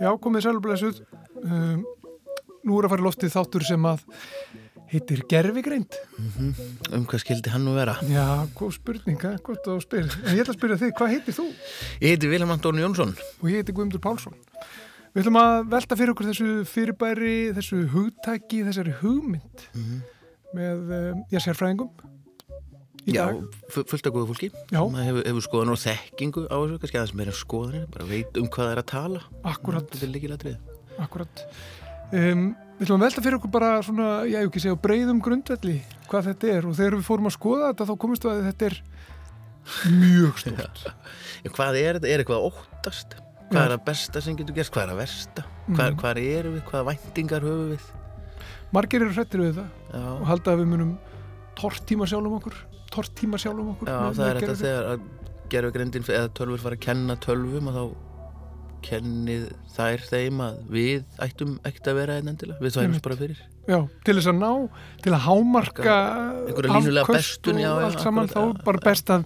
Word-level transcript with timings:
Já, 0.00 0.14
komið 0.16 0.46
sælublesuð. 0.46 1.00
Um, 1.44 1.82
nú 2.64 2.78
er 2.78 2.86
að 2.86 2.92
fara 2.94 3.02
í 3.02 3.04
loftið 3.04 3.34
þáttur 3.34 3.64
sem 3.68 3.84
að 3.88 4.04
heitir 4.90 5.22
Gervigreind. 5.30 5.94
Mm 6.18 6.30
-hmm. 6.36 6.94
Um 6.94 7.06
hvað 7.06 7.22
skildi 7.22 7.50
hann 7.50 7.64
nú 7.64 7.74
vera? 7.74 7.96
Já, 8.02 8.46
góð 8.54 8.72
spurninga, 8.78 9.38
gott 9.42 9.66
að 9.66 9.80
spyrja. 9.80 10.10
En 10.26 10.36
ég 10.36 10.42
ætla 10.42 10.54
að 10.54 10.58
spyrja 10.58 10.76
þig, 10.76 10.92
hvað 10.98 11.12
heitir 11.14 11.34
þú? 11.34 11.46
Ég 12.00 12.08
heiti 12.08 12.28
Vilhelm 12.28 12.50
Antón 12.50 12.78
Jónsson. 12.78 13.14
Og 13.42 13.50
ég 13.50 13.56
heiti 13.62 13.72
Guðmundur 13.72 14.00
Pálsson. 14.00 14.34
Við 15.14 15.22
ætlum 15.24 15.40
að 15.40 15.70
velta 15.70 15.96
fyrir 15.96 16.12
okkur 16.12 16.26
þessu 16.26 16.64
fyrirbæri, 16.64 17.52
þessu 17.54 17.88
hugtæki, 17.90 18.64
þessari 18.64 18.92
hugmynd 19.00 19.58
mm 19.74 19.82
-hmm. 19.82 20.00
með, 20.54 20.78
um, 20.98 21.24
ég 21.30 21.42
sér 21.42 21.54
fræðingum. 21.54 21.90
Já, 23.06 23.26
fullt 23.70 24.06
af 24.06 24.12
góða 24.12 24.26
fólki. 24.28 24.50
Það 24.70 25.04
hefur, 25.04 25.22
hefur 25.26 25.44
skoðan 25.46 25.72
og 25.72 25.80
þekkingu 25.80 26.42
á 26.46 26.56
þessu, 26.60 26.78
kannski 26.78 26.98
aðeins 26.98 27.14
meira 27.14 27.32
skoðanir, 27.32 27.86
bara 27.90 28.04
veit 28.04 28.36
um 28.36 28.46
hvað 28.46 28.66
það 28.66 28.72
er 28.72 28.82
að 28.82 28.90
tala. 28.92 29.20
Akkurat. 29.42 29.88
Akkurat. 30.98 31.46
Um, 32.10 32.44
við 32.80 32.86
ætlum 32.88 32.98
að 33.00 33.04
velta 33.06 33.22
fyrir 33.24 33.38
okkur 33.38 33.52
bara 33.54 33.70
svona, 33.86 34.08
ég 34.26 34.40
hef 34.40 34.48
ekki 34.50 34.62
segja, 34.64 34.78
breyðum 34.82 35.20
grundvelli 35.22 35.76
hvað 36.10 36.30
þetta 36.32 36.48
er 36.56 36.66
og 36.66 36.74
þegar 36.78 36.96
við 36.98 37.04
fórum 37.06 37.28
að 37.30 37.36
skoða 37.36 37.68
þetta 37.70 37.86
þá 37.90 37.94
komist 38.02 38.24
við 38.26 38.32
að 38.32 38.46
þetta 38.48 38.70
er 38.70 38.78
mjög 40.00 40.40
stort. 40.42 40.80
Já, 41.44 41.50
hvað 41.54 41.78
er 41.80 41.98
þetta? 42.00 42.10
Er 42.10 42.22
eitthvað 42.24 42.46
óttast? 42.50 43.14
Hvað 43.50 43.62
er 43.66 43.74
að 43.76 43.84
besta 43.86 44.22
sem 44.24 44.36
getur 44.38 44.56
gerst? 44.56 44.72
Hvað 44.74 44.86
er 44.88 44.92
að 44.94 45.00
versta? 45.04 45.44
Hvað, 45.70 45.86
Mm. 45.90 45.96
hvað 46.00 46.18
eru 46.24 46.50
við? 46.56 46.62
Hvaða 46.70 46.86
væntingar 46.90 47.46
höfum 47.46 47.70
við? 47.74 47.86
Margir 48.74 49.02
eru 49.04 49.14
hrættir 49.14 49.40
við 49.42 49.54
þetta 49.58 49.94
Já, 49.98 50.04
og 50.16 50.26
halda 50.30 50.52
að 50.54 50.60
við 50.62 50.68
munum 50.70 50.90
tortíma 51.58 52.06
sjálfum 52.10 52.36
okkur 52.38 52.58
tortíma 52.94 53.38
sjálfum 53.42 53.72
okkur 53.74 53.90
Já 53.90 53.98
það 54.14 54.28
er 54.30 54.38
þetta 54.40 54.54
þegar 54.60 54.88
að 54.94 55.00
gerfugrindin 55.50 56.06
eða 56.06 56.30
tölfur 56.38 56.62
fara 56.62 56.78
að 56.78 56.84
kenna 56.86 57.16
tölvum 57.22 57.70
og 57.70 57.74
þá 57.74 57.82
kennið 58.84 59.44
þær 59.74 60.04
þeim 60.08 60.42
að 60.44 60.54
við 60.74 61.00
ættum 61.26 61.56
ekkert 61.68 61.90
að 61.92 61.98
vera 62.00 62.18
einn 62.18 62.30
endilega, 62.32 62.60
við 62.62 62.78
Einmitt. 62.82 63.04
bara 63.06 63.18
fyrir 63.20 63.40
Já, 63.70 63.78
til 64.06 64.14
þess 64.16 64.30
að 64.32 64.38
ná, 64.40 64.52
til 65.04 65.12
að 65.14 65.24
hámarka 65.26 65.96
bestun, 67.06 67.56
og 67.56 67.62
já, 67.62 67.68
já, 67.68 67.72
allt 67.86 68.00
saman, 68.02 68.26
akkurat, 68.26 68.34
þá 68.34 68.40
já, 68.42 68.64
bara 68.66 68.82
best 68.84 69.12
að 69.14 69.22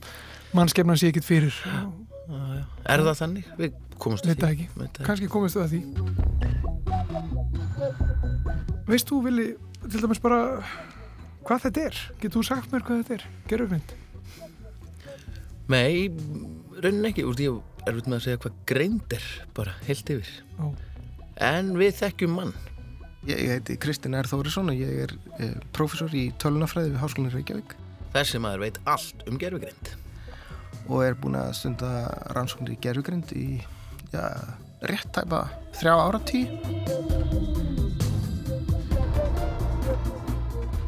mannskefnan 0.55 1.01
sé 1.01 1.07
ekkit 1.13 1.27
fyrir 1.29 1.55
Já, 1.65 1.81
já. 2.29 2.65
Er 2.95 3.05
það 3.07 3.21
þannig? 3.23 3.47
Við 3.61 3.71
komumst 4.03 4.25
að 4.29 4.35
því 5.21 5.29
komist 5.33 5.57
við 5.59 5.65
að 5.65 5.71
því 5.75 5.81
Veist 8.85 9.09
þú, 9.09 9.17
Vili, 9.25 9.47
til 9.89 10.01
dæmis 10.03 10.21
bara 10.21 10.41
hvað 11.45 11.69
þetta 11.69 11.85
er? 11.89 12.01
Getur 12.21 12.41
þú 12.41 12.43
sagt 12.49 12.73
mér 12.73 12.85
hvað 12.85 13.01
þetta 13.03 13.15
er? 13.17 13.23
Gerugrind? 13.49 13.95
Nei, 15.73 16.11
raunin 16.85 17.09
ekki 17.09 17.25
úr 17.25 17.37
því 17.39 17.47
að 17.53 17.63
er 17.85 17.99
með 17.99 18.19
að 18.19 18.25
segja 18.27 18.43
hvað 18.45 18.61
greind 18.71 19.17
er 19.17 19.27
bara 19.57 19.75
heilt 19.89 20.15
yfir 20.15 20.31
Ó. 20.61 20.73
En 21.43 21.75
við 21.79 21.99
þekkjum 22.03 22.39
mann 22.41 22.55
Ég, 23.25 23.39
ég 23.41 23.51
heiti 23.55 23.79
Kristinn 23.81 24.17
R. 24.19 24.29
Þórisson 24.29 24.69
og 24.69 24.77
ég 24.77 25.07
er 25.07 25.15
eh, 25.41 25.55
prófessor 25.73 26.13
í 26.13 26.27
tölunafræði 26.43 26.93
við 26.93 27.01
Háskólinni 27.01 27.33
Reykjavík 27.33 27.77
Þessi 28.15 28.41
maður 28.43 28.67
veit 28.67 28.83
allt 28.87 29.25
um 29.27 29.39
gerfugrind 29.41 29.95
og 30.85 31.01
er 31.05 31.17
búin 31.17 31.39
að 31.39 31.55
stunda 31.59 31.91
rannsóknir 32.37 32.75
í 32.75 32.81
gerfugrind 32.85 33.33
í 33.37 33.47
já, 34.13 34.25
rétt 34.85 35.11
tæpa 35.17 35.47
þrjá 35.79 35.95
áratí. 35.97 36.43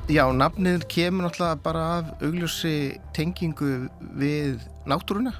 Já, 0.06 0.22
nafnið 0.30 0.84
kemur 0.92 1.26
náttúrulega 1.26 1.62
bara 1.64 1.86
af 1.96 2.12
augljósi 2.22 3.00
tengingu 3.16 3.88
við 4.20 4.60
náttúruna. 4.86 5.32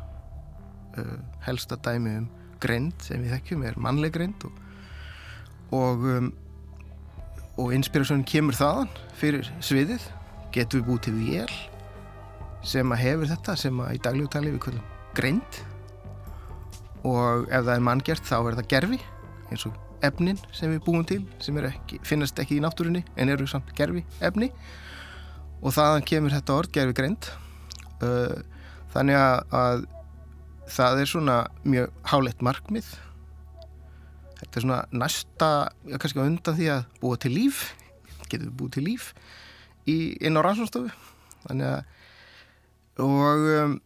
Uh, 0.97 1.17
helsta 1.45 1.77
dæmi 1.85 2.15
um 2.23 2.27
grind 2.63 3.05
sem 3.05 3.21
við 3.21 3.35
þekkjum 3.35 3.65
er 3.69 3.75
mannleg 3.85 4.15
grind 4.15 4.47
og, 4.49 4.61
og, 5.77 6.05
um, 6.09 6.31
og 7.61 7.75
inspirasjónin 7.77 8.25
kemur 8.29 8.57
þaðan 8.57 8.93
fyrir 9.21 9.51
sviðið. 9.61 10.07
Getum 10.57 10.81
við 10.81 10.87
búið 10.89 11.03
til 11.05 11.17
vél 11.19 11.57
sem 12.67 12.93
að 12.95 13.03
hefur 13.03 13.31
þetta 13.31 13.57
sem 13.61 13.83
að 13.85 13.99
í 13.99 14.01
daglegu 14.07 14.31
tali 14.33 14.53
við 14.55 14.63
kvöldum 14.65 14.87
greind 15.17 15.59
og 17.07 17.45
ef 17.47 17.67
það 17.67 17.75
er 17.75 17.85
manngjert 17.87 18.27
þá 18.27 18.37
er 18.39 18.57
það 18.59 18.71
gerfi 18.73 19.01
eins 19.51 19.67
og 19.69 19.77
efnin 20.07 20.41
sem 20.57 20.73
við 20.73 20.83
búum 20.87 21.05
til 21.09 21.23
sem 21.45 21.59
ekki, 21.61 22.01
finnast 22.05 22.39
ekki 22.41 22.59
í 22.59 22.63
náttúrunni 22.65 23.05
en 23.17 23.33
eru 23.33 23.47
samt 23.49 23.73
gerfi 23.77 24.05
efni. 24.25 24.51
Og 25.61 25.73
þaðan 25.77 26.09
kemur 26.09 26.35
þetta 26.35 26.57
orð 26.57 26.73
gerfi 26.75 26.97
greind 26.97 27.29
uh, 28.05 28.41
þannig 28.93 29.21
að 29.57 29.87
það 30.71 31.03
er 31.03 31.11
svona 31.11 31.41
mjög 31.65 31.93
hálegt 32.11 32.45
markmið. 32.45 32.93
Þetta 34.37 34.53
er 34.59 34.65
svona 34.65 34.81
næsta 34.93 35.51
kannski 35.97 36.23
undan 36.23 36.57
því 36.59 36.71
að 36.75 36.87
búa 37.01 37.19
til 37.21 37.33
líf 37.35 37.69
getur 38.31 38.49
við 38.49 38.57
búið 38.61 38.77
til 38.77 38.85
líf 38.87 39.11
í, 39.87 39.97
inn 40.21 40.39
á 40.39 40.41
rannsónstofu 40.45 40.91
þannig 41.47 41.69
að 41.71 41.93
og 43.05 43.47
um, 43.53 43.77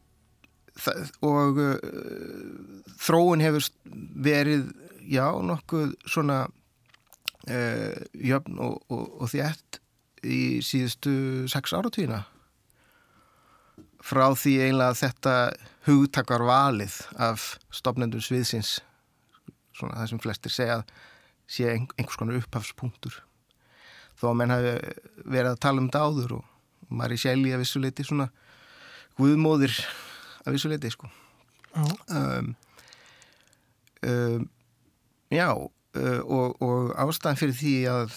það, 0.79 1.13
og 1.27 1.61
uh, 1.65 1.77
þróun 3.03 3.43
hefur 3.43 3.67
verið 4.23 4.69
já, 5.11 5.27
nokkuð 5.43 5.97
svona 6.07 6.45
uh, 6.47 7.97
jöfn 8.15 8.61
og, 8.62 8.79
og, 8.89 9.07
og 9.19 9.33
þétt 9.33 9.81
í 10.23 10.61
síðustu 10.65 11.49
sex 11.51 11.75
áratvína 11.75 12.23
frá 14.05 14.31
því 14.37 14.55
eiginlega 14.62 14.97
þetta 15.01 15.35
hugtakar 15.87 16.45
valið 16.45 16.99
af 17.17 17.55
stopnendur 17.73 18.23
sviðsins 18.25 18.79
svona 19.77 19.97
það 20.01 20.13
sem 20.13 20.23
flestir 20.23 20.55
segja 20.55 20.79
sé 21.51 21.67
einhvers 21.73 22.19
konar 22.21 22.39
upphafspunktur. 22.39 23.17
Þó 24.21 24.31
að 24.31 24.39
menn 24.39 24.55
hafi 24.55 24.75
verið 25.25 25.51
að 25.55 25.63
tala 25.65 25.83
um 25.83 25.89
þetta 25.89 26.05
áður 26.05 26.37
og 26.39 26.91
maður 26.91 27.17
er 27.17 27.23
sjæli 27.23 27.55
að 27.55 27.63
vissuleiti 27.65 28.07
svona 28.07 28.29
guðmóðir 29.19 29.77
að 30.45 30.57
vissuleiti 30.57 30.93
sko. 30.93 31.11
Um, 32.11 32.53
um, 34.05 34.45
já 35.31 35.49
uh, 35.55 36.21
og, 36.27 36.61
og 36.61 36.93
ástæðan 36.99 37.41
fyrir 37.41 37.57
því 37.57 37.75
að 37.93 38.17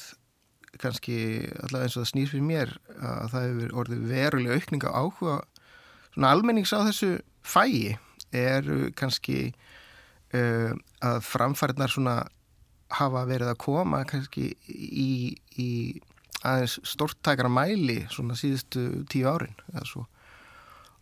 kannski 0.82 1.18
allavega 1.62 1.86
eins 1.86 1.98
og 1.98 2.02
það 2.04 2.10
snýr 2.10 2.32
fyrir 2.32 2.48
mér 2.48 2.72
að 2.98 3.28
það 3.34 3.44
hefur 3.48 3.76
orðið 3.84 4.08
verulega 4.10 4.58
aukninga 4.58 4.94
áhuga 4.94 5.36
svona 6.16 6.32
almennings 6.34 6.74
á 6.74 6.82
þessu 6.82 7.12
fæi 7.44 7.98
er 8.34 8.70
kannski 8.98 9.54
uh, 10.34 10.72
að 11.04 11.20
framfæriðnar 11.28 11.94
svona 11.94 12.18
hafa 12.94 13.24
verið 13.30 13.54
að 13.54 13.62
koma 13.64 14.04
kannski 14.10 14.52
í, 14.70 15.34
í 15.58 15.70
aðeins 16.44 16.80
stórtækara 16.88 17.52
mæli 17.52 18.04
svona 18.12 18.38
síðustu 18.38 19.06
tíu 19.12 19.30
árin 19.30 19.56
það 19.74 20.08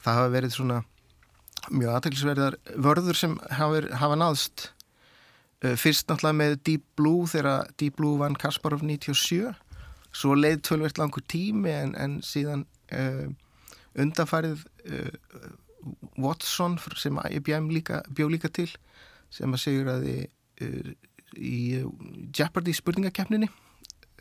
hafa 0.05 0.29
verið 0.35 0.55
svona 0.55 0.81
mjög 1.69 1.95
aðtæklusverðar 1.95 2.57
vörður 2.81 3.17
sem 3.17 3.35
hafa, 3.53 3.81
hafa 4.01 4.17
náðst 4.17 4.69
uh, 5.65 5.75
fyrst 5.77 6.09
náttúrulega 6.09 6.39
með 6.39 6.57
Deep 6.67 6.85
Blue 6.99 7.27
þegar 7.29 7.69
Deep 7.81 7.99
Blue 7.99 8.19
vann 8.21 8.37
Kasparov 8.39 8.85
97 8.85 9.51
svo 10.11 10.35
leið 10.35 10.63
tölvert 10.67 10.99
langur 10.99 11.23
tími 11.31 11.71
en, 11.71 11.95
en 11.95 12.19
síðan 12.25 12.65
uh, 12.95 13.27
undanfarið 13.99 14.65
uh, 14.87 15.11
Watson 16.21 16.77
sem 16.99 17.17
IBM 17.31 17.71
líka, 17.73 18.01
bjó 18.09 18.29
líka 18.29 18.51
til 18.53 18.69
sem 19.31 19.51
að 19.53 19.63
segjur 19.63 19.89
að 19.93 20.07
þið 20.07 20.95
í 21.37 21.81
Jeopardy 22.35 22.73
spurningakeppninni. 22.75 23.49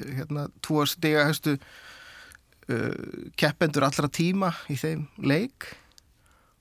Hérna 0.01 0.47
tvo 0.65 0.85
stega 0.89 1.27
höstu 1.29 1.57
uh, 1.57 3.31
keppendur 3.41 3.87
allra 3.87 4.11
tíma 4.12 4.53
í 4.71 4.79
þeim 4.81 5.07
leik. 5.19 5.69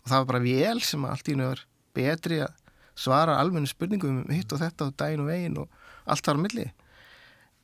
Og 0.04 0.12
það 0.12 0.18
var 0.18 0.30
bara 0.34 0.44
vél 0.44 0.84
sem 0.84 1.06
allt 1.06 1.32
í 1.32 1.38
nöður 1.38 1.64
var 1.64 1.68
betri 2.00 2.42
að 2.44 2.56
svara 3.00 3.38
almennu 3.40 3.70
spurningum 3.70 4.24
um 4.24 4.36
hitt 4.36 4.52
og 4.54 4.62
þetta 4.62 4.90
og 4.90 4.98
daginn 5.00 5.24
og 5.24 5.32
veginn 5.32 5.58
og 5.62 5.72
allt 6.10 6.26
þar 6.26 6.40
á 6.40 6.44
milli. 6.44 6.68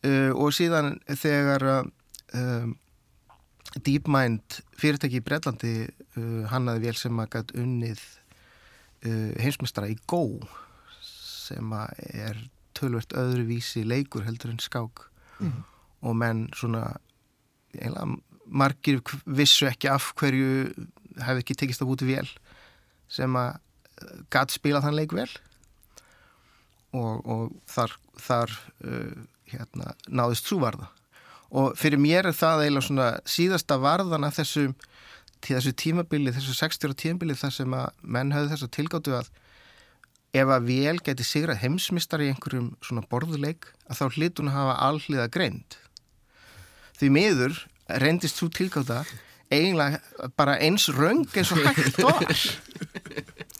Uh, 0.05 0.31
og 0.37 0.53
síðan 0.55 0.99
þegar 1.09 1.65
uh, 1.65 2.71
DeepMind 3.83 4.61
fyrirtæki 4.79 5.19
í 5.19 5.25
Breitlandi 5.25 5.73
uh, 5.85 6.45
hannaði 6.51 6.85
vél 6.87 6.99
sem 6.99 7.23
að 7.23 7.33
gæt 7.37 7.57
unnið 7.59 8.05
heimsmestara 9.05 9.85
í 9.91 9.99
Go 10.09 10.39
sem 11.05 11.73
að 11.77 11.91
er 12.09 12.39
tölvert 12.73 13.13
öðruvísi 13.13 13.83
leikur 13.85 14.25
heldur 14.25 14.55
en 14.55 14.63
skák. 14.63 15.03
Mhm. 15.35 15.63
og 16.05 16.15
menn 16.15 16.45
svona 16.55 16.95
einlega 17.75 18.05
margir 18.45 19.01
vissu 19.25 19.65
ekki 19.67 19.89
af 19.91 20.11
hverju 20.15 20.71
hefði 21.25 21.41
ekki 21.43 21.55
tekist 21.59 21.81
að 21.83 21.89
búti 21.89 22.07
vel 22.07 22.27
sem 23.11 23.35
að 23.35 23.57
gatt 24.33 24.53
spila 24.53 24.81
þann 24.83 24.97
leik 24.97 25.15
vel. 25.15 25.29
Og, 26.95 27.25
og 27.27 27.55
þar, 27.67 27.95
þar 28.21 28.53
uh, 28.87 29.25
hérna, 29.51 29.95
náðist 30.07 30.47
svo 30.47 30.61
varða 30.63 30.87
og 31.55 31.77
fyrir 31.79 32.01
mér 32.01 32.29
er 32.29 32.35
það 32.35 32.65
eiginlega 32.65 32.87
svona 32.89 33.09
síðasta 33.29 33.77
varðan 33.79 34.27
af 34.27 34.37
þessu, 34.39 34.67
þessu 35.45 35.73
tímabili, 35.79 36.33
þessu 36.35 36.55
60 36.57 36.89
ára 36.89 36.99
tímabili 36.99 37.37
þar 37.39 37.55
sem 37.55 37.75
að 37.77 38.05
menn 38.15 38.33
höfðu 38.35 38.51
þess 38.53 38.67
að 38.67 38.73
tilgáttu 38.75 39.15
að 39.15 39.31
ef 40.35 40.51
að 40.51 40.67
vel 40.67 40.97
geti 41.05 41.23
sigrað 41.23 41.61
heimsmistar 41.63 42.23
í 42.23 42.31
einhverjum 42.33 42.73
svona 42.83 43.05
borðuleik 43.11 43.69
að 43.87 44.01
þá 44.01 44.17
hlitun 44.17 44.51
að 44.51 44.57
hafa 44.57 44.75
alliða 44.89 45.29
greind. 45.31 45.77
Því 46.99 47.11
miður 47.15 47.61
reyndist 48.03 48.41
svo 48.41 48.49
tilgáta 48.51 49.03
eiginlega 49.53 50.31
bara 50.35 50.57
eins 50.59 50.89
röng 50.91 51.23
eins 51.37 51.53
og 51.53 51.61
hægt 51.63 52.01
var 52.01 52.25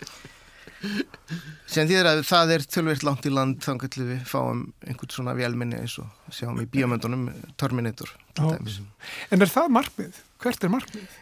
sem 1.70 1.88
því 1.90 1.98
að 2.02 2.22
það 2.28 2.54
er 2.56 2.66
tölvirt 2.76 3.06
langt 3.08 3.26
í 3.26 3.34
land 3.34 3.64
þá 3.64 3.72
getur 3.86 4.08
við 4.12 4.22
fáum 4.30 4.68
einhvern 4.86 5.16
svona 5.16 5.36
velminni 5.38 5.80
eins 5.82 5.98
og 6.02 6.32
sjáum 6.34 6.62
í 6.62 6.68
bíomöndunum 6.70 7.28
Terminator. 7.60 8.12
En 8.38 9.42
er 9.42 9.52
það 9.52 9.74
markmið? 9.80 10.22
Hvert 10.44 10.64
er 10.64 10.74
markmið? 10.74 11.20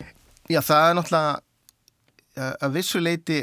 Já, 0.52 0.60
það 0.60 0.90
er 0.90 0.96
náttúrulega 1.00 1.42
að 2.36 2.78
vissu 2.78 3.02
leiti 3.02 3.40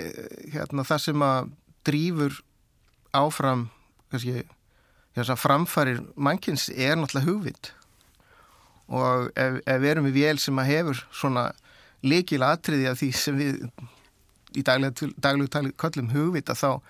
hérna, 0.52 0.84
það 0.86 1.04
sem 1.06 1.22
að 1.24 1.50
drýfur 1.86 2.40
áfram 3.16 3.68
kannski, 4.10 4.42
að 5.16 5.36
framfærir 5.38 6.02
mannkins 6.16 6.68
er 6.74 6.98
náttúrulega 6.98 7.30
hugvitt 7.30 7.72
og 8.90 9.30
ef, 9.38 9.60
ef 9.62 9.78
við 9.78 9.92
erum 9.92 10.08
við 10.08 10.18
vél 10.18 10.38
sem 10.42 10.58
að 10.58 10.70
hefur 10.72 11.02
svona 11.14 11.44
líkil 12.02 12.42
atriði 12.42 12.88
af 12.90 12.98
því 12.98 13.10
sem 13.14 13.38
við 13.38 13.60
í 14.56 14.64
daglegu, 14.66 15.10
tali 15.52 15.72
köllum 15.80 16.10
hugvita 16.14 16.56
þá, 16.58 16.80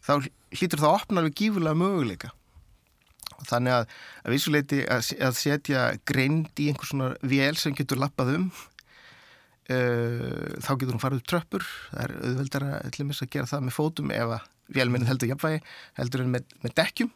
þá 0.00 0.12
hlýtur 0.56 0.80
það 0.80 0.88
að 0.88 0.98
opna 1.00 1.22
alveg 1.22 1.38
gífurlega 1.40 1.80
möguleika. 1.82 2.32
Og 3.38 3.46
þannig 3.48 3.76
að, 3.76 3.94
að 4.22 4.36
vissuleiti 4.36 4.82
að, 4.86 5.08
að 5.28 5.38
setja 5.38 5.86
greind 6.08 6.62
í 6.62 6.68
einhvers 6.70 6.92
svona 6.92 7.14
vél 7.26 7.56
sem 7.58 7.74
getur 7.76 8.00
lappað 8.02 8.36
um 8.36 8.50
uh, 9.72 10.58
þá 10.62 10.72
getur 10.76 10.94
hún 10.94 11.02
farið 11.02 11.22
upp 11.22 11.30
tröppur. 11.32 11.66
Það 11.90 12.04
er 12.04 12.14
auðveldara 12.20 12.74
allir 12.82 13.16
að 13.16 13.32
gera 13.34 13.50
það 13.50 13.66
með 13.66 13.76
fótum 13.78 14.14
ef 14.14 14.36
að 14.38 14.50
vélminn 14.72 15.08
heldur 15.08 15.32
jafnvægi 15.32 15.62
heldur 15.98 16.24
en 16.24 16.36
með, 16.36 16.54
með 16.64 16.76
dekkjum. 16.78 17.10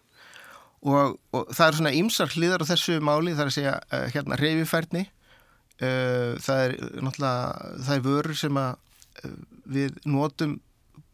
Og, 0.86 1.14
og 1.34 1.52
það 1.56 1.66
er 1.66 1.78
svona 1.78 1.94
ýmsar 1.96 2.32
hliðar 2.34 2.62
á 2.62 2.70
þessu 2.70 2.98
máli 3.02 3.32
það 3.34 3.44
er 3.46 3.50
að 3.50 3.56
segja 3.56 3.76
uh, 3.80 4.02
hérna 4.12 4.38
reyfifærni 4.38 5.06
uh, 5.06 6.34
það 6.42 6.60
er 6.60 6.74
náttúrulega 7.00 7.70
það 7.86 7.94
er 7.96 8.04
vörur 8.04 8.38
sem 8.38 8.60
að 8.60 8.82
við 9.66 9.96
notum 10.04 10.58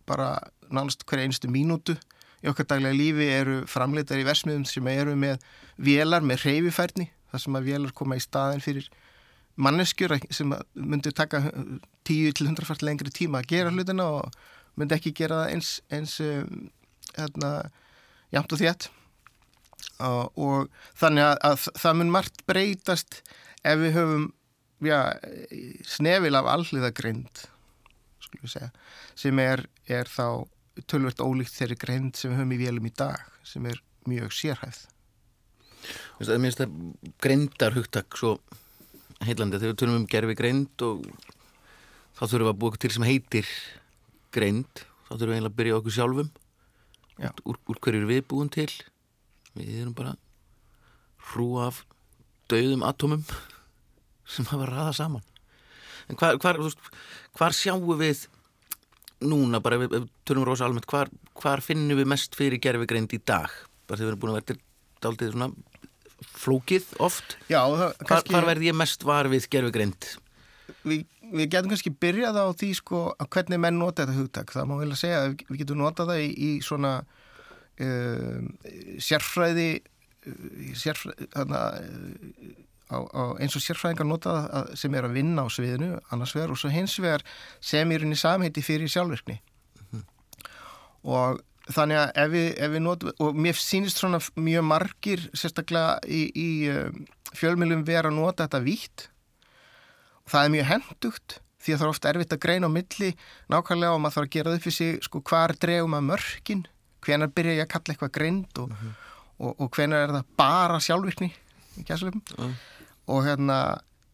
bara 0.08 0.34
nánast 0.72 1.04
hverja 1.06 1.28
einstu 1.28 1.50
mínútu 1.52 1.96
í 2.42 2.50
okkar 2.50 2.66
daglega 2.72 2.98
lífi 2.98 3.28
eru 3.30 3.58
framleitar 3.70 4.20
í 4.20 4.26
versmiðum 4.26 4.64
sem 4.66 4.88
eru 4.90 5.14
með 5.18 5.42
vélar 5.78 6.24
með 6.26 6.46
reyfifærni 6.46 7.08
þar 7.30 7.44
sem 7.44 7.58
að 7.58 7.68
vélar 7.70 7.94
koma 7.96 8.18
í 8.18 8.24
staðin 8.24 8.64
fyrir 8.64 8.88
manneskjur 9.62 10.16
sem 10.32 10.52
að 10.54 10.64
myndi 10.74 11.12
taka 11.14 11.42
10 12.08 12.34
til 12.38 12.48
100 12.48 12.66
fært 12.68 12.84
lengri 12.86 13.12
tíma 13.12 13.42
að 13.42 13.52
gera 13.52 13.72
hlutina 13.72 14.08
og 14.18 14.42
myndi 14.80 14.96
ekki 14.96 15.14
gera 15.16 15.42
það 15.42 15.54
eins, 15.54 15.70
eins 15.92 16.16
um, 16.24 16.68
hérna, 17.18 17.52
jamt 18.32 18.54
og 18.54 18.62
þétt. 18.62 18.88
Og, 20.02 20.38
og 20.40 20.70
þannig 20.98 21.26
að, 21.28 21.34
að 21.50 21.66
það 21.82 21.98
mun 21.98 22.12
margt 22.14 22.44
breytast 22.48 23.20
ef 23.62 23.82
við 23.82 23.98
höfum 23.98 24.28
já, 24.82 24.98
snefil 25.86 26.34
af 26.38 26.48
alliðagreind 26.56 27.42
skulum 27.42 27.42
við 27.42 27.51
segja 28.48 28.70
sem 29.18 29.38
er, 29.42 29.64
er 29.86 30.08
þá 30.10 30.46
tölvert 30.88 31.20
ólíkt 31.20 31.54
þeirri 31.56 31.76
greind 31.80 32.16
sem 32.16 32.32
við 32.32 32.40
höfum 32.40 32.54
í 32.56 32.60
vélum 32.62 32.88
í 32.88 32.94
dag 32.96 33.22
sem 33.46 33.66
er 33.68 33.80
mjög 34.08 34.32
sérhæfð. 34.34 34.86
Það 36.22 36.40
minnst 36.42 36.62
að 36.62 36.74
greindar 37.22 37.74
hugtak 37.74 38.16
svo 38.18 38.36
heillandi. 39.26 39.58
Þegar 39.58 39.72
við 39.72 39.80
tölum 39.82 39.98
um 40.00 40.08
gerfi 40.10 40.36
greind 40.38 40.84
og 40.86 41.02
þá 42.16 42.22
þurfum 42.22 42.46
við 42.46 42.52
að 42.52 42.60
búa 42.60 42.70
eitthvað 42.70 42.84
til 42.84 42.92
sem 42.94 43.06
heitir 43.08 43.50
greind. 44.34 44.84
Þá 45.08 45.12
þurfum 45.12 45.32
við 45.32 45.36
eiginlega 45.36 45.52
að 45.52 45.58
byrja 45.60 45.78
okkur 45.80 45.96
sjálfum. 45.98 46.30
Já. 47.20 47.30
úr, 47.44 47.58
úr 47.68 47.78
hverju 47.82 48.08
við 48.08 48.22
búin 48.30 48.50
til? 48.50 48.70
Við 49.52 49.82
erum 49.82 49.96
bara 49.96 50.14
hrúa 51.32 51.68
af 51.68 51.82
dauðum 52.50 52.86
atomum 52.86 53.26
sem 54.32 54.48
hafa 54.48 54.70
raða 54.70 54.94
saman 54.96 55.31
en 56.12 56.20
hvar, 56.20 56.38
hvar, 56.42 56.60
hvar 57.38 57.56
sjáum 57.56 57.88
við 58.00 58.26
núna 59.22 59.62
bara 59.62 59.78
ef 59.78 59.92
við 59.92 60.08
tölum 60.28 60.46
rosa 60.46 60.66
almennt 60.66 60.88
hvar, 60.90 61.10
hvar 61.38 61.62
finnum 61.64 61.98
við 61.98 62.10
mest 62.10 62.36
fyrir 62.38 62.62
gerfi 62.62 62.88
greind 62.90 63.12
í 63.14 63.20
dag? 63.22 63.52
Bara 63.86 64.00
þegar 64.00 64.08
við 64.08 64.12
erum 64.12 64.24
búin 64.24 64.34
að 64.36 64.48
til 64.52 64.60
daldið 65.02 65.34
svona 65.34 65.52
flókið 66.38 66.90
oft. 67.02 67.36
Já, 67.50 67.60
það, 67.66 67.88
hvar, 68.06 68.28
hvar 68.30 68.50
verð 68.52 68.68
ég 68.68 68.76
mest 68.78 69.06
var 69.06 69.30
við 69.30 69.48
gerfi 69.50 69.74
greind 69.74 70.12
við, 70.86 71.04
við 71.32 71.48
getum 71.52 71.72
kannski 71.72 71.92
byrjað 72.02 72.38
á 72.38 72.46
því 72.58 72.70
sko 72.78 73.02
að 73.16 73.30
hvernig 73.36 73.62
menn 73.62 73.80
nota 73.80 74.06
þetta 74.06 74.18
hugtak. 74.18 74.54
Það 74.54 74.68
má 74.70 74.76
vel 74.80 74.90
að 74.90 75.00
segja 75.02 75.20
að 75.20 75.28
við, 75.28 75.46
við 75.48 75.62
getum 75.62 75.82
notað 75.82 76.12
það 76.12 76.24
í, 76.24 76.28
í 76.32 76.50
svona 76.64 76.92
um, 77.86 78.50
sérfræði 79.02 79.68
uh, 79.78 80.76
sérfræði 80.82 81.30
þarna, 81.34 81.62
uh, 81.78 82.52
á, 82.92 82.98
á, 83.00 83.22
eins 83.40 83.56
og 83.56 83.64
sérfræðingar 83.64 84.06
nota 84.08 84.34
að- 84.52 84.74
sem 84.76 84.94
er 84.94 85.08
að 85.08 85.16
vinna 85.16 85.42
á 85.44 85.48
sviðinu 85.48 85.96
annars 86.12 86.34
vegar 86.36 86.52
og 86.52 86.60
svo 86.60 86.70
hins 86.70 86.98
vegar 87.00 87.24
sem 87.60 87.90
er 87.92 88.04
inn 88.04 88.12
í 88.12 88.20
samheiti 88.20 88.62
fyrir 88.62 88.92
sjálfvirkni. 88.92 89.40
Og 91.02 91.40
þannig 91.72 91.98
að 91.98 92.10
ef 92.22 92.30
við, 92.32 92.48
ef 92.66 92.72
við 92.76 92.82
notum 92.84 93.12
og 93.22 93.38
mér 93.38 93.58
sýnist 93.58 93.98
svona 94.02 94.20
mjög 94.38 94.64
margir 94.66 95.22
sérstaklega 95.34 95.96
í, 96.06 96.22
í 96.34 96.48
um, 96.72 97.00
fjölmjölum 97.38 97.84
vera 97.86 98.10
að 98.10 98.18
nota 98.18 98.46
þetta 98.46 98.62
vítt. 98.66 99.08
Það 100.30 100.44
er 100.48 100.52
mjög 100.56 100.68
hendugt 100.70 101.38
því 101.62 101.72
að 101.74 101.78
það 101.78 101.86
er 101.86 101.92
ofta 101.94 102.10
erfitt 102.12 102.34
að 102.36 102.42
greina 102.42 102.66
á 102.70 102.74
milli 102.74 103.08
nákvæmlega 103.52 103.94
og 103.94 104.00
maður 104.02 104.16
þarf 104.16 104.26
að 104.28 104.32
gera 104.36 104.50
það 104.52 104.58
upp 104.58 104.64
fyrir 104.66 104.76
sig 104.78 105.04
sko 105.06 105.20
hvar 105.30 105.54
dregum 105.62 105.94
að 105.98 106.06
mörkin 106.10 106.62
hvenar 107.06 107.30
byrja 107.34 107.54
ég 107.58 107.64
að 107.66 107.72
kalla 107.74 107.94
eitthvað 107.94 108.12
greind 108.18 108.58
og, 108.62 108.72
og, 109.38 109.52
og 109.62 109.70
hvenar 109.76 110.04
er 110.08 110.14
það 110.16 110.32
bara 110.42 110.80
sjálfvirkni 110.82 111.28
í 111.78 111.84
gæslefum 111.86 112.22
Já. 112.34 112.48
Og 113.10 113.24
hérna 113.26 113.58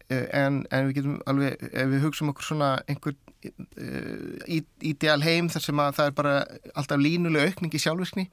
eh, 0.09 0.25
en, 0.33 0.63
en 0.71 0.89
við 0.89 0.99
getum 0.99 1.19
alveg 1.29 1.67
ef 1.69 1.91
við 1.93 2.05
hugsaum 2.05 2.31
okkur 2.33 2.49
svona 2.49 2.71
einhver 2.89 3.15
uh, 3.15 4.57
ídeal 4.81 5.21
heim 5.23 5.51
þar 5.51 5.65
sem 5.67 5.83
að 5.83 5.95
það 5.99 6.11
er 6.11 6.17
bara 6.17 6.35
alltaf 6.73 6.99
línuleg 7.01 7.53
aukning 7.53 7.75
í 7.75 7.81
sjálfvirkni. 7.83 8.27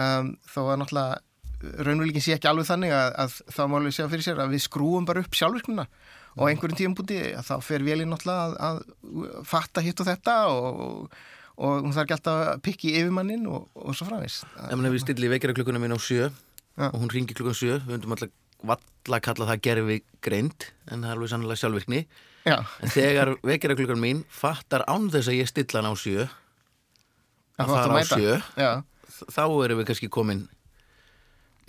Um, 0.00 0.34
þó 0.48 0.62
að 0.72 0.78
náttúrulega 0.80 1.20
raunveruleikin 1.62 2.24
sé 2.24 2.34
ekki 2.36 2.48
alveg 2.50 2.66
þannig 2.66 2.94
að, 2.96 3.10
að 3.22 3.36
þá 3.54 3.62
má 3.68 3.76
alveg 3.78 3.94
segja 3.94 4.10
fyrir 4.10 4.26
sér 4.26 4.40
að 4.42 4.54
við 4.56 4.64
skrúum 4.64 5.06
bara 5.06 5.22
upp 5.22 5.36
sjálfvirknina 5.38 5.86
og 6.32 6.48
einhverjum 6.48 6.78
tíum 6.78 6.96
búti 6.96 7.18
að 7.36 7.44
þá 7.50 7.54
fer 7.66 7.84
velin 7.86 8.10
náttúrulega 8.12 8.56
að, 8.66 8.80
að 9.12 9.46
fatta 9.48 9.84
hitt 9.84 10.00
og 10.02 10.08
þetta 10.08 10.36
og, 10.50 11.16
og 11.62 11.84
hún 11.84 11.94
þarf 11.94 12.06
ekki 12.06 12.16
alltaf 12.16 12.40
að 12.46 12.62
pikki 12.66 12.94
yfirmannin 12.96 13.44
og, 13.50 13.68
og 13.76 13.96
svo 13.98 14.08
framvis 14.08 14.40
ef 14.48 14.72
hefur 14.72 15.04
stillið 15.04 15.36
vekjara 15.36 15.58
klukkuna 15.58 15.82
mín 15.82 15.94
á 15.94 16.00
sjö 16.00 16.30
Já. 16.30 16.88
og 16.88 16.98
hún 17.02 17.12
ringi 17.12 17.36
klukkan 17.36 17.58
sjö 17.58 17.78
við 17.84 17.98
höfum 18.00 18.16
alltaf 18.16 18.32
valla 18.62 19.18
að 19.18 19.24
kalla 19.26 19.48
það 19.50 19.62
gerfi 19.66 19.96
greind 20.22 20.68
en 20.90 21.02
það 21.02 21.10
er 21.10 21.16
alveg 21.16 21.32
sannlega 21.32 21.60
sjálfvirkni. 21.62 22.00
Já, 22.46 22.56
en 22.82 22.90
þegar 22.90 23.32
vekjara 23.46 23.76
klukkan 23.78 24.00
mín 24.02 24.24
fattar 24.30 24.82
án 24.90 25.08
þess 25.14 25.30
að 25.30 25.36
ég 25.38 25.50
stilla 25.50 25.78
hann 25.82 25.92
á 25.92 25.94
sjö 25.98 26.24
að 26.26 27.62
að 27.62 27.70
fara 27.70 28.00
á 28.00 28.04
sjö 28.08 28.32
Já, 28.58 28.70
þá 29.30 29.42
erum 29.66 29.78
við 29.82 29.86
kannski 29.92 30.08
komin 30.10 30.40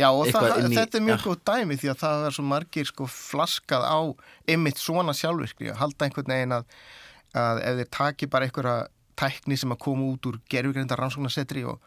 Já 0.01 0.07
og 0.09 0.25
það, 0.33 0.47
í- 0.65 0.73
þetta 0.73 0.97
er 0.97 1.03
mjög 1.05 1.19
já. 1.19 1.25
góð 1.27 1.41
dæmi 1.45 1.75
því 1.77 1.89
að 1.91 1.99
það 2.01 2.23
er 2.25 2.33
svo 2.33 2.45
margir 2.49 2.87
sko 2.89 3.05
flaskað 3.13 3.83
á 3.85 3.99
ymmit 4.49 4.81
svona 4.81 5.13
sjálfvirkni 5.13 5.69
að 5.69 5.77
halda 5.83 6.07
einhvern 6.07 6.33
veginn 6.33 6.55
að, 6.57 6.65
að 7.37 7.61
ef 7.69 7.77
þeir 7.83 7.91
taki 7.99 8.29
bara 8.33 8.47
einhverja 8.49 8.77
tækni 9.21 9.59
sem 9.61 9.75
að 9.75 9.81
koma 9.85 10.07
út 10.15 10.25
úr 10.31 10.39
gerfugreinda 10.49 10.97
rannsóknarsetri 10.97 11.61
og, 11.69 11.77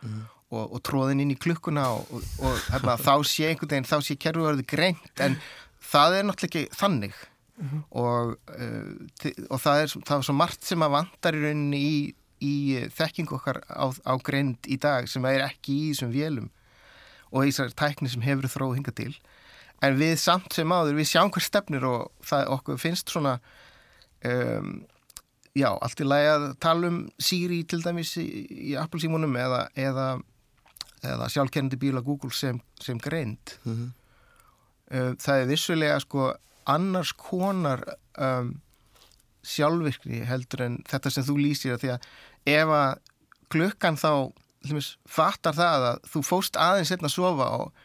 og, 0.52 0.64
og 0.64 0.82
tróðin 0.86 1.22
inn 1.24 1.34
í 1.34 1.38
klukkuna 1.40 1.88
og, 1.96 2.10
og, 2.14 2.26
og 2.42 2.60
hérna, 2.70 2.98
þá 3.00 3.14
sé 3.26 3.48
einhvern 3.48 3.72
veginn, 3.72 3.88
þá 3.88 3.96
sé 4.04 4.18
kerfuverði 4.20 4.66
greint 4.70 5.24
en 5.24 5.38
það 5.82 6.18
er 6.18 6.28
náttúrulega 6.28 6.66
ekki 6.66 6.78
þannig. 6.80 7.16
Og, 7.96 8.34
uh, 8.52 9.38
og 9.48 9.60
það, 9.62 9.82
er, 9.82 9.92
það 10.04 10.18
er 10.18 10.26
svo 10.28 10.34
margt 10.36 10.66
sem 10.68 10.82
að 10.84 10.92
vantar 10.92 11.38
í 11.38 11.40
rauninni 11.40 11.80
í, 11.80 11.96
í 12.44 12.54
þekkingu 12.92 13.38
okkar 13.38 13.62
á, 13.64 13.88
á 13.88 14.14
greind 14.20 14.68
í 14.68 14.76
dag 14.82 15.08
sem 15.08 15.24
er 15.30 15.46
ekki 15.46 15.78
í 15.86 15.86
þessum 15.94 16.12
vélum 16.12 16.50
og 17.32 17.46
þessar 17.46 17.72
tækni 17.76 18.12
sem 18.12 18.24
hefur 18.24 18.50
þróð 18.52 18.76
hinga 18.78 18.94
til. 18.96 19.14
En 19.84 19.96
við 19.98 20.14
samt 20.20 20.52
sem 20.56 20.72
áður, 20.72 20.98
við 21.00 21.10
sjáum 21.10 21.32
hver 21.32 21.44
stefnir 21.44 21.84
og 21.88 22.12
það 22.24 22.52
okkur 22.54 22.78
finnst 22.80 23.12
svona 23.12 23.38
um, 24.24 24.70
já, 25.56 25.68
allt 25.72 26.00
í 26.00 26.06
lagi 26.06 26.30
að 26.32 26.46
tala 26.62 26.90
um 26.92 27.02
Siri 27.20 27.62
til 27.68 27.82
dæmis 27.84 28.14
í, 28.20 28.26
í 28.72 28.76
Apple 28.80 29.00
símunum 29.02 29.36
eða, 29.40 29.66
eða, 29.76 30.06
eða 31.14 31.30
sjálfkerrandi 31.32 31.78
bíla 31.80 32.02
Google 32.06 32.32
sem, 32.34 32.60
sem 32.82 32.98
greind. 33.02 33.56
Mhm. 33.64 33.92
uh, 34.90 35.12
það 35.22 35.42
er 35.42 35.50
vissulega 35.50 36.00
sko 36.02 36.32
annars 36.66 37.12
konar 37.14 37.82
um, 38.18 38.56
sjálfvirkni 39.46 40.24
heldur 40.26 40.64
en 40.66 40.80
þetta 40.90 41.12
sem 41.14 41.26
þú 41.26 41.38
lýsir 41.38 41.78
því 41.78 41.94
að 41.94 42.08
ef 42.56 42.72
að 42.74 42.98
klukkan 43.52 43.98
þá 43.98 44.10
hljumis, 44.66 44.96
fattar 45.06 45.54
það 45.54 45.88
að 45.92 45.98
þú 46.10 46.22
fóst 46.26 46.58
aðeins 46.58 46.90
setna 46.90 47.10
að 47.10 47.14
sofa 47.14 47.48
og, 47.60 47.82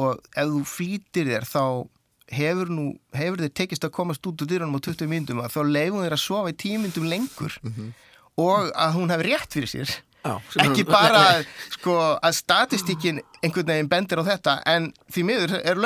og 0.00 0.20
ef 0.32 0.52
þú 0.54 0.62
flýtir 0.68 1.28
þér 1.28 1.48
þá 1.48 1.64
hefur, 2.30 2.70
nú, 2.72 2.84
hefur 3.16 3.42
þér 3.42 3.56
tekist 3.60 3.84
að 3.84 3.96
komast 3.96 4.26
út 4.26 4.40
úr 4.40 4.48
dyrunum 4.48 4.78
á 4.78 4.86
20 4.86 5.10
myndum 5.10 5.42
að 5.42 5.56
þá 5.56 5.60
leifum 5.66 6.04
þér 6.04 6.16
að 6.16 6.22
sofa 6.24 6.52
í 6.52 6.56
10 6.62 6.84
myndum 6.86 7.08
lengur 7.10 7.58
og 8.40 8.70
að 8.72 8.94
hún 8.96 9.12
hefur 9.12 9.28
rétt 9.28 9.56
fyrir 9.58 9.72
sér 9.74 9.96
Já, 10.20 10.34
ekki 10.66 10.84
bara 10.84 11.22
sko, 11.72 11.96
að 12.20 12.34
statistíkin 12.36 13.22
einhvern 13.40 13.70
veginn 13.72 13.88
bendir 13.88 14.20
á 14.20 14.24
þetta 14.26 14.58
en 14.68 14.90
því 15.08 15.22
miður 15.24 15.54
er 15.62 15.80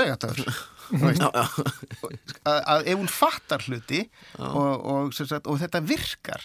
já. 1.15 1.29
að, 1.31 2.59
að 2.59 2.89
ef 2.91 2.99
hún 2.99 3.11
fattar 3.11 3.65
hluti 3.69 4.03
og, 4.39 4.73
og, 4.83 5.15
sagt, 5.15 5.47
og 5.47 5.61
þetta 5.63 5.83
virkar 5.87 6.45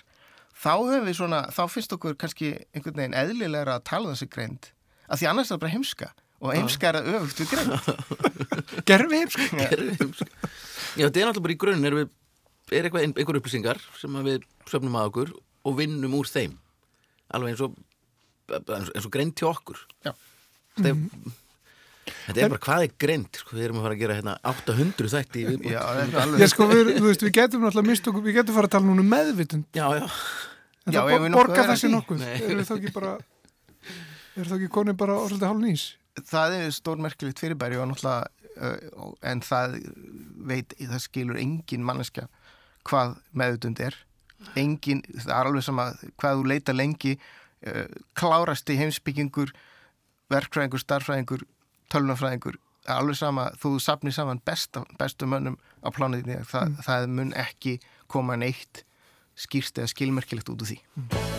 þá 0.60 0.72
höfum 0.76 1.08
við 1.08 1.18
svona, 1.18 1.44
þá 1.56 1.64
finnst 1.72 1.96
okkur 1.96 2.18
kannski 2.20 2.54
einhvern 2.76 3.02
veginn 3.02 3.18
eðlilegra 3.18 3.80
að 3.80 3.86
tala 3.90 4.10
um 4.10 4.16
þessi 4.16 4.30
greind. 4.32 4.72
Að 5.10 5.22
því 5.22 5.30
annars 5.32 5.50
er 5.50 5.56
það 5.56 5.64
bara 5.64 5.74
heimska 5.76 6.12
og 6.40 6.56
heimska 6.56 6.90
er 6.90 7.00
að 7.00 7.12
öfugt 7.18 7.42
við 7.42 7.54
greind. 7.56 7.74
Gerfi 8.90 9.22
heimsk 9.24 9.40
Já, 10.98 11.06
þetta 11.08 11.22
er 11.22 11.30
náttúrulega 11.30 11.46
bara 11.46 11.56
í 11.56 11.60
grunn 11.66 11.86
er, 11.86 12.00
við, 12.00 12.16
er 12.76 12.90
einhver 12.90 13.40
upplýsingar 13.40 13.82
sem 14.00 14.20
við 14.26 14.48
söfnum 14.70 14.98
að 15.00 15.12
okkur 15.12 15.38
og 15.68 15.80
vinnum 15.80 16.16
úr 16.20 16.30
þeim 16.30 16.58
alveg 17.36 17.54
eins 17.56 17.64
og 17.66 17.78
eins 18.50 19.06
og 19.06 19.14
greint 19.14 19.36
til 19.38 19.50
okkur. 19.50 19.80
Já. 20.06 20.14
þetta 20.78 20.92
er, 20.92 21.00
þetta 22.26 22.44
er 22.44 22.54
bara 22.54 22.64
hvað 22.66 22.86
er 22.86 22.94
greint 23.06 23.42
sko, 23.42 23.58
við 23.58 23.68
erum 23.68 23.82
að 23.82 23.88
fara 23.88 23.98
að 23.98 24.04
gera 24.04 24.18
hérna 24.20 24.36
800 24.52 25.12
þætti 25.14 25.42
í 25.42 25.48
viðbót. 25.50 25.74
Já, 25.74 25.82
er 26.04 26.14
Já, 26.14 26.20
alveg 26.24 26.54
sko, 26.54 26.70
við, 26.72 26.92
þú 26.98 27.06
veist, 27.08 27.26
við 27.28 27.36
getum 27.38 27.66
náttúrulega 27.66 27.92
mist 27.92 28.10
okkur, 28.12 28.26
við 28.26 28.40
getum 28.40 28.58
fara 28.58 28.72
að 28.72 28.76
tala 28.78 28.90
núna 28.90 29.06
um 29.06 29.14
meðvitund. 29.14 29.70
Já, 29.78 29.86
já, 30.00 30.06
en 30.86 30.96
Já, 30.96 31.00
það 31.00 31.14
ef 31.14 31.14
bo 31.14 31.22
við 31.22 31.34
nokkuð 31.36 31.40
borga 31.40 31.62
er 31.62 31.64
að 31.64 31.72
þessi 31.76 31.94
nokkuð? 31.94 32.26
Nei. 32.26 32.36
er 32.50 32.66
þá 32.66 32.76
ekki 32.80 32.96
bara 32.98 33.14
er 34.40 34.50
þá 34.50 34.58
ekki 34.60 34.74
konin 34.80 35.00
bara 35.00 35.22
orðið 35.28 35.48
hálf 35.50 35.64
nýs? 35.64 35.88
Það 36.30 36.58
er 36.58 36.76
stórmerkilegt 36.76 37.42
fyrirbæri 37.42 37.80
og 37.80 37.92
náttúrulega 37.92 38.28
uh, 38.60 39.14
en 39.30 39.42
það 39.46 39.80
veit, 40.50 40.76
það 40.80 41.04
skilur 41.06 41.40
engin 41.40 41.86
manneskja 41.86 42.28
hvað 42.88 43.18
meðutund 43.38 43.82
er 43.84 43.98
engin, 44.60 45.04
það 45.18 45.36
er 45.36 45.52
alveg 45.52 45.66
sama 45.66 45.90
hvað 46.20 46.40
þú 46.40 46.48
leita 46.54 46.76
lengi 46.76 47.16
uh, 47.18 47.86
klárasti 48.18 48.78
heimsbyggingur 48.80 49.54
verkfræðingur, 50.30 50.84
starfræðingur, 50.84 51.46
tölunafræðingur 51.90 52.60
alveg 52.90 53.20
sama, 53.20 53.50
þú 53.60 53.76
sapnir 53.84 54.16
saman 54.16 54.42
besta, 54.46 54.84
bestu 55.00 55.28
mönnum 55.30 55.60
á 55.84 55.90
plánutinni 55.94 56.40
það, 56.48 56.78
það 56.86 57.10
mun 57.18 57.34
ekki 57.38 57.78
koma 58.10 58.40
neitt 58.40 58.86
skýrst 59.40 59.80
eða 59.80 59.94
skilmerkilegt 59.94 60.50
út 60.52 60.66
úr 60.66 60.74
því. 60.74 60.82
Don't 61.10 61.39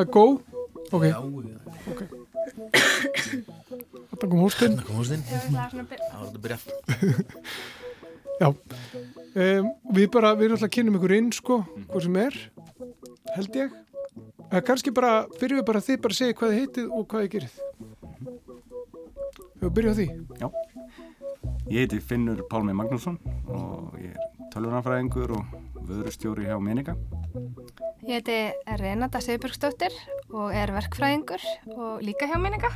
Það 0.00 0.06
er 0.06 0.12
góð, 0.16 0.36
ok, 0.96 1.02
já, 1.04 1.16
ok. 1.92 1.98
Þetta 4.08 4.28
kom 4.30 4.38
hóstinn. 4.40 4.78
Það 4.78 4.86
kom 4.86 4.96
hústinn 4.96 5.24
það 5.26 5.42
var 5.52 5.74
þetta 5.90 6.22
að 6.22 6.38
byrja. 6.46 6.56
Já, 8.40 8.48
um, 8.48 9.68
við 9.92 10.06
bara, 10.14 10.30
við 10.38 10.46
erum 10.46 10.56
alltaf 10.56 10.70
að 10.70 10.72
kynna 10.78 10.96
ykkur 10.96 11.12
inn, 11.18 11.28
sko, 11.36 11.58
hvað 11.90 12.06
sem 12.06 12.16
er, 12.22 12.38
held 13.34 13.58
ég. 13.60 13.76
Það 14.38 14.56
er 14.62 14.64
kannski 14.70 14.94
bara, 14.96 15.12
byrjum 15.36 15.60
við 15.60 15.68
bara 15.68 15.84
þið 15.84 16.00
bara 16.06 16.16
að 16.16 16.20
segja 16.22 16.38
hvað 16.40 16.54
þið 16.54 16.62
heitið 16.62 16.86
og 16.88 17.04
hvað 17.12 17.26
þið 17.26 17.32
gerið. 17.36 17.54
Við 19.60 19.74
byrjum 19.76 19.92
á 19.92 19.98
því. 20.00 20.08
Ég 21.68 21.84
heiti 21.84 22.00
Finnur 22.00 22.40
Pálmi 22.48 22.72
Magnússon 22.72 23.20
og 23.52 24.00
ég 24.00 24.16
er 24.16 24.48
tölvunarfræðingur 24.56 25.36
og 25.36 25.69
vöðrustjóri 25.88 26.48
hjá 26.48 26.56
Menika. 26.62 26.96
Ég 28.06 28.20
heiti 28.20 28.38
Renata 28.80 29.20
Sigurbjörgsdóttir 29.22 29.94
og 30.32 30.54
er 30.56 30.72
verkfræðingur 30.74 31.42
og 31.76 32.02
líka 32.04 32.28
hjá 32.30 32.38
minninga. 32.40 32.70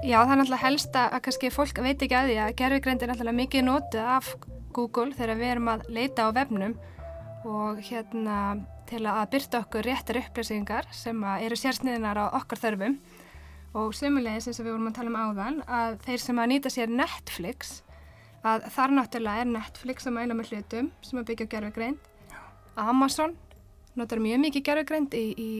Já, 0.00 0.22
það 0.24 0.32
er 0.32 0.38
náttúrulega 0.40 0.64
helst 0.64 0.96
að 0.96 1.18
kannski 1.26 1.52
fólk 1.54 1.80
veit 1.84 2.02
ekki 2.02 2.16
að 2.16 2.30
því 2.30 2.36
að 2.44 2.54
gerfigreind 2.60 3.02
er 3.04 3.12
náttúrulega 3.12 3.40
mikið 3.40 3.66
notið 3.66 4.12
af 4.16 4.30
Google 4.74 5.14
þegar 5.16 5.40
við 5.40 5.52
erum 5.54 5.72
að 5.72 5.86
leita 5.92 6.26
á 6.26 6.28
vefnum 6.34 6.76
og 7.50 7.80
hérna 7.84 8.36
til 8.90 9.04
að 9.06 9.28
byrta 9.34 9.62
okkur 9.64 9.86
réttar 9.86 10.18
upplýsingar 10.20 10.88
sem 10.94 11.18
eru 11.38 11.58
sérsniðinar 11.58 12.18
á 12.18 12.24
okkar 12.40 12.62
þörfum 12.62 12.96
og 13.74 13.92
sömulegis 13.94 14.48
eins 14.50 14.58
og 14.60 14.66
við 14.66 14.72
vorum 14.74 14.88
að 14.90 14.96
tala 14.98 15.10
um 15.12 15.18
áðan 15.20 15.58
að 15.70 15.98
þeir 16.06 16.22
sem 16.24 16.38
að 16.42 16.48
nýta 16.52 16.72
sér 16.74 16.90
Netflix 16.90 17.76
að 18.42 18.64
þar 18.74 18.94
náttúrulega 18.96 19.42
er 19.44 19.50
Netflix 19.52 20.08
að 20.08 20.16
mæla 20.16 20.34
með 20.38 20.50
hlutum 20.54 20.88
sem 21.06 21.20
að 21.20 21.28
byggja 21.30 21.46
á 21.46 21.52
gerfigreind 21.54 22.08
Amazon 22.80 23.36
notar 23.98 24.22
mjög 24.22 24.40
mikið 24.46 24.64
gerfigreind 24.70 25.14
í, 25.18 25.24
í, 25.34 25.50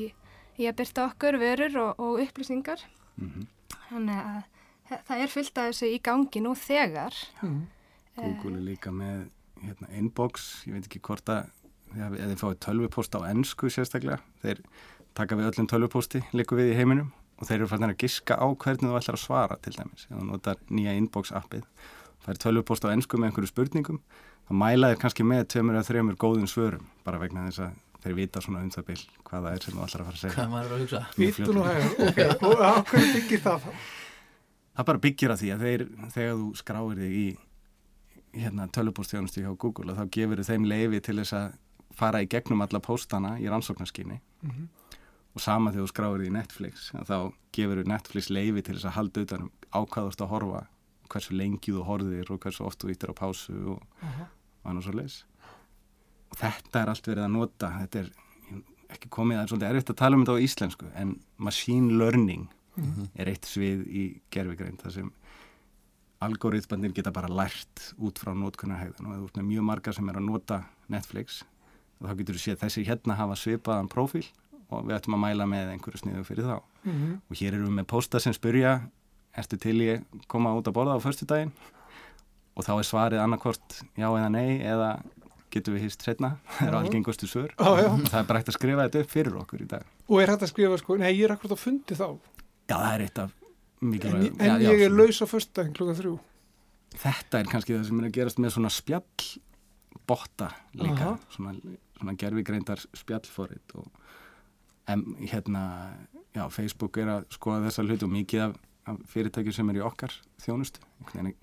í 0.59 0.67
að 0.71 0.79
byrta 0.81 1.05
okkur 1.11 1.38
vörur 1.43 1.76
og, 1.83 2.00
og 2.00 2.21
upplýsingar. 2.25 2.83
Þannig 3.90 4.21
að 4.23 4.40
þa- 4.88 5.00
það 5.09 5.23
er 5.25 5.33
fyllt 5.35 5.59
að 5.61 5.69
þessu 5.71 5.90
í 5.90 5.99
gangi 6.07 6.43
nú 6.45 6.55
þegar. 6.57 7.17
Google 8.17 8.57
er 8.57 8.64
líka 8.71 8.93
með 8.95 9.26
hérna, 9.61 9.90
inbox, 9.99 10.49
ég 10.67 10.79
veit 10.79 10.87
ekki 10.88 11.02
hvort 11.05 11.29
að 11.35 11.50
ef 11.90 12.17
þið 12.17 12.37
fáið 12.40 12.59
tölvupóst 12.64 13.17
á 13.19 13.21
ennsku 13.29 13.71
sérstaklega, 13.75 14.21
þeir 14.45 14.62
taka 15.19 15.37
við 15.37 15.50
öllum 15.50 15.69
tölvupósti, 15.69 16.23
líku 16.33 16.57
við 16.59 16.73
í 16.73 16.79
heiminum 16.79 17.11
og 17.40 17.47
þeir 17.49 17.59
eru 17.62 17.68
fannir 17.73 17.94
að 17.94 18.00
giska 18.04 18.37
á 18.37 18.47
hvernig 18.52 18.90
þú 18.90 18.97
ætlar 19.00 19.16
að 19.18 19.25
svara 19.25 19.56
til 19.64 19.73
dæmis, 19.76 20.06
ef 20.11 20.16
þú 20.16 20.25
notar 20.28 20.56
nýja 20.70 20.92
inbox 21.00 21.32
appið, 21.32 21.62
það 22.25 22.35
er 22.35 22.40
tölvupóst 22.44 22.85
á 22.85 22.92
ennsku 22.92 23.16
með 23.18 23.30
einhverju 23.30 23.50
spurningum, 23.52 24.00
þá 24.49 24.52
mæla 24.61 24.90
þeir 24.92 25.00
kannski 25.04 25.25
með 25.25 25.47
tveimur 25.54 25.78
eða 25.78 25.88
þreimur 25.88 26.18
góðum 26.20 26.49
svörum 26.50 26.85
bara 27.06 27.18
vegna 27.23 27.47
þess 27.49 27.64
að 27.64 27.78
þeir 28.04 28.14
vita 28.16 28.40
svona 28.40 28.62
um 28.64 28.70
það 28.73 28.85
bil 28.90 29.00
hvað 29.28 29.42
það 29.47 29.54
er 29.56 29.64
sem 29.64 29.75
þú 29.76 29.82
ætlar 29.87 30.00
að 30.00 30.06
fara 30.11 30.16
að 30.16 30.20
segja. 30.20 30.35
Hvað 30.37 30.50
maður 30.54 30.66
er 30.66 30.75
að 30.76 30.80
hugsa? 30.85 31.00
Býttu 31.16 31.52
nú 31.56 31.64
hægur, 31.64 31.94
ok, 32.09 32.20
og 32.49 32.62
á 32.64 32.73
hverju 32.90 33.11
byggir 33.16 33.42
það 33.44 33.64
þá? 33.64 33.70
Það 34.80 34.87
bara 34.90 35.02
byggir 35.04 35.35
að 35.35 35.40
því 35.42 35.50
að 35.54 35.64
þeir, 35.66 35.82
þegar 36.14 36.37
þú 36.40 36.47
skráir 36.61 37.00
þig 37.02 37.16
í 37.20 37.26
hérna, 38.40 38.68
tölvupóstþjónustu 38.73 39.42
hjá 39.44 39.50
Google 39.61 39.97
þá 39.99 40.04
gefur 40.16 40.42
þeim 40.47 40.66
leifi 40.70 41.00
til 41.04 41.16
þess 41.20 41.35
að 41.37 41.56
fara 42.00 42.20
í 42.23 42.28
gegnum 42.30 42.62
alla 42.64 42.80
póstana 42.80 43.35
í 43.42 43.49
rannsóknarskyni 43.50 44.20
Mhm. 44.47 44.68
og 44.70 44.89
sama 45.44 45.73
þegar 45.73 45.87
þú 45.87 45.92
skráir 45.92 46.23
þig 46.23 46.30
í 46.30 46.35
Netflix 46.37 46.90
þá 47.09 47.16
gefur 47.56 47.82
Netflix 47.88 48.30
leifi 48.30 48.62
til 48.66 48.76
þess 48.76 48.88
að 48.90 48.97
halda 48.99 49.25
utanum 49.26 49.50
ákvaðast 49.70 50.25
að 50.25 50.32
horfa 50.35 50.62
hversu 51.11 51.35
lengi 51.37 51.75
þú 51.75 51.85
horfir 51.88 52.30
og 52.30 52.40
hversu 52.44 52.66
oft 52.66 52.82
þú 52.82 52.92
íttir 52.94 53.12
á 53.12 53.14
pásu 53.18 53.56
og 53.75 53.82
Aha. 54.06 54.28
annars 54.70 54.90
og 54.90 54.99
leis 55.00 55.20
og 56.30 56.38
þetta 56.38 56.82
er 56.85 56.92
allt 56.92 57.11
verið 57.11 57.26
að 57.26 57.35
nota 57.35 57.73
þetta 57.80 58.04
er 58.04 58.11
ekki 58.90 59.09
komið, 59.11 59.37
það 59.37 59.42
er 59.42 59.50
svolítið 59.52 59.70
erfitt 59.70 59.90
að 59.92 60.00
tala 60.02 60.16
um 60.16 60.25
þetta 60.25 60.35
á 60.35 60.44
íslensku 60.47 60.90
en 60.99 61.16
machine 61.38 61.99
learning 61.99 62.49
er 63.14 63.28
eitt 63.28 63.44
svið 63.44 63.82
í 63.87 64.04
gerfigreind 64.32 64.80
þar 64.80 64.94
sem 64.94 65.11
algoritmannir 66.25 66.92
geta 66.97 67.12
bara 67.12 67.28
lært 67.32 67.94
út 67.99 68.18
frá 68.20 68.32
notkunarhegðun. 68.37 69.06
Og 69.09 69.14
ef 69.14 69.20
þú 69.20 69.26
ert 69.28 69.38
með 69.40 69.49
mjög 69.50 69.66
marga 69.70 69.92
sem 69.97 70.09
er 70.09 70.18
að 70.20 70.26
nota 70.28 70.59
Netflix 70.92 71.42
þá 72.00 72.14
getur 72.16 72.37
þú 72.38 72.42
séð 72.44 72.61
þessi 72.64 72.85
hérna 72.88 73.16
hafa 73.18 73.37
svipaðan 73.37 73.90
prófíl 73.92 74.25
og 74.70 74.86
við 74.88 74.96
ættum 74.98 75.16
að 75.18 75.22
mæla 75.26 75.46
með 75.50 75.72
einhverju 75.74 76.00
sniðu 76.04 76.24
fyrir 76.28 76.46
þá. 76.48 76.58
Mhm. 76.84 77.12
og 77.30 77.36
hér 77.40 77.54
erum 77.58 77.68
við 77.70 77.76
með 77.80 77.88
pósta 77.92 78.20
sem 78.22 78.32
spyrja 78.36 78.74
ertu 79.36 79.58
til 79.60 79.76
ég 79.84 80.04
koma 80.28 80.54
út 80.56 80.66
að 80.66 80.74
borða 80.78 80.96
á 80.96 81.04
förstu 81.04 81.26
daginn 81.26 81.52
og 82.56 82.64
þá 82.66 82.72
er 82.78 82.87
svarið 82.88 83.20
annarkvort 83.22 83.80
já 83.96 84.09
eða 84.11 84.30
nei 84.33 84.61
eða 84.64 84.88
getum 85.50 85.74
við 85.74 85.85
hýst 85.88 86.02
setna 86.06 86.37
það 86.59 86.66
eru 86.68 86.76
Já. 86.76 86.80
algengustu 86.85 87.26
svör. 87.26 87.50
Já, 87.59 87.70
já. 87.83 87.90
og 87.90 88.06
það 88.11 88.20
er 88.20 88.26
bara 88.30 88.38
hægt 88.38 88.48
að 88.52 88.59
skrifa 88.59 88.87
þetta 88.88 89.00
upp 89.04 89.11
fyrir 89.11 89.37
okkur 89.42 89.62
í 89.62 89.68
dag. 89.70 89.85
Og 90.09 90.20
er 90.22 90.30
hægt 90.30 90.42
að 90.46 90.50
skrifa 90.52 90.78
sko, 90.78 90.96
nei 90.96 91.11
ég 91.12 91.24
er 91.26 91.35
akkurat 91.35 91.54
á 91.54 91.59
fundi 91.59 91.94
þá. 91.98 92.06
Já 92.70 92.76
það 92.78 92.94
er 92.94 93.04
eitt 93.06 93.18
af 93.18 93.30
En, 93.80 93.88
mikilvæg 93.90 94.40
en 94.44 94.61
ég 94.61 94.83
er 94.85 94.92
laus 94.92 95.18
á 95.22 95.26
föstudaginn 95.26 95.72
klukkan 95.74 95.96
þrjú. 95.98 96.18
Þetta 97.00 97.38
er 97.40 97.48
kannski 97.48 97.72
það 97.78 97.87
sem 97.88 98.00
er 98.02 98.06
að 98.11 98.16
gerast 98.18 98.38
með 98.42 98.52
svona 98.56 98.70
spjallbotta 98.74 100.50
líka. 100.74 101.06
Aha. 101.06 101.18
svona, 101.35 101.54
svona 101.98 102.14
gerfigreindar 102.20 102.83
spjallforrit 102.98 103.74
og 103.78 103.88
en, 104.92 105.05
hérna, 105.31 105.62
já, 106.35 106.44
Facebook 106.53 106.98
er 107.03 107.11
að 107.14 107.29
skoða 107.37 107.64
þessa 107.68 107.85
hluti 107.87 108.07
og 108.07 108.12
mikið 108.14 108.44
af, 108.46 108.57
af 108.90 108.98
fyrirtækjum 109.12 109.57
sem 109.57 109.70
er 109.72 109.81
í 109.81 109.85
okkar 109.87 110.14
þjónustu 110.44 110.81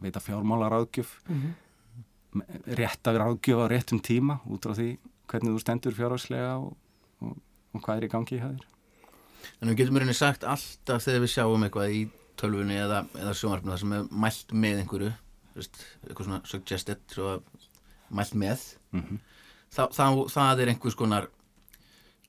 veita 0.01 0.19
fjármála 0.23 0.69
ráðgjöf 0.73 1.17
Mhm. 1.27 1.53
rétt 2.77 3.07
af 3.07 3.15
ráðgjöf 3.17 3.63
á 3.63 3.65
réttum 3.71 4.01
tíma 4.03 4.39
út 4.45 4.65
frá 4.65 4.75
því 4.77 4.97
hvernig 5.27 5.53
þú 5.55 5.59
stendur 5.63 5.95
fjárhagslega 5.97 6.57
og, 6.59 6.75
og, 7.21 7.37
og 7.73 7.81
hvað 7.81 7.97
er 7.97 8.07
í 8.07 8.11
gangi 8.11 8.37
í 8.37 8.41
hæðir 8.43 8.65
En 9.61 9.69
við 9.69 9.77
getum 9.79 9.95
rauninni 9.97 10.13
sagt 10.17 10.43
alltaf 10.43 11.03
þegar 11.05 11.23
við 11.23 11.31
sjáum 11.31 11.63
eitthvað 11.63 11.93
í 11.95 12.01
tölvunni 12.37 12.75
eða, 12.77 13.05
eða 13.15 13.33
sjónvarpinu 13.37 13.71
það 13.71 13.79
sem 13.81 13.93
er 13.97 14.09
mælt 14.11 14.53
með 14.53 14.81
einhverju 14.83 15.11
veist, 15.55 15.79
eitthvað 16.05 16.27
svona 16.27 16.41
suggested 16.45 17.15
að 17.17 17.41
mælt 18.09 18.35
með 18.35 18.65
mm 18.91 19.01
-hmm. 19.01 19.19
þá, 19.73 19.83
þá, 19.97 20.05
það 20.35 20.61
er 20.61 20.71
einhvers 20.73 20.95
konar 20.99 21.29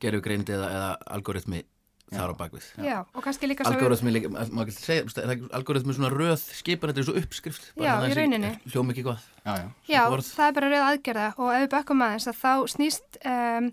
gerfugreind 0.02 0.48
eða, 0.54 0.68
eða 0.76 0.90
algoritmi 1.18 1.62
þar 2.08 2.32
á 2.32 2.34
bakvið 2.40 2.66
Já, 2.87 2.98
og 3.12 3.24
kannski 3.24 3.48
líka 3.50 3.64
svo 3.66 3.74
við- 3.74 3.82
Algoritmi, 3.82 4.12
líka- 4.14 4.30
má 4.32 4.62
ekki 4.64 4.74
segja, 4.76 5.04
er 5.22 5.42
algoritmi 5.58 5.92
svona 5.92 6.08
röð 6.14 6.40
skipar 6.56 6.92
þetta 6.92 7.02
er 7.02 7.08
svo 7.08 7.16
uppskrift 7.20 7.66
Já, 7.76 7.92
í 8.08 8.14
rauninni. 8.16 8.52
Hljóma 8.72 8.94
ekki 8.94 9.04
gott 9.04 9.24
já, 9.44 9.68
já, 9.88 10.02
það 10.08 10.46
er 10.46 10.56
bara 10.56 10.70
rauð 10.72 10.87
aðgerða 10.88 11.26
og 11.37 11.50
ef 11.52 11.61
við 11.66 11.72
bökkum 11.76 12.04
aðeins 12.06 12.28
að 12.32 12.38
þá 12.40 12.52
snýst 12.72 13.18
um, 13.28 13.72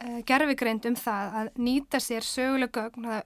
uh, 0.00 0.20
gerfigreind 0.24 0.86
um 0.88 0.96
það 0.96 1.36
að 1.42 1.50
nýta 1.68 2.00
sér 2.00 2.24
söguleg 2.24 2.72
gögn 2.72 3.04
það, 3.10 3.22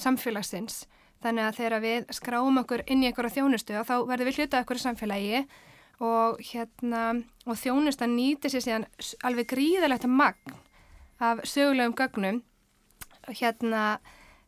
samfélagsins. 0.00 0.86
Þannig 1.20 1.44
að 1.44 1.56
þegar 1.60 1.82
við 1.84 2.06
skráum 2.16 2.58
okkur 2.62 2.82
inn 2.88 3.02
í 3.04 3.10
einhverja 3.10 3.34
þjónustu 3.36 3.76
og 3.76 3.86
þá 3.86 3.94
verðum 4.08 4.30
við 4.30 4.38
hlutað 4.40 4.62
okkur 4.64 4.78
í 4.78 4.84
samfélagi 4.86 5.40
og, 6.00 6.38
hérna, 6.50 7.02
og 7.44 7.58
þjónustan 7.60 8.14
nýti 8.16 8.48
sér 8.48 8.64
síðan 8.64 8.86
alveg 9.28 9.50
gríðalegt 9.52 10.06
magn 10.08 10.54
af 11.20 11.44
sögulegum 11.44 11.96
gögnum 11.98 12.42
hérna, 13.28 14.00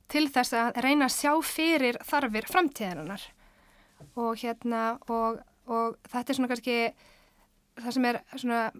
til 0.08 0.26
þess 0.32 0.56
að 0.56 0.82
reyna 0.84 1.08
að 1.08 1.16
sjá 1.16 1.32
fyrir 1.44 1.98
þarfir 2.04 2.48
framtíðarinnar. 2.50 3.24
Og 4.18 4.36
hérna 4.42 4.82
og, 5.08 5.40
og 5.70 5.98
þetta 6.10 6.32
er 6.32 6.38
svona 6.38 6.50
kannski 6.50 6.78
það 7.80 7.94
sem 7.94 8.06
er 8.08 8.18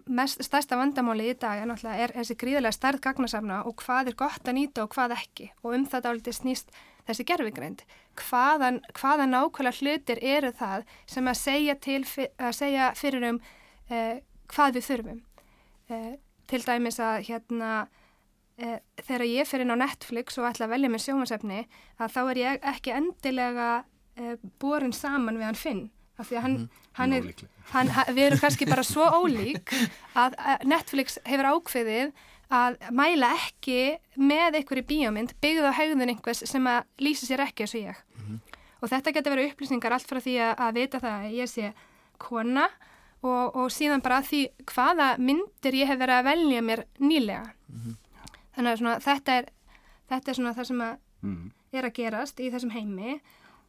mest 0.05 0.43
stærsta 0.45 0.77
vandamáli 0.77 1.31
í 1.31 1.37
dag 1.39 1.61
er 1.61 1.69
náttúrulega 1.69 2.05
er 2.05 2.13
þessi 2.19 2.35
gríðarlega 2.37 2.77
stærð 2.77 3.01
gagnasafna 3.07 3.61
og 3.69 3.79
hvað 3.81 4.11
er 4.11 4.17
gott 4.19 4.49
að 4.49 4.57
nýta 4.59 4.83
og 4.83 4.93
hvað 4.93 5.15
ekki. 5.17 5.49
Og 5.63 5.77
um 5.77 5.87
þetta 5.89 6.13
álítið 6.13 6.37
snýst 6.37 6.75
þessi 7.07 7.25
gerfigreind 7.27 7.83
hvaðan, 8.19 8.79
hvaðan 8.95 9.33
nákvæmlega 9.33 9.79
hlutir 9.81 10.21
eru 10.21 10.51
það 10.55 10.85
sem 11.09 11.27
að 11.27 11.39
segja, 11.39 11.75
til, 11.81 12.03
að 12.37 12.53
segja 12.59 12.91
fyrir 12.99 13.27
um 13.31 13.41
eh, 13.89 14.21
hvað 14.53 14.77
við 14.77 14.87
þurfum? 14.89 15.23
Eh, 15.89 16.13
til 16.49 16.61
dæmis 16.65 16.99
að 17.03 17.23
hérna 17.29 17.71
eh, 18.57 18.79
þegar 19.03 19.25
ég 19.29 19.47
fyrir 19.49 19.65
inn 19.65 19.75
á 19.75 19.83
Netflix 19.83 20.37
og 20.39 20.47
ætla 20.49 20.67
að 20.67 20.73
velja 20.75 20.91
mér 20.93 21.03
sjómasefni 21.05 21.61
að 21.99 22.13
þá 22.15 22.21
er 22.33 22.41
ég 22.43 22.67
ekki 22.73 22.93
endilega 22.97 23.69
eh, 24.17 24.35
borin 24.61 24.93
saman 24.93 25.39
við 25.39 25.49
hann 25.49 25.59
Finn 25.59 25.83
af 26.21 26.27
því 26.29 26.37
að 26.37 26.43
hann, 26.45 26.57
hann 26.99 27.13
er 27.17 27.31
hann, 27.73 27.87
ha- 27.95 28.05
við 28.13 28.27
erum 28.27 28.41
kannski 28.43 28.67
bara 28.69 28.83
svo 28.85 29.07
ólík 29.23 29.71
að 30.19 30.35
að 30.37 30.67
Netflix 30.69 31.17
hefur 31.25 31.49
ákveðið 31.55 32.11
að 32.53 32.75
mæla 32.93 33.31
ekki 33.33 33.79
með 34.21 34.59
einhverju 34.59 34.83
bíómynd 34.91 35.31
byggð 35.41 35.65
á 35.65 35.77
hegðun 35.79 36.11
einhvers 36.13 36.43
sem 36.45 36.67
að 36.69 36.83
lýsa 37.01 37.25
sér 37.25 37.41
ekki 37.47 37.65
eins 37.65 37.73
og 37.73 37.81
ég. 37.87 38.01
Og 38.83 38.91
þetta 38.91 39.13
getur 39.15 39.33
verið 39.33 39.49
upplýsingar 39.55 39.95
allt 39.95 40.05
frá 40.11 40.19
því 40.21 40.35
að, 40.43 40.51
að 40.67 40.77
vita 40.77 40.99
það 41.01 41.23
að 41.25 41.33
ég 41.39 41.49
sé 41.49 41.71
kona 42.21 42.67
og, 43.23 43.55
og 43.55 43.71
síðan 43.71 44.03
bara 44.03 44.21
því 44.25 44.43
hvaða 44.73 45.09
myndir 45.17 45.79
ég 45.79 45.89
hef 45.89 45.99
verið 46.01 46.19
að 46.19 46.27
velja 46.29 46.63
mér 46.69 46.85
nýlega. 46.99 47.53
Þannig 48.53 48.71
að 48.73 48.81
svona, 48.83 48.97
þetta 49.01 49.37
er 49.39 49.49
þetta 50.11 50.31
er 50.33 50.39
svona 50.41 50.55
það 50.57 50.69
sem 50.71 50.85
að 50.89 50.99
Mm. 51.23 51.51
er 51.71 51.85
að 51.87 51.93
gerast 51.95 52.39
í 52.43 52.49
þessum 52.51 52.73
heimi. 52.75 53.13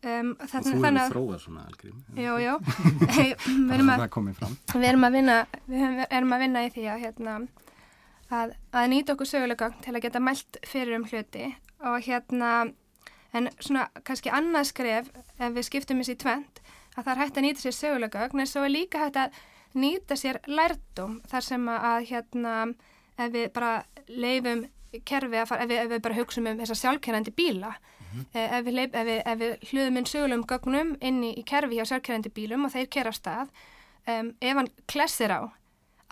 Um, 0.05 0.33
og 0.43 0.51
þú 0.51 0.81
þannig 0.83 1.01
að 1.01 1.13
þróað 1.15 1.39
svona 1.41 1.63
algrím 1.65 2.01
já, 2.19 2.33
já, 2.43 2.59
við 3.15 3.71
erum 3.73 3.93
að 3.95 4.89
erum 4.91 5.07
vinna, 5.15 5.37
við 5.71 6.03
erum 6.11 6.35
að 6.35 6.43
vinna 6.45 6.65
í 6.67 6.73
því 6.75 6.85
að, 6.93 6.99
hérna, 7.07 7.37
að, 8.29 8.53
að 8.75 8.89
nýta 8.93 9.15
okkur 9.15 9.31
sögulega 9.31 9.71
til 9.87 9.95
að 9.95 10.05
geta 10.05 10.21
mælt 10.21 10.59
fyrir 10.69 10.99
um 10.99 11.07
hluti. 11.09 11.47
Og 11.89 11.97
hérna, 12.05 12.51
en 13.33 13.49
svona 13.63 13.87
kannski 14.05 14.35
annað 14.35 14.69
skref 14.75 15.09
ef 15.39 15.57
við 15.57 15.69
skiptum 15.71 16.03
þessi 16.03 16.19
tvent, 16.21 16.61
að 16.95 17.03
það 17.03 17.13
er 17.15 17.23
hægt 17.23 17.39
að 17.39 17.47
nýta 17.47 17.65
sér 17.65 17.77
sögulega 17.79 18.29
en 18.31 18.47
svo 18.51 18.65
er 18.65 18.73
líka 18.73 19.03
hægt 19.03 19.19
að 19.21 19.43
nýta 19.75 20.17
sér 20.19 20.41
lærdum 20.47 21.19
þar 21.31 21.47
sem 21.49 21.69
að, 21.69 22.07
hérna, 22.11 22.55
ef 23.19 23.35
við 23.35 23.51
bara 23.57 23.73
leifum 24.09 24.67
kerfi 25.03 25.41
að 25.41 25.51
fara, 25.51 25.65
ef 25.65 25.71
við, 25.71 25.81
ef 25.83 25.91
við 25.91 26.05
bara 26.07 26.19
hugsum 26.21 26.47
um 26.47 26.61
þessa 26.61 26.79
sjálfkerrandi 26.79 27.35
bíla 27.35 27.73
eh, 28.33 28.47
ef, 28.47 28.61
við, 28.67 28.73
leif, 28.79 28.95
ef, 28.95 29.09
við, 29.09 29.21
ef 29.27 29.41
við 29.41 29.69
hlöðum 29.73 29.99
inn 29.99 30.09
sögulegum 30.11 30.47
gögnum 30.53 30.95
inn 31.03 31.21
í, 31.27 31.35
í 31.41 31.45
kerfi 31.49 31.81
hjá 31.81 31.89
sjálfkerrandi 31.91 32.31
bílum 32.35 32.69
og 32.69 32.75
þeir 32.77 32.91
kera 32.95 33.11
af 33.11 33.19
stað 33.19 33.53
um, 34.07 34.31
ef 34.39 34.61
hann 34.61 34.71
klessir 34.91 35.35
á 35.35 35.51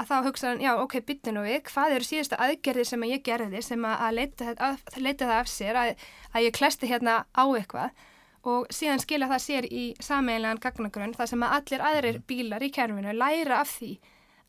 að 0.00 0.08
þá 0.08 0.14
hugsa 0.26 0.48
hann, 0.48 0.62
já, 0.64 0.72
ok, 0.80 0.96
byttu 1.06 1.34
nú 1.34 1.44
við, 1.46 1.60
hvað 1.68 1.96
eru 1.98 2.08
síðustu 2.08 2.38
aðgerðir 2.40 2.88
sem 2.88 3.04
að 3.04 3.12
ég 3.12 3.24
gerði 3.28 3.62
sem 3.62 3.84
að, 3.86 4.06
að 4.08 5.04
leita 5.04 5.28
það 5.28 5.36
af 5.36 5.50
sér, 5.52 5.78
að, 5.78 6.06
að 6.32 6.46
ég 6.48 6.56
klesti 6.56 6.90
hérna 6.90 7.18
á 7.30 7.44
eitthvað 7.44 7.92
og 8.48 8.66
síðan 8.74 9.02
skilja 9.02 9.28
það 9.30 9.44
sér 9.44 9.68
í 9.70 9.84
sameiginlegan 10.02 10.60
gagnagrunn 10.62 11.14
þar 11.14 11.30
sem 11.30 11.44
að 11.46 11.54
allir 11.58 11.84
aðrir 11.88 12.18
bílar 12.26 12.64
í 12.64 12.72
kerfinu 12.74 13.14
læra 13.14 13.60
af 13.62 13.70
því 13.76 13.92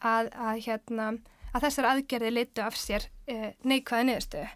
að, 0.04 0.30
að, 0.34 0.60
hérna, 0.66 1.08
að 1.54 1.66
þessar 1.68 1.90
aðgerðir 1.92 2.36
leitu 2.36 2.64
af 2.66 2.78
sér 2.80 3.08
e, 3.30 3.54
neikvæða 3.64 4.08
niðurstöðu. 4.10 4.52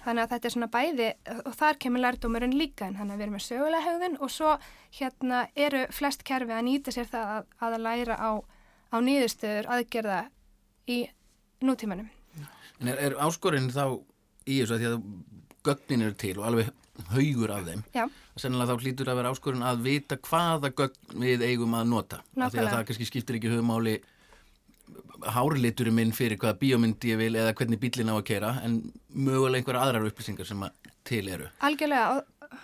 Þannig 0.00 0.22
að 0.22 0.30
þetta 0.32 0.48
er 0.48 0.52
svona 0.54 0.70
bæði 0.72 1.08
og 1.44 1.56
þar 1.60 1.78
kemur 1.84 2.00
lærdómurinn 2.00 2.56
líka 2.56 2.86
en 2.86 2.94
þannig 2.96 3.12
að 3.12 3.18
við 3.18 3.24
erum 3.26 3.34
með 3.36 3.42
sögulega 3.44 3.84
hegðun 3.84 4.14
og 4.24 4.30
svo 4.32 4.54
hérna 4.96 5.40
eru 5.66 5.82
flest 5.92 6.24
kerfi 6.24 6.54
að 6.56 6.64
nýta 6.70 6.94
sér 6.94 7.10
það 7.10 7.32
að, 7.34 7.50
að 7.66 7.76
læra 7.84 8.16
á, 8.16 8.30
á 8.40 8.96
niðurstöður 9.04 9.68
aðgerða 9.74 10.22
í 10.88 11.02
nútímanum. 11.60 12.08
En 12.80 12.88
er, 12.88 13.02
er 13.10 13.18
áskorinn 13.20 13.68
þá 13.74 14.00
í 14.48 14.62
þessu 14.62 14.78
að 14.78 14.80
því 14.80 14.88
að 14.88 15.02
gögnin 15.68 16.06
eru 16.06 16.16
til 16.22 16.36
og 16.38 16.48
alveg 16.48 16.72
haugur 17.10 17.52
af 17.54 17.66
þeim. 17.66 17.82
Já, 17.94 18.04
sennilega 18.36 18.74
þá 18.74 18.84
hlýtur 18.86 19.10
að 19.10 19.20
vera 19.20 19.34
áskorinn 19.34 19.66
að 19.66 19.84
vita 19.86 20.18
hvaða 20.28 20.72
gögn 20.76 21.20
við 21.24 21.44
eigum 21.46 21.76
að 21.78 21.92
nota. 21.92 22.22
Af 22.36 22.54
því 22.54 22.64
að 22.64 22.72
það 22.74 22.86
kannski 22.90 23.08
skiptir 23.08 23.38
ekki 23.38 23.52
höfumáli 23.52 24.00
hárliturinn 25.34 25.96
minn 25.96 26.12
fyrir 26.16 26.40
hvaða 26.40 26.58
bíómynd 26.60 27.04
ég 27.08 27.18
vil 27.20 27.32
eða 27.36 27.54
hvernig 27.56 27.80
bílinn 27.80 28.12
á 28.12 28.16
að 28.16 28.26
keira 28.30 28.52
en 28.64 28.80
mögulega 29.12 29.60
einhverja 29.60 29.82
aðrar 29.84 30.08
upplýsingar 30.08 30.48
sem 30.48 30.62
að 30.64 30.92
til 31.06 31.24
eru. 31.28 31.48
Algjörlega 31.66 32.16
og, 32.16 32.54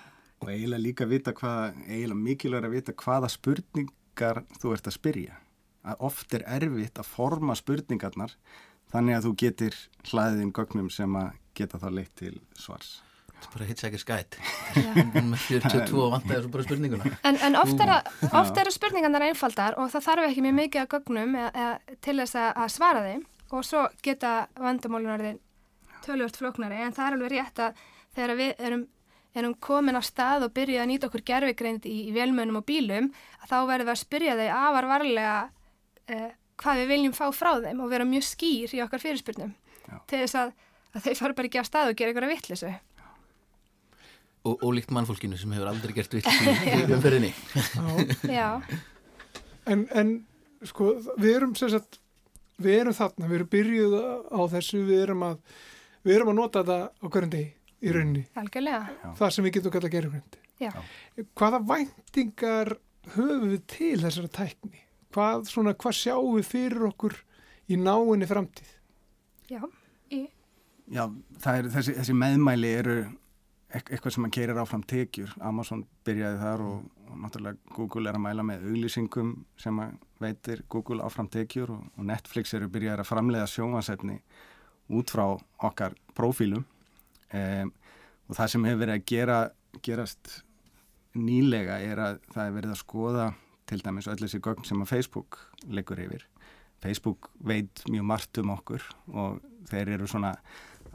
og 0.43 0.53
eiginlega 0.53 0.83
líka 0.83 1.09
vita 1.09 1.35
hvað, 1.37 1.81
eiginlega 1.87 2.23
mikilvægur 2.23 2.69
að 2.69 2.77
vita 2.77 2.97
hvaða 3.03 3.33
spurningar 3.33 4.43
þú 4.61 4.77
ert 4.77 4.91
að 4.91 4.97
spyrja. 4.97 5.41
Að 5.87 6.07
oft 6.09 6.35
er 6.35 6.47
erfitt 6.57 7.01
að 7.01 7.11
forma 7.11 7.57
spurningarnar 7.59 8.35
þannig 8.93 9.19
að 9.19 9.29
þú 9.29 9.35
getur 9.43 9.81
hlaðið 10.11 10.47
inn 10.47 10.55
gögnum 10.57 10.93
sem 10.93 11.19
að 11.19 11.35
geta 11.57 11.81
þá 11.83 11.91
leitt 11.93 12.15
til 12.19 12.37
svars. 12.59 13.01
Þetta 13.37 13.49
er 13.49 13.55
bara 13.55 13.69
hitsækir 13.69 14.03
skætt 14.03 14.39
með 15.15 15.39
42 15.45 16.01
og 16.01 16.13
vantaði 16.15 16.41
svo 16.43 16.53
bara 16.55 16.67
spurninguna. 16.67 17.13
En, 17.29 17.39
en 17.47 17.59
oft, 17.61 17.81
er 17.83 17.93
að, 17.99 18.11
oft 18.41 18.61
eru 18.63 18.73
spurningarnar 18.75 19.27
einfaldar 19.29 19.77
og 19.81 19.91
það 19.93 20.07
þarf 20.09 20.29
ekki 20.31 20.45
mjög 20.47 20.57
mikið 20.61 20.83
að 20.83 20.91
gögnum 20.95 21.37
eða, 21.41 21.51
eða, 21.65 21.99
til 22.07 22.17
þess 22.23 22.39
að, 22.43 22.49
að 22.65 22.73
svara 22.77 23.05
þeim. 23.07 23.27
Og 23.55 23.67
svo 23.67 23.85
geta 24.03 24.33
vandamálunarðin 24.59 25.41
tölvört 26.07 26.41
flóknari. 26.41 26.81
En 26.83 26.97
það 26.97 27.09
er 27.09 27.19
alveg 27.19 27.35
rétt 27.35 27.63
að 27.63 27.85
þegar 28.17 28.41
við 28.41 28.65
erum, 28.71 28.87
erum 29.37 29.59
komin 29.69 30.01
á 30.01 30.03
stað 30.05 30.49
og 30.49 30.57
byrjuð 30.57 30.83
að 30.83 30.91
nýta 30.91 31.11
okkur 31.11 31.27
gerfigreind 31.31 31.87
í, 31.87 31.99
í 32.09 32.17
velmönum 32.17 32.59
og 32.63 32.67
bílum 32.67 33.13
að 33.43 33.53
þá 33.53 33.59
verðum 33.69 33.91
við 33.91 33.95
að 33.95 34.03
spyrja 34.03 34.41
þau 34.41 34.49
afar 34.57 34.91
varlega 34.91 35.37
eh, 36.11 36.29
hvað 36.57 36.83
við 36.83 36.91
viljum 36.95 37.15
fá 37.15 37.27
frá 37.37 37.53
þeim 37.61 37.85
og 37.85 37.93
vera 37.93 38.09
mjög 38.09 38.27
skýr 38.27 38.75
í 38.75 38.83
okkar 38.83 39.03
fyrirspurnum. 39.03 39.55
Já. 39.87 39.99
til 40.11 40.23
þess 40.25 40.39
að, 40.41 40.53
að 40.95 41.05
þau 41.07 41.15
fara 41.21 41.37
bara 41.39 41.51
ekki 41.51 41.63
á 41.63 41.67
stað 41.67 41.91
og 41.93 41.99
gera 41.99 42.13
einhverja 42.13 42.33
vittlisu. 42.33 42.73
Og 44.47 44.63
ólíkt 44.67 44.93
mannfólkinu 44.95 45.39
sem 45.41 45.53
hefur 45.57 45.71
aldrei 45.73 45.95
gert 45.97 46.15
umferðinni 46.97 47.33
Já. 48.31 48.31
Já, 48.31 48.51
En, 49.67 49.81
en 49.99 50.11
sko, 50.63 50.93
við 51.19 51.33
erum 51.41 51.55
sagt, 51.59 51.97
við 52.63 52.77
erum 52.85 52.95
þarna, 52.95 53.27
við 53.27 53.39
erum 53.41 53.49
byrjuð 53.51 53.95
á 54.31 54.41
þessu, 54.53 54.83
við 54.87 55.01
erum 55.09 55.25
að, 55.27 55.41
við 56.07 56.15
erum 56.21 56.31
að 56.31 56.37
nota 56.39 56.63
þetta 56.63 56.77
á 57.03 57.07
hverjum 57.11 57.33
degi 57.33 57.49
í 57.83 57.93
rauninni, 57.97 58.23
algjörlega. 58.39 59.13
það 59.19 59.33
sem 59.35 59.47
við 59.49 59.57
getum 59.59 59.75
kallað 59.75 59.95
gerugrind. 59.97 60.39
Já. 60.63 60.71
Hvaða 61.37 61.61
væntingar 61.69 62.71
höfum 63.17 63.51
við 63.51 63.67
til 63.75 63.99
þessara 64.05 64.31
tækni? 64.39 64.81
Hvað, 65.17 65.45
svona, 65.51 65.75
hvað 65.83 65.99
sjáum 65.99 66.39
við 66.39 66.49
fyrir 66.53 66.87
okkur 66.93 67.19
í 67.73 67.77
náinni 67.83 68.31
framtíð? 68.31 68.71
Já, 69.51 69.61
í, 70.15 70.23
Já, 70.95 71.05
það 71.43 71.59
er, 71.61 71.69
þessi, 71.75 71.99
þessi 71.99 72.15
meðmæli 72.23 72.73
eru 72.79 72.97
eitthvað 73.79 74.15
sem 74.15 74.27
að 74.27 74.35
keirir 74.37 74.61
áfram 74.61 74.83
tekjur. 74.89 75.33
Amazon 75.45 75.85
byrjaði 76.07 76.41
þar 76.41 76.65
og, 76.65 76.83
og 77.11 77.21
náttúrulega 77.23 77.75
Google 77.77 78.11
er 78.11 78.19
að 78.19 78.25
mæla 78.27 78.45
með 78.47 78.67
auglýsingum 78.71 79.33
sem 79.61 79.81
að 79.83 79.97
veitir 80.23 80.63
Google 80.73 81.05
áfram 81.07 81.31
tekjur 81.33 81.75
og, 81.75 81.89
og 81.97 82.09
Netflix 82.09 82.55
eru 82.57 82.71
byrjaði 82.73 83.05
að 83.05 83.11
framleiða 83.11 83.49
sjónvasetni 83.53 84.21
út 84.97 85.11
frá 85.11 85.25
okkar 85.67 85.97
prófílum 86.17 86.63
um, 86.63 87.73
og 88.27 88.39
það 88.39 88.53
sem 88.53 88.69
hefur 88.69 88.83
verið 88.85 88.97
að 88.97 89.09
gera, 89.11 89.41
gerast 89.87 90.39
nýlega 91.17 91.81
er 91.83 92.03
að 92.03 92.23
það 92.35 92.45
er 92.45 92.57
verið 92.61 92.75
að 92.75 92.83
skoða 92.83 93.27
til 93.67 93.83
dæmis 93.83 94.09
öll 94.11 94.21
þessi 94.21 94.43
gögn 94.43 94.67
sem 94.67 94.83
að 94.83 94.93
Facebook 94.93 95.41
leikur 95.67 96.01
yfir. 96.03 96.27
Facebook 96.83 97.31
veit 97.43 97.83
mjög 97.91 98.07
margt 98.07 98.41
um 98.43 98.53
okkur 98.55 98.85
og 99.11 99.41
þeir 99.71 99.97
eru 99.97 100.09
svona 100.11 100.35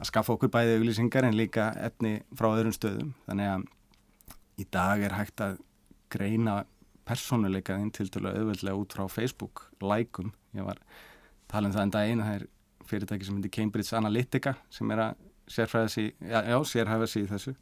að 0.02 0.10
skaffa 0.10 0.34
okkur 0.34 0.50
bæði 0.52 0.78
auglýsingar 0.80 1.26
en 1.28 1.38
líka 1.38 1.70
efni 1.78 2.16
frá 2.34 2.50
öðrum 2.50 2.74
stöðum. 2.74 3.12
Þannig 3.28 3.52
að 3.52 3.66
í 4.62 4.66
dag 4.74 5.02
er 5.06 5.16
hægt 5.16 5.42
að 5.44 5.60
greina 6.12 6.62
persónuleikaðinn 7.08 7.92
til 7.94 8.08
dælu 8.10 8.32
auðveldlega 8.32 8.78
út 8.78 8.96
frá 8.96 9.06
Facebook 9.10 9.68
lækum. 9.82 10.32
Ég 10.56 10.66
var 10.66 10.82
um 11.52 11.72
það 11.72 11.82
en 11.82 11.94
daginn, 11.94 12.24
það 12.24 12.36
er 12.40 12.46
fyrirtæki 12.88 13.26
sem 13.28 13.38
heitir 13.38 13.54
Cambridge 13.56 13.96
Analytica 13.96 14.54
sem 14.72 14.90
er 14.94 15.02
að 15.06 15.24
sérfræða 15.52 15.88
sig, 15.92 16.12
já, 16.20 16.38
já, 16.48 16.58
sérhæfa 16.64 17.08
sig 17.10 17.26
í 17.26 17.30
þessu 17.30 17.54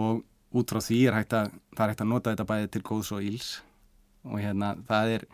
og 0.00 0.22
út 0.56 0.72
frá 0.72 0.80
því 0.82 1.00
er 1.08 1.18
hægt 1.18 1.34
að, 1.36 1.50
það 1.76 1.84
er 1.84 1.92
hægt 1.92 2.04
að 2.04 2.10
nota 2.10 2.34
þetta 2.34 2.48
bæði 2.48 2.70
til 2.74 2.82
góðs 2.86 3.12
og 3.14 3.26
íls 3.26 3.50
og 4.24 4.40
hérna 4.40 4.72
það 4.88 5.14
er 5.16 5.26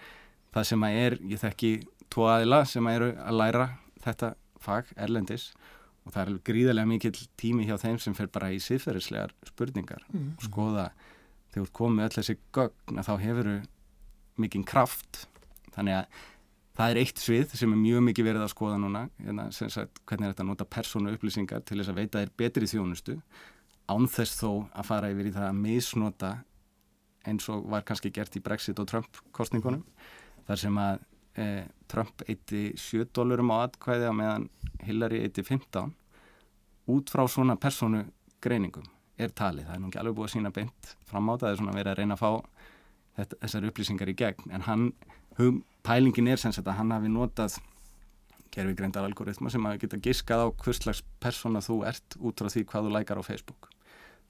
það 0.55 0.69
sem 0.71 0.87
að 0.89 0.99
er, 1.05 1.19
ég 1.31 1.43
þekki 1.43 1.73
tvo 2.13 2.29
aðila 2.33 2.63
sem 2.69 2.89
að 2.89 2.99
eru 2.99 3.11
að 3.23 3.39
læra 3.41 3.69
þetta 4.05 4.33
fag 4.67 4.93
erlendis 4.97 5.51
og 6.07 6.15
það 6.15 6.21
er 6.23 6.31
alveg 6.31 6.47
gríðarlega 6.47 6.91
mikill 6.91 7.19
tími 7.41 7.67
hjá 7.67 7.77
þeim 7.83 7.99
sem 8.03 8.15
fer 8.15 8.31
bara 8.33 8.53
í 8.55 8.61
siðferðislegar 8.63 9.35
spurningar. 9.49 10.07
Mm. 10.13 10.37
og 10.37 10.47
skoða 10.47 10.87
þegar 11.51 11.67
þú 11.67 11.75
komið 11.81 12.07
öll 12.07 12.17
þessi 12.21 12.39
gögn 12.55 13.01
að 13.01 13.09
þá 13.09 13.15
hefur 13.25 13.53
mikinn 14.37 14.67
kraft. 14.69 15.27
Þannig 15.75 15.99
að 15.99 16.23
það 16.77 16.93
er 16.93 17.01
eitt 17.03 17.23
svið 17.23 17.57
sem 17.57 17.73
er 17.73 17.81
mjög 17.81 18.07
mikið 18.11 18.29
verið 18.31 18.47
að 18.47 18.53
skoða 18.53 18.81
núna. 18.81 19.07
Hérna, 19.25 19.49
sagt 19.51 20.03
hvernig 20.05 20.29
er 20.29 20.35
þetta 20.35 20.45
að 20.45 20.51
nota 20.53 20.69
persónu 20.77 21.15
upplýsingar 21.17 21.65
til 21.67 21.81
þess 21.81 21.93
að 21.93 22.01
veita 22.03 22.23
þér 22.23 22.35
betri 22.43 22.71
þjónustu 22.71 23.17
án 23.87 24.09
þess 24.11 24.41
þó 24.41 24.51
að 24.75 24.89
fara 24.89 25.11
yfir 25.13 25.31
í 25.31 25.35
það 25.35 25.49
að 25.49 25.59
misnota 25.63 26.33
eins 27.27 27.49
og 27.51 27.67
var 27.71 27.85
kannski 27.87 28.13
gert 28.15 28.37
í 28.39 28.43
Brexit 28.43 28.79
og 28.83 28.89
Trump 28.91 29.21
kostningunum 29.35 29.85
þar 30.47 30.61
sem 30.63 30.79
að 30.79 31.05
eh, 31.37 31.65
Trump 31.89 32.23
eitti 32.29 32.73
7 32.81 33.07
dólarum 33.15 33.53
á 33.55 33.57
atkvæði 33.69 34.09
á 34.11 34.15
meðan 34.17 34.49
Hillary 34.87 35.23
eitti 35.27 35.45
15 35.47 35.93
út 36.95 37.11
frá 37.11 37.25
svona 37.29 37.57
persónu 37.61 38.05
greiningum 38.43 38.87
er 39.19 39.33
talið, 39.33 39.65
það 39.67 39.75
er 39.75 39.81
nú 39.81 39.89
ekki 39.91 40.01
alveg 40.03 40.17
búið 40.19 40.29
að 40.29 40.35
sína 40.35 40.51
beint 40.53 40.91
fram 41.09 41.31
á 41.31 41.35
það, 41.35 41.41
það 41.41 41.51
er 41.53 41.61
svona 41.63 41.77
verið 41.77 41.93
að 41.93 41.99
reyna 42.01 42.17
að 42.17 42.21
fá 42.21 42.31
þetta, 43.17 43.39
þessar 43.41 43.67
upplýsingar 43.71 44.11
í 44.13 44.15
gegn. 44.21 44.51
En 44.53 44.65
hann, 44.67 44.83
hum, 45.39 45.63
pælingin 45.87 46.29
er 46.29 46.43
sem 46.43 46.53
sagt 46.53 46.69
að 46.69 46.77
hann 46.83 46.93
hafi 46.93 47.09
notað 47.09 47.57
gerfi 48.53 48.77
greindar 48.77 49.07
algoritma 49.09 49.51
sem 49.53 49.65
að 49.69 49.79
geta 49.83 50.01
giskað 50.05 50.45
á 50.45 50.49
hvurslags 50.61 51.01
persóna 51.21 51.63
þú 51.65 51.79
ert 51.89 52.19
út 52.21 52.43
frá 52.45 52.53
því 52.53 52.65
hvað 52.69 52.87
þú 52.89 52.93
lækar 52.99 53.21
á 53.21 53.25
Facebook. 53.25 53.71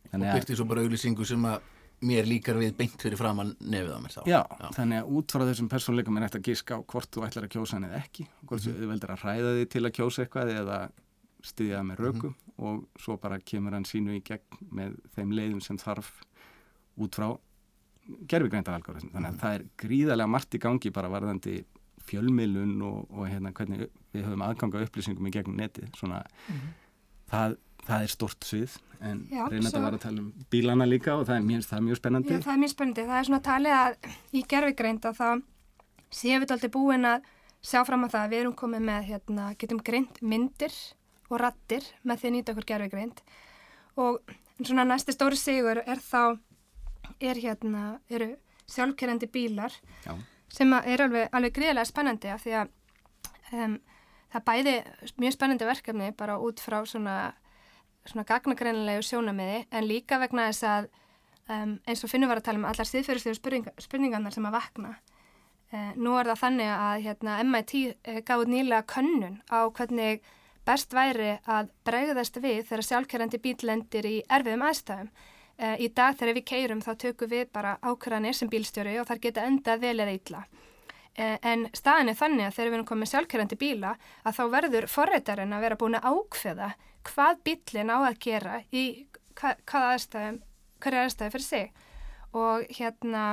Og 0.06 0.12
Þannig 0.14 0.30
að- 0.30 0.38
byrti 0.38 0.56
svo 0.56 0.68
bara 0.70 0.86
auglýsingu 0.86 1.26
sem 1.26 1.42
að 1.50 1.60
mér 2.02 2.26
líkar 2.28 2.58
við 2.60 2.74
beint 2.76 2.96
fyrir 3.00 3.16
framann 3.16 3.54
nefið 3.60 3.94
á 3.96 4.00
mér 4.04 4.12
þá. 4.12 4.22
Já, 4.28 4.40
þannig 4.76 5.00
að 5.02 5.12
út 5.16 5.32
frá 5.32 5.42
þessum 5.48 5.68
persónleikum 5.72 6.16
er 6.18 6.26
eftir 6.26 6.40
að 6.40 6.48
giska 6.50 6.76
á 6.76 6.80
hvort 6.84 7.10
þú 7.10 7.24
ætlar 7.26 7.44
að 7.48 7.54
kjósa 7.56 7.72
hann 7.78 7.84
eða 7.88 8.02
ekki, 8.04 8.26
hvort 8.46 8.66
Mhm. 8.66 8.76
þú 8.82 8.88
veldur 8.92 9.10
að 9.14 9.22
hræða 9.24 9.54
þig 9.56 9.68
til 9.70 9.82
að 9.86 9.94
kjósa 9.96 10.24
eitthvað 10.26 10.52
eða 10.60 10.78
styðja 11.42 11.78
það 11.80 11.86
með 11.90 11.96
rökum 12.04 12.34
Mhm. 12.34 12.66
og 12.66 12.84
svo 13.00 13.16
bara 13.20 13.38
kemur 13.38 13.72
hann 13.72 13.84
sínu 13.84 14.16
í 14.16 14.22
gegn 14.22 14.40
með 14.72 14.96
þeim 15.16 15.32
leiðum 15.32 15.62
sem 15.62 15.76
þarf 15.78 16.10
út 16.98 17.14
frá 17.14 17.38
gerfigreindar 18.28 18.80
þannig 18.82 19.14
að 19.32 19.40
það 19.40 19.54
er 19.54 19.64
gríðarlega 19.78 20.28
margt 20.30 20.54
í 20.54 20.58
gangi 20.62 20.92
bara 20.92 21.08
varðandi 21.08 21.64
fjölmiðlun 22.06 22.82
og, 22.86 23.06
og 23.10 23.26
hérna 23.28 23.52
hvernig 23.52 23.88
við 24.14 24.22
höfum 24.24 24.44
aðganga 24.46 24.84
upplýsingum 24.86 25.26
í 25.26 25.32
gegnum 25.32 25.56
netið. 25.58 25.90
Svona 25.96 26.22
það, 27.30 27.56
það 27.86 28.06
er 28.06 28.12
stort 28.12 28.46
svið 28.46 28.76
en 29.04 29.22
reynda 29.30 29.70
að 29.70 29.84
vara 29.84 29.98
að 29.98 30.04
tala 30.06 30.22
um 30.22 30.46
bílana 30.52 30.86
líka 30.88 31.14
og 31.16 31.26
það 31.28 31.38
er 31.38 31.46
mjög, 31.46 31.64
það 31.68 31.78
er 31.78 31.84
mjög 31.86 32.00
spennandi 32.00 32.34
Já, 32.34 32.40
það 32.46 32.52
er 32.54 32.62
mjög 32.62 32.72
spennandi. 32.72 33.06
Það 33.06 33.18
er 33.18 33.28
svona 33.28 33.42
talið 33.46 33.76
að 33.76 33.96
í 34.32 34.42
gerfigreind 34.52 35.08
að 35.10 35.18
þá 35.20 35.28
séum 36.16 36.44
við 36.44 36.54
aldrei 36.56 36.72
búin 36.72 37.08
að 37.10 37.28
sjá 37.66 37.82
fram 37.86 38.06
á 38.06 38.08
það 38.08 38.22
að 38.22 38.32
við 38.32 38.42
erum 38.44 38.56
komið 38.56 38.86
með, 38.86 39.06
hérna, 39.10 39.46
getum 39.60 39.82
greint 39.84 40.20
myndir 40.22 40.74
og 41.30 41.40
rattir 41.42 41.86
með 42.06 42.22
því 42.22 42.28
að 42.28 42.34
nýta 42.36 42.54
okkur 42.54 42.68
gerfigreind 42.70 43.22
og 44.00 44.34
svona 44.62 44.86
næsti 44.86 45.14
stóri 45.14 45.38
sigur 45.40 45.80
er 45.82 46.00
þá, 46.02 46.38
er 47.20 47.40
hérna, 47.42 47.98
eru 48.12 48.34
sjálfkerrandi 48.70 49.28
bílar 49.30 49.74
Já. 50.04 50.14
sem 50.52 50.72
að 50.74 50.88
er 50.92 51.04
alveg, 51.06 51.28
alveg 51.32 51.56
gríðilega 51.58 51.88
spennandi 51.88 52.32
af 52.32 52.44
því 52.44 52.56
að 52.60 52.72
um, 53.56 53.76
það 54.34 54.46
bæði 54.50 54.76
mjög 55.22 55.36
spennandi 55.36 55.68
verkefni 55.68 56.12
bara 56.18 56.38
út 56.42 56.62
frá 56.62 56.80
svona, 56.88 57.16
svona 58.10 58.28
gagnagreinilegu 58.28 59.02
sjónamiði 59.06 59.66
en 59.70 59.88
líka 59.88 60.20
vegna 60.22 60.48
þess 60.50 60.68
að 60.70 60.88
um, 61.50 61.76
eins 61.86 62.04
og 62.04 62.12
finnum 62.12 62.30
var 62.30 62.40
að 62.40 62.48
tala 62.48 62.62
um 62.62 62.70
allar 62.70 62.88
síðferðislegu 62.88 63.38
spurninga, 63.40 63.74
spurningarnar 63.82 64.34
sem 64.34 64.48
að 64.48 64.58
vakna 64.60 64.96
Eh, 65.74 65.94
nú 65.98 66.14
er 66.14 66.28
það 66.30 66.42
þannig 66.44 66.68
að 66.72 67.00
hérna, 67.02 67.36
MIT 67.42 67.72
eh, 68.06 68.18
gáði 68.26 68.52
nýlega 68.52 68.86
könnun 68.86 69.40
á 69.50 69.66
hvernig 69.74 70.20
best 70.66 70.94
væri 70.94 71.32
að 71.42 71.72
bregðast 71.86 72.38
við 72.42 72.68
þegar 72.68 72.86
sjálfkerrandi 72.86 73.40
bíl 73.42 73.56
lendir 73.66 74.06
í 74.06 74.20
erfiðum 74.30 74.62
aðstæðum. 74.68 75.10
Eh, 75.58 75.74
í 75.82 75.88
dag 75.90 76.14
þegar 76.14 76.38
við 76.38 76.46
keirum 76.52 76.84
þá 76.84 76.92
tökum 77.02 77.32
við 77.32 77.50
bara 77.50 77.74
ákvarðanir 77.82 78.38
sem 78.38 78.50
bílstjóri 78.52 78.94
og 79.00 79.08
þar 79.10 79.22
geta 79.26 79.46
endað 79.48 79.82
vel 79.82 79.98
eða 79.98 80.16
illa. 80.20 80.46
En 81.16 81.62
staðin 81.72 82.10
er 82.12 82.16
þannig 82.18 82.44
að 82.44 82.56
þegar 82.58 82.68
við 82.68 82.74
erum 82.76 82.88
komið 82.90 83.08
sjálfkerrandi 83.08 83.56
bíla 83.56 83.94
að 84.28 84.34
þá 84.36 84.42
verður 84.52 84.86
forreitarinn 84.92 85.54
að 85.56 85.62
vera 85.64 85.78
búin 85.80 85.96
að 85.96 86.10
ákveða 86.12 86.66
hvað 87.06 87.42
bílinn 87.46 87.92
á 87.92 87.98
að 87.98 88.20
gera 88.26 88.60
í 88.72 88.84
hva, 89.36 89.54
hvaða 89.68 89.92
aðstæðum, 89.94 90.38
hverja 90.84 91.04
aðstæðu 91.06 91.34
fyrir 91.34 91.46
sig. 91.46 91.82
Og 92.36 92.66
hérna 92.76 93.24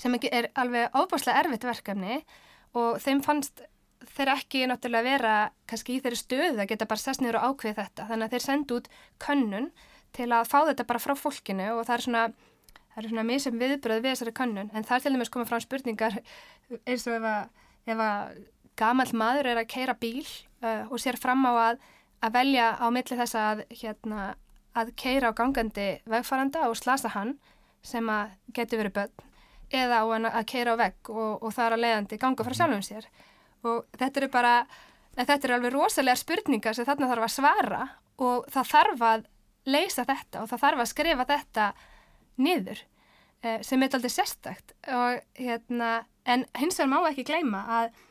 sem 0.00 0.14
ekki 0.16 0.30
er 0.32 0.48
alveg 0.58 0.94
ábúrslega 0.94 1.42
erfitt 1.42 1.66
verkefni 1.66 2.20
og 2.78 2.98
þeim 3.02 3.22
fannst 3.24 3.64
þeir 4.12 4.32
ekki 4.34 4.64
náttúrulega 4.66 5.06
vera 5.06 5.34
kannski 5.70 5.96
í 5.96 6.02
þeirri 6.02 6.18
stöðu 6.18 6.62
að 6.62 6.70
geta 6.72 6.88
bara 6.90 7.02
sest 7.02 7.22
niður 7.22 7.38
og 7.40 7.52
ákveð 7.52 7.78
þetta 7.78 8.06
þannig 8.08 8.26
að 8.26 8.34
þeir 8.34 8.44
sendu 8.46 8.78
út 8.80 8.88
könnun 9.22 9.68
til 10.16 10.28
að 10.32 10.48
fá 10.50 10.58
þetta 10.68 10.88
bara 10.88 11.02
frá 11.02 11.14
fólkinu 11.16 11.68
og 11.76 11.84
það 11.86 11.94
er 11.94 12.04
svona 12.06 12.24
það 12.92 13.02
er 13.02 13.08
svona 13.08 13.26
misum 13.28 13.60
viðbröð 13.60 14.02
við 14.02 14.14
þessari 14.14 14.34
könnun 14.36 14.72
en 14.72 14.88
það 14.88 14.96
er 14.96 15.04
til 15.04 15.14
dæmis 15.14 15.32
komið 15.32 15.52
fram 15.52 15.64
spurningar 15.64 16.18
eins 16.82 17.06
og 17.06 17.16
ef 17.16 17.28
að, 17.30 17.62
ef 17.94 18.02
að 18.06 18.34
gamall 18.82 19.14
maður 19.22 19.52
er 19.52 19.62
að 19.62 19.70
keira 19.72 19.96
bíl 19.98 20.26
uh, 20.26 20.88
og 20.90 20.98
sér 21.00 21.18
fram 21.20 21.44
á 21.48 21.52
að, 21.70 21.86
að 22.22 22.36
velja 22.36 22.68
á 22.78 22.86
milli 22.94 23.18
þess 23.18 23.38
að 23.38 23.64
hérna, 23.80 24.32
að 24.78 24.94
keira 24.98 25.32
á 25.34 25.36
gangandi 25.36 25.88
vegfaranda 26.08 26.68
og 26.70 26.78
slasa 26.78 27.12
hann 27.16 27.36
sem 27.82 28.06
að 28.10 28.32
geti 28.54 28.78
verið 28.78 28.96
börn 29.00 29.28
eða 29.72 30.02
á 30.02 30.06
hann 30.12 30.28
að 30.28 30.46
keira 30.52 30.76
á 30.76 30.80
vegg 30.80 31.10
og, 31.10 31.42
og 31.42 31.52
það 31.54 31.66
er 31.66 31.76
að 31.76 31.84
leiðandi 31.84 32.20
ganga 32.20 32.46
frá 32.46 32.56
sjálfum 32.56 32.84
sér. 32.86 33.08
Og 33.66 33.84
þetta 33.96 34.20
eru 34.20 34.30
bara 34.32 34.54
þetta 35.16 35.38
eru 35.48 35.56
alveg 35.56 35.74
rosalega 35.74 36.20
spurningar 36.20 36.76
sem 36.76 36.86
þarna 36.88 37.10
þarf 37.10 37.26
að 37.26 37.34
svara 37.34 37.82
og 38.22 38.46
það 38.52 38.70
þarf 38.72 39.04
að 39.08 39.26
leysa 39.72 40.06
þetta 40.06 40.42
og 40.42 40.50
það 40.50 40.64
þarf 40.66 40.82
að 40.82 40.90
skrifa 40.90 41.28
þetta 41.28 41.66
niður 42.42 42.80
eh, 43.42 43.60
sem 43.64 43.82
er 43.82 43.96
aldrei 43.96 44.12
sérstakt. 44.12 44.74
Og 44.92 45.20
hérna 45.38 45.92
en 46.28 46.46
hins 46.58 46.78
vegar 46.78 46.92
má 46.92 47.10
ekki 47.10 47.26
gleyma 47.26 47.62
að 47.80 48.02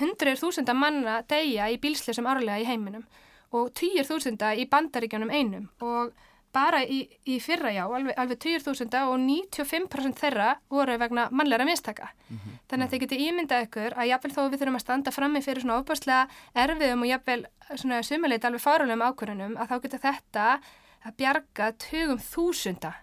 hundruður 0.00 0.40
þúsunda 0.42 0.74
manna 0.76 1.20
deyja 1.30 1.70
í 1.70 1.78
bílsleisum 1.80 2.26
árlega 2.26 2.60
í 2.62 2.68
heiminum 2.68 3.04
og 3.54 3.72
týjir 3.78 4.06
þúsunda 4.08 4.54
í 4.58 4.68
bandaríkjunum 4.70 5.32
einum 5.32 5.68
og 5.84 6.14
bara 6.54 6.84
í, 6.86 7.00
í 7.26 7.40
fyrra 7.42 7.72
já, 7.74 7.82
alveg, 7.88 8.14
alveg 8.20 8.38
20.000 8.44 9.00
og 9.10 9.16
95% 9.18 10.20
þeirra 10.20 10.52
voru 10.70 10.94
vegna 11.00 11.26
mannleira 11.34 11.66
mistaka. 11.66 12.12
Þannig 12.70 12.86
að 12.86 12.92
þið 12.92 13.02
getið 13.04 13.24
ímyndað 13.24 13.66
ykkur 13.66 13.96
að 13.98 14.10
jafnvel 14.12 14.32
þó 14.36 14.40
við 14.44 14.60
þurfum 14.60 14.78
að 14.78 14.84
standa 14.84 15.14
frammi 15.14 15.42
fyrir 15.44 15.64
svona 15.64 15.80
ofbáslega 15.80 16.28
erfiðum 16.64 17.02
og 17.02 17.10
jafnvel 17.10 17.40
svona 17.74 18.00
sumuleit 18.06 18.46
alveg 18.46 18.62
fárulegum 18.62 19.04
ákvörunum 19.08 19.58
að 19.58 19.72
þá 19.72 19.76
getur 19.86 20.04
þetta 20.04 20.46
að 21.04 21.18
bjarga 21.18 21.70
tugum 21.88 22.22
þúsunda 22.22 22.94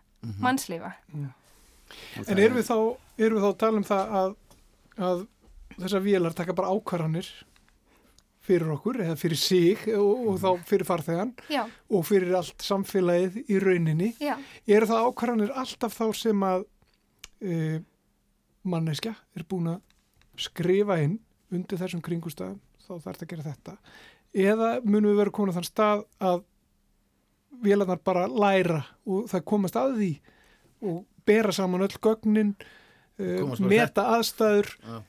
mannslífa. 0.42 0.94
En 2.24 2.40
erum 2.40 2.60
við 2.60 2.68
þá, 2.70 2.78
erum 3.20 3.38
við 3.38 3.44
þá 3.44 3.52
að 3.52 3.62
tala 3.66 3.82
um 3.82 3.88
það 3.88 4.18
að, 4.22 4.36
að 5.12 5.24
þessar 5.76 6.06
vélar 6.06 6.38
taka 6.38 6.56
bara 6.56 6.72
ákvarðanir 6.72 7.32
fyrir 8.42 8.72
okkur 8.74 8.98
eða 9.06 9.16
fyrir 9.22 9.38
sig 9.38 9.84
og, 9.94 10.24
og 10.32 10.40
þá 10.42 10.50
fyrir 10.70 10.88
farþegan 10.90 11.34
Já, 11.54 11.62
og 11.94 12.06
fyrir 12.08 12.34
allt 12.40 12.64
samfélagið 12.66 13.40
í 13.46 13.60
rauninni. 13.62 14.12
já, 14.22 14.34
eru 14.66 14.90
það 14.90 15.08
ákvarðanir 15.12 15.54
alltaf 15.62 15.94
þá 16.00 16.06
sem 16.18 16.46
að 16.48 16.64
e, 17.42 17.82
manneskja 18.66 19.14
er 19.38 19.46
búin 19.50 19.70
að 19.76 19.82
skrifa 20.42 20.98
inn 21.04 21.20
undir 21.54 21.78
þessum 21.82 22.02
kringustafum 22.06 22.58
þá 22.82 22.92
þarf 22.96 23.06
þetta 23.22 23.26
að 23.28 23.32
gera 23.36 23.48
þetta 23.52 23.78
eða 24.52 24.70
munum 24.88 25.12
við 25.12 25.20
vera 25.22 25.36
komin 25.36 25.54
á 25.54 25.58
þann 25.60 25.68
stað 25.70 26.04
að 26.32 26.44
vélarnar 27.62 28.00
bara 28.02 28.26
læra 28.32 28.82
og 29.06 29.26
það 29.30 29.46
komast 29.52 29.78
að 29.78 29.98
því 30.00 30.12
og 30.90 31.02
bera 31.28 31.54
saman 31.54 31.84
öll 31.86 31.98
gögnin 32.02 32.54
e, 33.22 33.44
meta 33.70 34.08
aðstæður 34.16 34.72
Já. 34.82 35.02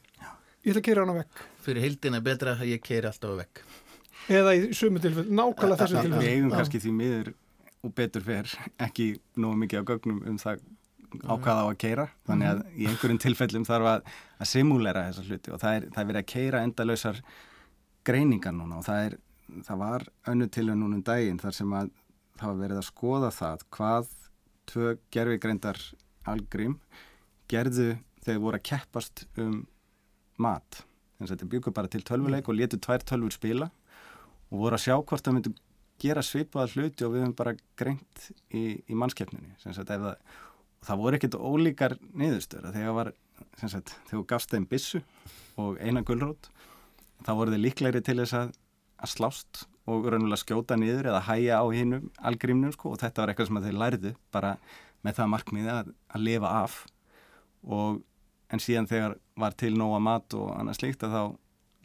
Ég 0.62 0.72
ætla 0.72 0.82
að 0.82 0.88
gera 0.88 1.06
hana 1.06 1.16
vekk. 1.20 1.44
Fyrir 1.66 1.86
heildina 1.86 2.20
er 2.20 2.26
betra 2.26 2.56
að 2.56 2.68
ég 2.72 2.82
keiri 2.84 3.10
alltaf 3.10 3.34
á 3.34 3.36
vekk. 3.42 3.64
eða 4.30 4.52
í 4.54 4.68
sumu 4.78 5.00
tilfell, 5.02 5.26
nákvæmlega 5.26 5.80
þessu 5.82 5.96
Við 5.96 6.06
tilfell 6.06 6.28
eigum 6.30 6.52
kannski 6.54 6.80
því 6.82 6.92
miður 6.98 7.32
og 7.82 7.94
betur 7.98 8.22
fer 8.22 8.52
ekki 8.86 9.08
nógu 9.42 9.58
mikið 9.64 9.82
á 9.82 9.84
gögnum 9.90 10.20
um 10.30 10.38
það 10.38 10.62
á 11.26 11.34
hvað 11.34 11.60
á 11.60 11.64
að 11.66 11.78
keira 11.82 12.06
þannig 12.28 12.50
að 12.52 12.60
í 12.78 12.86
einhverjum 12.88 13.20
tilfellum 13.20 13.66
þarf 13.68 13.88
að, 13.90 14.12
að 14.38 14.50
simulera 14.52 15.02
þessa 15.08 15.24
hluti 15.26 15.52
og 15.52 15.60
það 15.60 15.74
er, 15.78 15.88
það 15.90 16.02
er 16.02 16.08
verið 16.10 16.22
að 16.22 16.30
keira 16.32 16.62
endalausar 16.66 17.18
greiningar 18.06 18.54
núna 18.56 18.78
og 18.78 18.86
það, 18.86 19.08
er, 19.08 19.18
það 19.66 19.82
var 19.82 20.06
önnu 20.32 20.48
tilhör 20.54 20.78
núna 20.78 20.98
um 21.00 21.04
daginn 21.06 21.42
þar 21.42 21.58
sem 21.58 21.74
að 21.76 21.90
það 22.38 22.46
var 22.48 22.62
verið 22.62 22.80
að 22.80 22.88
skoða 22.88 23.32
það 23.34 23.66
hvað 23.76 24.14
tvö 24.72 24.94
gerfigreindar 25.12 25.82
algrím 26.32 26.78
gerðu 27.50 27.90
þegar 28.22 28.42
voru 28.46 28.60
að 28.60 28.66
keppast 28.70 29.26
um 29.42 29.64
mat. 30.42 30.82
Þannig 31.16 31.28
að 31.28 31.34
þetta 31.34 31.50
byggur 31.54 31.76
bara 31.76 31.90
til 31.92 32.02
tölvuleik 32.06 32.48
og 32.50 32.58
letu 32.58 32.80
tvær 32.82 33.04
tölvur 33.08 33.34
spila 33.34 33.68
og 34.52 34.64
voru 34.64 34.76
að 34.76 34.84
sjá 34.84 34.96
hvort 34.98 35.24
það 35.24 35.36
myndi 35.38 35.54
gera 36.02 36.24
svipaða 36.26 36.72
hluti 36.74 37.06
og 37.06 37.14
við 37.14 37.22
höfum 37.22 37.36
bara 37.38 37.54
greint 37.78 38.24
í, 38.50 38.82
í 38.82 38.96
mannskeppninni. 38.98 39.54
Það, 39.62 40.08
og 40.82 40.88
það 40.88 41.02
voru 41.04 41.18
ekkert 41.18 41.38
ólíkar 41.38 41.96
niðurstöður. 42.10 42.74
Þegar 42.74 43.92
þú 44.10 44.24
gafst 44.28 44.54
þeim 44.54 44.66
bissu 44.70 45.02
og 45.60 45.78
eina 45.82 46.02
gullrót 46.06 46.50
þá 47.22 47.32
voru 47.38 47.54
þeir 47.54 47.64
líklegri 47.66 48.02
til 48.04 48.18
þess 48.22 48.36
að, 48.38 48.54
að 49.02 49.12
slást 49.14 49.64
og 49.90 50.06
raunverulega 50.06 50.42
skjóta 50.42 50.78
niður 50.78 51.10
eða 51.10 51.24
hæja 51.26 51.58
á 51.62 51.66
hinnum 51.74 52.08
algrímnum 52.22 52.74
sko. 52.74 52.94
Og 52.94 53.02
þetta 53.02 53.22
var 53.22 53.32
eitthvað 53.32 53.50
sem 53.50 53.60
þeir 53.66 53.78
lærðu 53.78 54.14
bara 54.34 54.56
með 55.02 55.18
það 55.18 55.32
markmiði 55.34 55.72
að, 55.74 55.92
að 56.14 56.26
lifa 56.28 56.52
af. 56.62 56.78
Og 57.62 58.02
en 58.52 58.62
síðan 58.62 58.88
þegar 58.90 59.16
var 59.40 59.56
til 59.58 59.72
nóga 59.78 60.00
mat 60.02 60.36
og 60.36 60.52
annað 60.58 60.80
slíkt 60.80 61.04
að 61.06 61.16
þá 61.16 61.22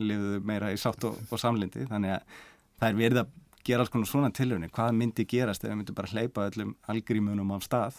lifuðu 0.07 0.39
meira 0.45 0.71
í 0.73 0.79
sátt 0.79 1.05
og, 1.07 1.17
og 1.31 1.41
samlindi 1.41 1.87
þannig 1.89 2.17
að 2.17 2.41
það 2.77 2.89
er 2.89 2.99
verið 3.01 3.21
að 3.23 3.35
gera 3.67 3.83
alls 3.83 3.91
konar 3.91 4.07
svona 4.07 4.31
tilhörni, 4.31 4.69
hvað 4.71 4.93
myndi 4.95 5.25
gerast 5.27 5.65
ef 5.65 5.71
við 5.71 5.79
myndum 5.81 5.97
bara 5.97 6.11
hleypa 6.13 6.45
öllum 6.47 6.75
algrímunum 6.91 7.51
af 7.55 7.65
stað? 7.65 7.97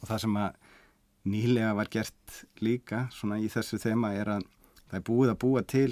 Og 0.00 0.08
það 0.08 0.22
sem 0.24 0.38
að 0.40 0.56
nýlega 1.30 1.74
var 1.78 1.90
gert 1.92 2.38
líka 2.64 3.04
svona 3.14 3.38
í 3.40 3.50
þessu 3.52 3.78
þema 3.82 4.12
er 4.18 4.32
að 4.36 4.46
það 4.88 4.98
er 4.98 5.04
búið 5.08 5.32
að 5.32 5.40
búa 5.44 5.62
til 5.70 5.90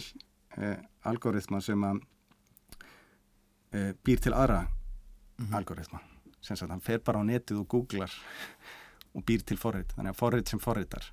uh, 0.58 0.78
algoritma 1.08 1.62
sem 1.64 1.87
að 1.87 2.02
uh, 3.78 3.92
býr 4.02 4.24
til 4.26 4.35
aðra 4.35 4.64
algoritma. 5.54 6.02
Sem 6.42 6.58
sagt 6.58 6.72
hann 6.74 6.82
fer 6.82 7.02
bara 7.04 7.22
á 7.22 7.24
netið 7.26 7.62
og 7.62 7.70
googlar 7.70 8.12
og 9.12 9.24
býr 9.28 9.44
til 9.46 9.61
forrit, 9.61 9.92
þannig 9.94 10.16
að 10.16 10.22
forrit 10.24 10.50
sem 10.50 10.62
forritar 10.62 11.12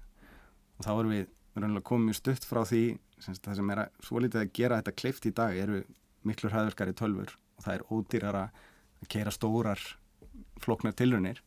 og 0.80 0.86
þá 0.88 0.92
erum 0.96 1.14
við 1.14 1.28
raunlega 1.60 1.88
komið 1.90 2.20
stutt 2.20 2.48
frá 2.48 2.62
því 2.64 2.84
sem 3.20 3.36
sagt, 3.36 3.46
það 3.46 3.60
sem 3.60 3.72
er 3.74 3.82
að 3.84 4.06
svo 4.08 4.22
litið 4.24 4.42
að 4.42 4.54
gera 4.56 4.80
þetta 4.80 4.98
kleift 5.02 5.28
í 5.28 5.34
dag 5.36 5.58
eru 5.60 5.82
miklu 6.28 6.52
hraðverkari 6.52 6.96
tölfur 6.96 7.36
og 7.60 7.66
það 7.66 7.74
er 7.76 7.86
ódýrara 7.92 8.46
að 9.00 9.12
keira 9.12 9.34
stórar 9.36 9.84
flóknar 10.64 10.96
tilrunir 10.96 11.42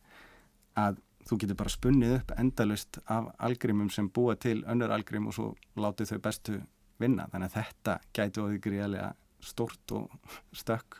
að 0.77 1.01
þú 1.27 1.39
getur 1.41 1.59
bara 1.59 1.73
spunnið 1.73 2.15
upp 2.19 2.33
endalust 2.37 2.99
af 3.11 3.29
algrimum 3.47 3.89
sem 3.93 4.09
búa 4.13 4.35
til 4.35 4.61
önnur 4.69 4.93
algrim 4.93 5.29
og 5.29 5.37
svo 5.37 5.49
látið 5.79 6.13
þau 6.13 6.23
bestu 6.27 6.61
vinna. 7.01 7.27
Þannig 7.31 7.49
að 7.49 7.57
þetta 7.59 7.97
gæti 8.15 8.43
óði 8.43 8.61
gríðarlega 8.63 9.11
stort 9.43 9.95
og 9.95 10.31
stökk 10.55 10.99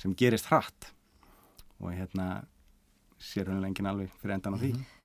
sem 0.00 0.14
gerist 0.18 0.50
hratt. 0.50 0.92
Og 1.80 1.94
hérna 1.94 2.42
sér 3.20 3.52
hún 3.52 3.62
lengin 3.62 3.88
alveg 3.88 4.12
fyrir 4.20 4.38
endan 4.38 4.58
á 4.58 4.60
því. 4.60 4.72
Sweet 4.74 4.99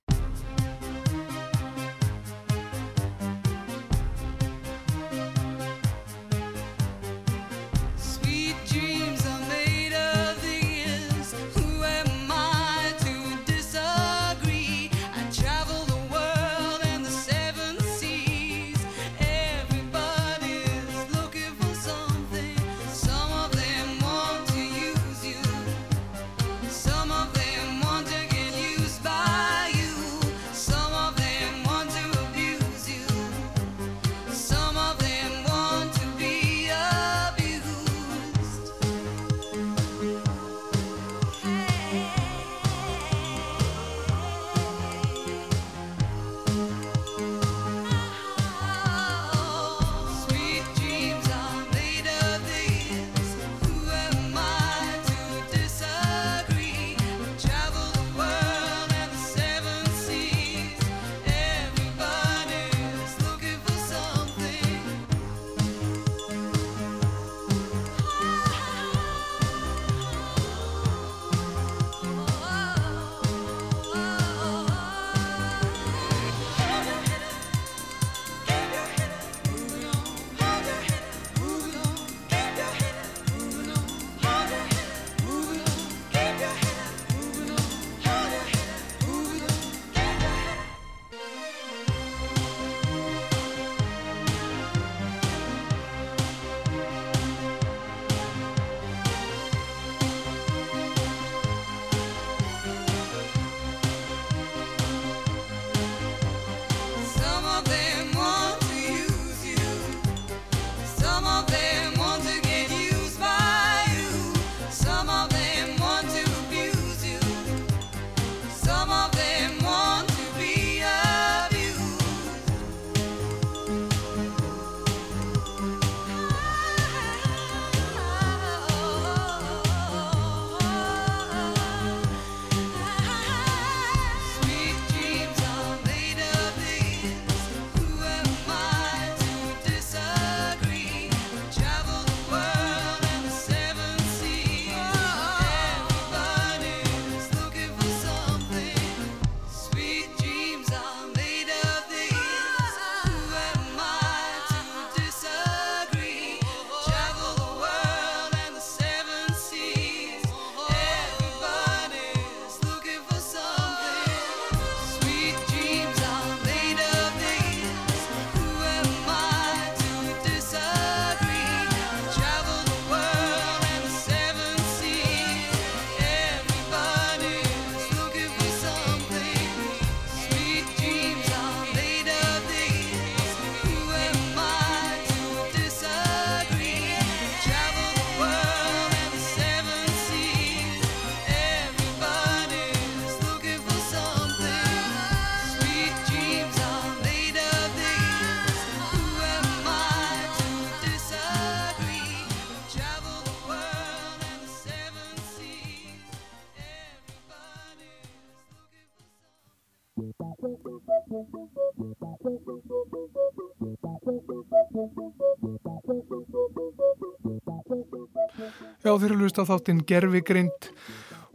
Já, 218.84 218.92
þeir 218.92 219.08
eru 219.08 219.18
hlust 219.18 219.40
á 219.42 219.44
þáttinn 219.48 219.80
gerfigreind 219.88 220.68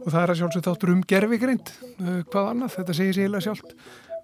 og 0.02 0.08
það 0.08 0.22
er 0.22 0.32
að 0.32 0.38
sjálfsög 0.40 0.64
þáttur 0.66 0.92
um 0.94 1.02
gerfigreind. 1.12 1.72
Uh, 2.00 2.22
hvað 2.32 2.48
annað? 2.54 2.74
Þetta 2.78 2.96
segir 2.96 3.16
sér 3.16 3.26
eiginlega 3.26 3.46
sjálft. 3.46 3.74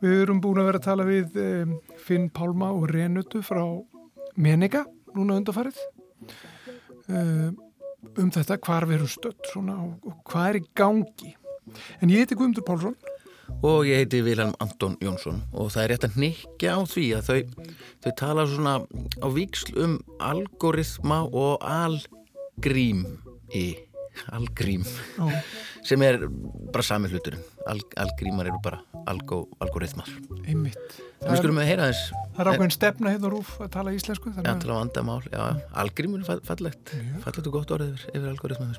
Við 0.00 0.22
erum 0.22 0.40
búin 0.42 0.62
að 0.62 0.68
vera 0.70 0.80
að 0.80 0.86
tala 0.88 1.06
við 1.08 1.38
um, 1.42 1.76
Finn 2.06 2.28
Pálma 2.34 2.70
og 2.72 2.88
Renutu 2.88 3.42
frá 3.44 3.62
Menega, 4.38 4.84
núna 5.16 5.36
undarfarið, 5.40 5.78
uh, 7.10 7.50
um 8.08 8.32
þetta 8.32 8.60
hvar 8.64 8.88
við 8.88 9.02
erum 9.02 9.70
og, 9.74 9.92
og 10.08 10.18
hvað 10.30 10.48
er 10.48 10.60
í 10.62 10.66
gangi. 10.78 11.34
En 12.00 12.08
ég 12.08 12.24
heiti 12.24 12.38
Guðmundur 12.38 12.64
Pálsson 12.64 12.96
og 13.62 13.84
ég 13.88 14.02
heiti 14.02 14.20
Vilhelm 14.22 14.54
Anton 14.62 14.96
Jónsson 15.02 15.40
og 15.52 15.70
það 15.74 15.82
er 15.84 15.92
rétt 15.94 16.06
að 16.08 16.16
nikja 16.22 16.76
á 16.76 16.80
því 16.86 17.06
að 17.18 17.28
þau, 17.28 17.40
þau 18.04 18.12
tala 18.20 18.46
svona 18.46 18.74
á 19.22 19.26
víksl 19.34 19.74
um 19.84 19.98
algoritma 20.20 21.24
og 21.32 21.58
algrím 21.66 23.04
í 23.54 23.66
algrím 24.34 24.82
Já. 25.18 25.42
sem 25.86 26.02
er 26.02 26.24
bara 26.72 26.82
sami 26.82 27.08
hluturinn 27.12 27.42
Al, 27.70 27.78
algrímar 28.00 28.48
eru 28.48 28.58
bara 28.64 28.80
algo, 29.06 29.42
algoritmar 29.60 30.08
einmitt. 30.48 30.78
Það 31.20 31.44
er 31.44 32.48
ákveðin 32.52 32.72
stefna 32.72 33.12
hérna 33.12 33.30
rúf 33.32 33.50
að 33.60 33.70
tala 33.74 33.92
íslensku. 33.92 34.30
Já, 34.30 34.38
þannig 34.38 34.50
að- 34.54 34.60
til 34.62 34.70
að 34.72 34.78
vanda 34.78 35.02
mál, 35.04 35.22
já, 35.28 35.42
algrímur 35.82 36.20
er 36.22 36.24
fall- 36.24 36.40
fallegt, 36.48 36.94
fallegt 37.24 37.46
og 37.46 37.52
gott 37.52 37.68
orðið 37.76 37.92
yfir, 37.98 38.10
yfir 38.14 38.28
algoritma. 38.32 38.70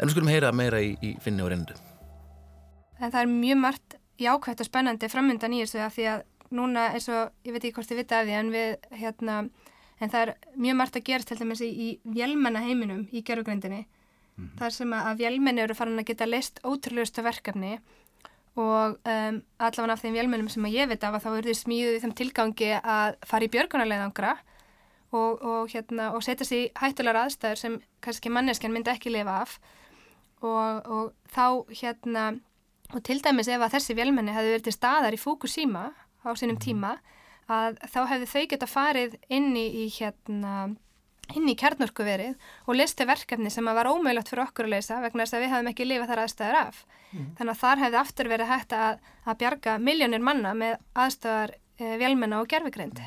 En 0.00 0.08
við 0.08 0.10
skulum 0.14 0.28
heyra 0.32 0.52
meira 0.52 0.80
í, 0.82 0.96
í 1.02 1.14
finni 1.20 1.42
og 1.42 1.50
reyndu. 1.50 1.74
En 3.02 3.10
það 3.10 3.20
er 3.24 3.32
mjög 3.32 3.58
margt 3.58 3.96
jákvægt 4.22 4.62
og 4.62 4.68
spennandi 4.68 5.10
framöndan 5.10 5.56
í 5.56 5.62
þessu 5.64 5.82
af 5.82 5.96
því 5.96 6.06
að 6.12 6.22
núna 6.54 6.90
eins 6.92 7.08
og, 7.10 7.32
ég 7.46 7.54
veit 7.54 7.64
ekki 7.64 7.74
hvort 7.78 7.90
þið 7.90 8.00
vita 8.02 8.20
af 8.20 8.28
því 8.28 8.36
en 8.38 8.52
við, 8.52 8.68
hérna, 9.00 9.38
en 9.98 10.12
það 10.12 10.22
er 10.22 10.34
mjög 10.66 10.78
margt 10.78 10.98
að 11.00 11.06
gerast 11.08 11.32
til 11.32 11.40
dæmis 11.40 11.64
í, 11.64 11.70
í 11.70 11.88
vélmenna 12.04 12.62
heiminum 12.62 13.08
í 13.10 13.24
gerfugrindinni. 13.26 13.86
Þar 14.58 14.74
sem 14.74 14.94
að 14.96 15.18
vélmenni 15.20 15.62
eru 15.64 15.76
farin 15.76 16.00
að 16.00 16.08
geta 16.08 16.28
leist 16.28 16.62
ótrúlegustu 16.64 17.24
verkefni 17.24 17.74
og 18.58 18.98
um, 19.08 19.36
allavega 19.58 19.94
af 19.94 20.02
þeim 20.02 20.16
vélmennum 20.16 20.48
sem 20.52 20.64
að 20.68 20.76
ég 20.76 20.88
veit 20.90 21.04
af 21.04 21.16
að 21.16 21.24
þá 21.24 21.28
eru 21.32 21.50
þið 21.50 21.58
smíðuð 21.60 21.96
í 21.96 22.00
þeim 22.02 22.14
tilgangi 22.20 22.70
að 22.78 23.18
fara 23.28 23.46
í 23.46 23.52
björgunarleiðangra 23.52 24.32
og, 25.12 25.40
og, 25.40 25.72
hérna, 25.72 26.10
og 26.16 26.24
setja 26.24 26.48
sig 26.48 26.66
í 26.66 26.70
hættulegar 26.80 27.22
aðstæður 27.22 27.60
sem 27.60 27.78
kannski 28.04 28.32
manneskjan 28.32 28.74
myndi 28.74 28.92
ekki 28.92 29.12
lifa 29.12 29.38
af 29.44 29.56
og, 30.44 30.84
og 30.84 31.12
þá 31.32 31.46
hérna 31.80 32.26
og 32.92 33.02
til 33.06 33.18
dæmis 33.24 33.50
ef 33.50 33.62
að 33.64 33.74
þessi 33.76 33.96
vélmenni 33.98 34.34
hefði 34.34 34.54
verið 34.54 34.68
til 34.68 34.76
staðar 34.76 35.16
í 35.16 35.20
Fukushima 35.20 35.88
á 36.22 36.30
sínum 36.38 36.60
tíma 36.60 36.96
að 37.50 37.80
þá 37.90 38.00
hefði 38.12 38.30
þau 38.30 38.42
geta 38.52 38.68
farið 38.70 39.16
inn 39.32 39.52
í, 39.58 39.88
hérna 39.96 40.54
inn 41.36 41.48
í 41.48 41.56
kjarnorkuverið 41.58 42.36
og 42.66 42.76
listi 42.76 43.06
verkefni 43.08 43.50
sem 43.52 43.68
að 43.68 43.80
var 43.80 43.90
ómögulegt 43.92 44.30
fyrir 44.32 44.44
okkur 44.46 44.68
að 44.68 44.76
leysa 44.76 45.00
vegna 45.02 45.24
þess 45.24 45.38
að 45.38 45.44
við 45.44 45.52
hefðum 45.54 45.72
ekki 45.72 45.88
lifað 45.88 46.12
þar 46.12 46.22
aðstæður 46.24 46.60
af. 46.60 46.84
Þannig 47.12 47.52
að 47.52 47.62
þar 47.62 47.82
hefði 47.82 48.00
aftur 48.02 48.30
verið 48.32 48.52
hægt 48.52 48.76
að, 48.76 49.02
að 49.28 49.40
bjarga 49.42 49.74
miljónir 49.82 50.24
manna 50.24 50.54
með 50.56 50.78
aðstæðar 51.04 51.52
e, 51.52 51.90
vélmenna 52.00 52.40
og 52.40 52.48
gerfigreind. 52.52 53.02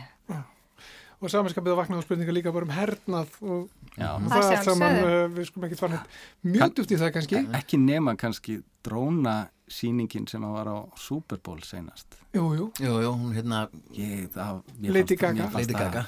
og 1.15 1.31
samanskapið 1.31 1.73
að 1.73 1.79
vakna 1.79 1.97
á 1.97 2.05
spurninga 2.05 2.33
líka 2.35 2.53
bara 2.53 2.67
um 2.67 2.73
hernað 2.75 3.37
og, 3.41 3.67
Já. 3.95 4.09
Það 4.19 4.33
það 4.33 4.49
allt 4.51 4.67
saman, 4.67 4.97
uh, 4.99 5.13
við 5.31 5.45
skulum 5.47 5.65
ekki 5.69 5.77
fara 5.79 5.95
neitt 5.95 6.15
mjög 6.51 6.73
djúpt 6.75 6.91
í 6.91 6.97
það 6.99 7.11
kannski. 7.15 7.41
Ekki 7.55 7.79
nema 7.79 8.13
kannski 8.19 8.57
dróna 8.85 9.35
sýningin 9.71 10.27
sem 10.29 10.43
að 10.45 10.53
var 10.59 10.67
á 10.69 10.77
Super 10.99 11.39
Bowl 11.41 11.61
senast. 11.65 12.19
Jú, 12.35 12.43
jú, 12.57 12.67
Jú, 12.83 12.99
jú, 13.01 13.11
hún 13.17 13.33
hérna 13.33 13.65
Lady 14.81 15.15
Gaga. 15.15 15.49
Lady 15.55 15.73
Gaga. 15.73 16.05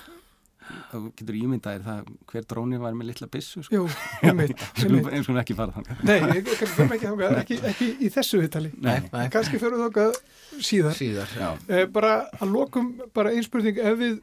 Þú 0.92 1.00
getur 1.16 1.36
ímyndaðir 1.40 1.84
það 1.86 2.08
hver 2.28 2.44
dróni 2.52 2.78
var 2.82 2.96
með 3.00 3.08
litla 3.14 3.28
byssu 3.32 3.62
sko. 3.64 3.72
jú, 3.78 3.84
einmitt, 4.28 4.52
einmitt. 4.84 5.06
eins 5.16 5.30
og 5.32 5.38
ekki 5.40 5.56
fara 5.56 5.72
þannig. 5.78 6.02
Nei, 6.04 6.42
ekki 6.42 7.06
þangað, 7.06 7.36
ekki, 7.40 7.60
ekki 7.70 7.88
í 8.04 8.10
þessu 8.12 8.42
viðtali. 8.42 8.74
Nei, 8.84 8.98
nei, 9.14 9.30
Kannski 9.32 9.62
fyrir 9.62 9.80
þangað 9.86 10.18
síðar. 10.60 10.98
síðar. 11.00 11.32
Já. 11.40 11.48
Eh, 11.72 11.86
bara 11.88 12.18
að 12.36 12.52
lokum, 12.52 12.90
bara 13.16 13.32
einn 13.32 13.48
spurning, 13.48 13.80
ef 13.80 13.96
við, 14.02 14.18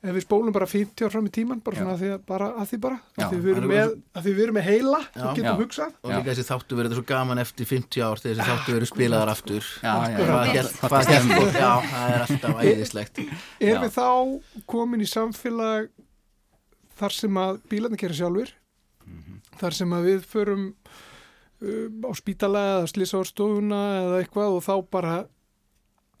ef 0.00 0.14
við 0.16 0.22
spólum 0.24 0.52
bara 0.54 0.64
50 0.70 1.04
ár 1.04 1.10
fram 1.12 1.26
í 1.28 1.30
tíman, 1.34 1.58
bara 1.60 1.76
svona 1.76 1.92
að 1.92 2.00
því, 2.00 2.10
bara, 2.26 2.46
að 2.62 2.70
því 2.70 2.78
bara, 2.80 2.96
Já. 3.18 3.24
að 3.26 3.32
því 3.34 3.40
við 3.44 3.50
erum 3.58 3.72
er 3.74 3.90
með, 3.90 4.22
við 4.24 4.38
erum 4.44 4.56
með 4.56 4.64
heila 4.70 5.00
Já. 5.12 5.24
og 5.28 5.36
getum 5.36 5.58
hugsað. 5.60 5.90
Og 6.00 6.10
líka 6.14 6.30
þessi 6.30 6.46
þáttu 6.48 6.78
verið 6.78 6.94
svo 6.96 7.04
gaman 7.10 7.42
eftir 7.42 7.68
50 7.68 8.04
ár 8.06 8.22
þegar 8.22 8.38
þessi 8.40 8.48
þáttu 8.50 8.76
verið 8.78 8.90
spilaðar 8.94 9.32
aftur. 9.34 9.68
Hvað? 9.82 10.16
Já, 11.60 11.70
það 11.84 12.14
er 12.14 12.24
alltaf 12.24 12.62
æðislegt. 12.64 13.20
Er 13.60 13.80
við 13.82 13.92
þá 13.94 14.08
komin 14.70 15.04
í 15.04 15.08
samfélag 15.10 15.90
þar 17.00 17.14
sem 17.16 17.38
að 17.40 17.60
bílarnir 17.70 18.00
gera 18.00 18.16
sjálfur, 18.16 18.50
Mhm. 19.06 19.40
þar 19.60 19.74
sem 19.74 19.90
að 19.96 20.04
við 20.06 20.24
förum 20.30 20.64
um, 21.60 22.04
á 22.08 22.12
spítala 22.16 22.60
eða 22.80 22.88
slisa 22.88 23.20
á 23.20 23.24
stofuna 23.28 23.80
eða 24.00 24.18
eitthvað 24.24 24.56
og 24.56 24.62
þá 24.64 24.74
bara 24.90 25.14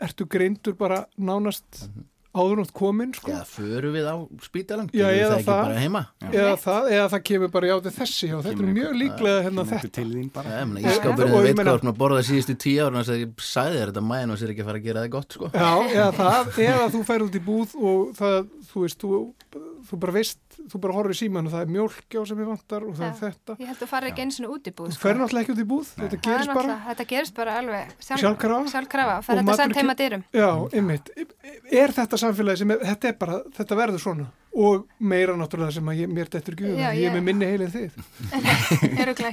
ertu 0.00 0.26
greindur 0.28 0.74
bara 0.76 1.06
nánast 1.18 1.64
áður 1.86 2.09
nátt 2.30 2.72
komin, 2.72 3.12
sko. 3.14 3.30
Já, 3.30 3.42
förum 3.44 3.94
við 3.96 4.06
á 4.06 4.14
spítalan? 4.44 4.90
Já, 4.94 5.06
eða 5.10 5.30
það 5.30 5.36
ekki 5.40 5.46
það. 5.48 5.62
bara 5.64 5.80
heima? 5.82 6.02
Eða 6.30 6.52
það, 6.62 6.90
eða 6.94 7.08
það 7.10 7.22
kemur 7.30 7.50
bara 7.50 7.70
já 7.70 7.74
til 7.82 7.92
þessi 7.96 8.28
og 8.36 8.44
þetta 8.44 8.62
er 8.62 8.70
mjög 8.76 8.92
líklega 9.00 9.42
hérna 9.46 9.64
þetta. 9.66 9.90
til 9.98 10.06
þín 10.12 10.30
bara. 10.34 10.48
Já, 10.50 10.62
ég 10.62 10.90
ískapurinn 10.92 11.34
og 11.34 11.48
ég 11.48 11.56
veit 11.58 11.66
hvað 11.66 11.90
að 11.90 11.98
borða 11.98 12.22
síðustu 12.30 12.54
tíu 12.54 12.84
ára 12.86 13.02
þannig 13.02 13.10
að 13.10 13.24
ég 13.24 13.44
sagði 13.50 13.80
þér 13.80 13.90
þetta 13.92 14.04
mæn 14.06 14.30
og 14.30 14.38
sér 14.38 14.54
ekki 14.54 14.62
að 14.62 14.70
fara 14.70 14.78
að 14.78 14.86
gera 14.86 15.04
það 15.04 15.12
gott, 15.16 15.36
sko. 15.36 15.50
Já, 15.50 15.72
eða 15.90 16.10
það, 16.20 16.54
eða 16.68 16.86
þú 16.94 17.02
fær 17.10 17.26
út 17.26 17.34
í 17.34 17.42
búð 17.50 17.76
og 17.80 18.14
það, 18.20 18.38
þú 18.70 18.84
veist, 18.86 19.00
þú, 19.02 19.20
þú 19.90 20.00
bara 20.04 20.14
veist, 20.14 20.40
þú 20.70 20.80
bara 20.84 20.94
horfir 20.94 21.16
í 21.16 21.18
síman 21.18 21.48
og 21.48 21.54
það 21.54 21.64
er 21.64 21.72
mjólk 21.74 22.14
á 22.14 22.22
sem 22.30 22.40
ég 22.40 22.50
vantar 22.50 22.86
og 22.86 22.94
það 22.98 23.08
er 23.08 23.16
þetta. 23.24 23.56
Ég 23.58 23.70
held 23.70 23.82
að 23.82 23.90
farir 23.90 24.12
ekki 24.12 24.24
eins 24.26 24.38
og 24.44 24.54
út 24.54 24.70
í 24.70 24.74
búð. 24.76 24.90
Þú 24.90 24.94
sko. 24.94 25.02
fer 25.02 25.18
náttúrulega 25.18 25.46
ekki 25.46 25.54
út 25.54 25.62
í 25.62 25.66
búð, 25.70 25.90
þetta 25.96 26.10
Það 26.10 26.18
er 26.20 26.24
gerist 26.28 26.52
bara. 26.60 26.76
Þetta 26.86 27.06
gerist 27.10 27.34
bara 27.38 27.56
alveg 27.60 27.94
sjálf, 27.96 28.22
Sjálfkrafa. 28.22 28.72
Sjálfkrafa, 28.74 29.16
Og 29.20 29.26
fer 29.26 29.40
þetta 29.40 29.56
sent 29.60 29.80
heima 29.80 29.96
dyrum. 29.98 30.24
Já, 30.36 30.48
einmitt. 30.76 31.10
Er 31.80 31.94
þetta 31.96 32.19
samfélagi 32.22 32.60
sem, 32.62 32.70
er, 32.74 32.82
þetta 32.92 33.10
er 33.10 33.16
bara, 33.20 33.38
þetta 33.56 33.78
verður 33.80 34.02
svona. 34.04 34.26
Og 34.60 34.86
meira 35.06 35.36
náttúrulega 35.38 35.76
sem 35.76 35.90
að 35.92 36.00
ég, 36.02 36.08
mér 36.10 36.30
dettur 36.32 36.56
ekki, 36.56 36.72
Já, 36.74 36.88
ég 36.98 37.06
er 37.06 37.14
með 37.14 37.26
minni 37.28 37.46
heilin 37.46 37.70
þið. 37.70 37.90
Ekki. 39.10 39.28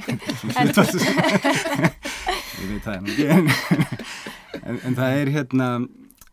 En, 0.58 0.70
ég 2.58 2.70
veit 2.72 2.84
það 2.84 2.94
en, 2.98 3.50
en, 4.62 4.78
en 4.88 4.96
það 4.98 5.16
er 5.22 5.30
hérna 5.34 5.68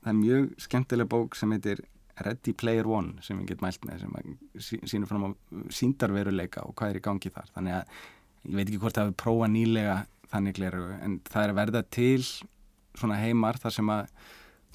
það 0.06 0.12
er 0.12 0.18
mjög 0.20 0.48
skemmtilega 0.66 1.10
bók 1.12 1.38
sem 1.40 1.54
heitir 1.56 1.82
Ready 2.26 2.54
Player 2.56 2.88
One 2.88 3.20
sem 3.26 3.40
ég 3.42 3.50
get 3.52 3.64
mælt 3.66 3.84
með 3.90 4.04
sem 4.06 4.14
að 4.16 4.30
sí- 4.64 4.82
sýnir 4.88 5.10
fram 5.10 5.26
á 5.28 5.30
síndarveruleika 5.76 6.64
og 6.70 6.76
hvað 6.80 6.94
er 6.94 7.00
í 7.02 7.06
gangi 7.10 7.32
þar. 7.34 7.50
Þannig 7.58 7.78
að 7.80 7.98
ég 8.46 8.56
veit 8.60 8.68
ekki 8.70 8.82
hvort 8.86 8.98
það 9.00 9.10
hefur 9.10 9.20
prófað 9.26 9.54
nýlega 9.58 9.98
þannig 10.32 10.58
gleru 10.60 10.86
en 11.02 11.18
það 11.28 11.44
er 11.48 11.54
að 11.54 11.60
verða 11.60 11.82
til 11.98 12.22
svona 12.96 13.18
heimar 13.20 13.60
þar 13.62 13.76
sem 13.76 13.92
að 13.92 14.14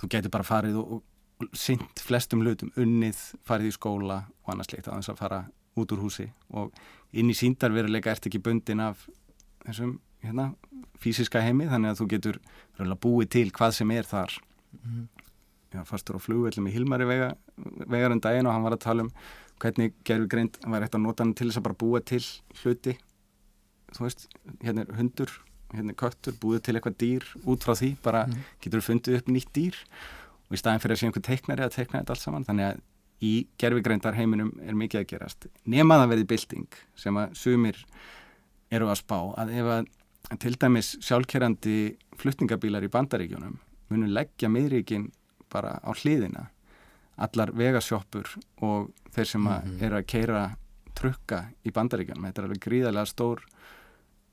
þú 0.00 0.10
getur 0.14 0.32
bara 0.34 0.46
farið 0.50 0.76
og, 0.80 0.92
og 0.98 1.02
sint 1.56 2.02
flestum 2.04 2.44
hlutum, 2.44 2.72
unnið, 2.80 3.18
farið 3.46 3.70
í 3.70 3.74
skóla 3.76 4.22
og 4.44 4.52
annars 4.52 4.70
slikt 4.70 4.88
að 4.88 5.00
þess 5.00 5.12
að 5.14 5.20
fara 5.22 5.40
út 5.80 5.94
úr 5.94 6.02
húsi. 6.04 6.28
Og 6.56 6.72
inn 7.16 7.30
í 7.30 7.36
síndarveruleika 7.36 8.12
ert 8.12 8.28
ekki 8.28 8.42
bundin 8.44 8.82
af 8.84 9.06
þessum 9.66 9.98
hérna, 10.24 10.50
fysiska 11.00 11.42
heimi 11.44 11.68
þannig 11.70 11.94
að 11.94 12.00
þú 12.02 12.08
getur 12.14 12.40
búið 13.00 13.32
til 13.36 13.46
hvað 13.56 13.76
sem 13.78 13.92
er 13.94 14.08
þar. 14.08 14.36
Já, 15.70 15.84
fastur 15.86 16.18
á 16.18 16.20
flugvellum 16.20 16.66
í 16.66 16.74
Hilmari 16.74 17.06
vega, 17.06 17.34
vegar 17.86 18.14
um 18.14 18.20
daginn 18.22 18.48
og 18.48 18.56
hann 18.56 18.66
var 18.66 18.74
að 18.74 18.84
tala 18.84 19.06
um 19.06 19.12
hvernig 19.60 19.94
gerur 20.08 20.26
greint, 20.30 20.56
hann 20.64 20.74
var 20.74 20.82
eftir 20.82 20.98
að 20.98 21.06
nota 21.06 21.24
hann 21.24 21.36
til 21.36 21.50
þess 21.50 21.60
að 21.60 21.66
bara 21.68 21.80
búa 21.82 22.00
til 22.02 22.24
hluti. 22.62 22.96
Þú 23.94 24.06
veist, 24.06 24.26
hérna 24.64 24.86
er 24.86 24.98
hundur 24.98 25.32
hérna 25.74 25.94
er 25.94 25.98
köttur, 25.98 26.34
búið 26.40 26.64
til 26.66 26.76
eitthvað 26.76 26.96
dýr 27.00 27.26
út 27.48 27.66
frá 27.66 27.76
því, 27.78 27.90
bara 28.02 28.24
getur 28.62 28.82
fundið 28.84 29.20
upp 29.20 29.30
nýtt 29.30 29.52
dýr 29.54 29.78
og 30.50 30.56
í 30.56 30.60
staðin 30.60 30.82
fyrir 30.82 30.96
að 30.96 31.00
sé 31.00 31.08
einhver 31.08 31.26
teiknari 31.26 31.64
að 31.64 31.76
teikna 31.76 32.00
þetta 32.00 32.16
allt 32.16 32.24
saman, 32.24 32.46
þannig 32.48 32.66
að 32.66 32.82
í 33.20 33.32
gerfigreindar 33.60 34.16
heiminum 34.16 34.50
er 34.64 34.76
mikið 34.78 35.02
að 35.02 35.08
gerast. 35.12 35.46
Nema 35.68 36.00
það 36.00 36.12
verði 36.14 36.28
bylting 36.32 36.78
sem 36.98 37.18
að 37.20 37.34
sumir 37.38 37.80
eru 38.72 38.88
að 38.90 39.00
spá 39.02 39.18
að 39.40 39.52
ef 39.60 39.72
að 39.76 39.90
til 40.40 40.54
dæmis 40.60 40.94
sjálfkerrandi 41.02 41.76
flutningabílar 42.20 42.84
í 42.86 42.90
bandaríkjunum 42.92 43.58
munum 43.90 44.14
leggja 44.14 44.50
miðríkin 44.52 45.08
bara 45.50 45.78
á 45.82 45.90
hliðina 45.90 46.48
allar 47.20 47.52
vegasjoppur 47.56 48.28
og 48.64 48.90
þeir 49.12 49.28
sem 49.28 49.48
að 49.50 49.82
eru 49.84 49.98
að 49.98 50.06
keira 50.08 50.44
trukka 50.96 51.42
í 51.66 51.72
bandaríkjunum. 51.74 52.26
Þetta 52.28 52.42
er 52.42 52.48
alveg 52.48 52.62
gríðarlega 52.64 53.10
stór 53.10 53.42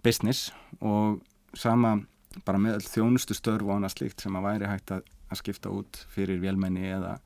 business 0.06 0.52
og 0.80 1.20
sama 1.58 1.98
bara 2.46 2.62
með 2.62 2.78
all 2.78 2.88
þjónustu 2.88 3.36
störf 3.38 3.66
og 3.66 3.78
annað 3.78 3.96
slíkt 3.96 4.24
sem 4.24 4.36
að 4.38 4.48
væri 4.48 4.70
hægt 4.70 4.94
að, 4.94 5.06
að 5.32 5.42
skipta 5.42 5.70
út 5.74 6.00
fyrir 6.14 6.40
vélmenni 6.44 6.86
eða, 6.92 7.18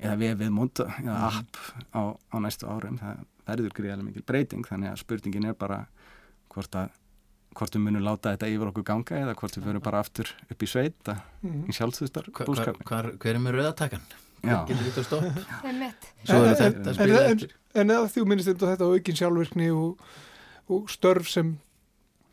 eða 0.00 0.16
vefið 0.22 0.50
móta 0.54 0.86
eða 1.02 1.18
app 1.28 1.56
á, 1.92 2.02
á 2.32 2.36
næstu 2.40 2.66
árum 2.66 2.98
það 3.02 3.22
verður 3.46 3.74
gríðarlega 3.76 4.06
mikil 4.08 4.22
breyting 4.26 4.66
þannig 4.68 4.92
að 4.92 5.00
spurningin 5.02 5.48
er 5.50 5.54
bara 5.58 5.86
hvort 6.52 6.74
að 6.78 6.90
hvort 7.52 7.74
við 7.76 7.82
munum 7.84 8.04
láta 8.06 8.30
þetta 8.32 8.48
yfir 8.48 8.70
okkur 8.70 8.84
ganga 8.88 9.16
eða 9.26 9.34
hvort 9.36 9.56
við 9.58 9.66
förum 9.66 9.82
bara 9.84 9.98
aftur 10.00 10.30
upp 10.50 10.62
í 10.62 10.68
sveit 10.70 11.04
að, 11.12 11.18
Mhm. 11.42 11.64
í 11.68 11.72
hva, 12.32 12.46
búskapin. 12.48 12.86
hvar, 12.88 13.10
hver 13.18 13.34
er 13.34 13.38
með 13.44 13.58
rauðatakan? 13.58 14.00
Já. 14.42 14.64
Getur 14.66 14.86
En- 16.48 16.54
þetta 16.56 16.88
en- 16.88 16.94
spila 16.94 17.20
en- 17.28 17.90
eða 17.90 18.08
þú 18.14 18.24
minnist 18.26 18.48
þetta 18.48 18.70
þetta 18.72 18.88
á 18.88 18.92
aukin 18.96 19.18
sjálfvirkni 19.20 19.68
og, 19.76 20.00
og 20.72 20.88
störf 20.88 21.28
sem 21.28 21.58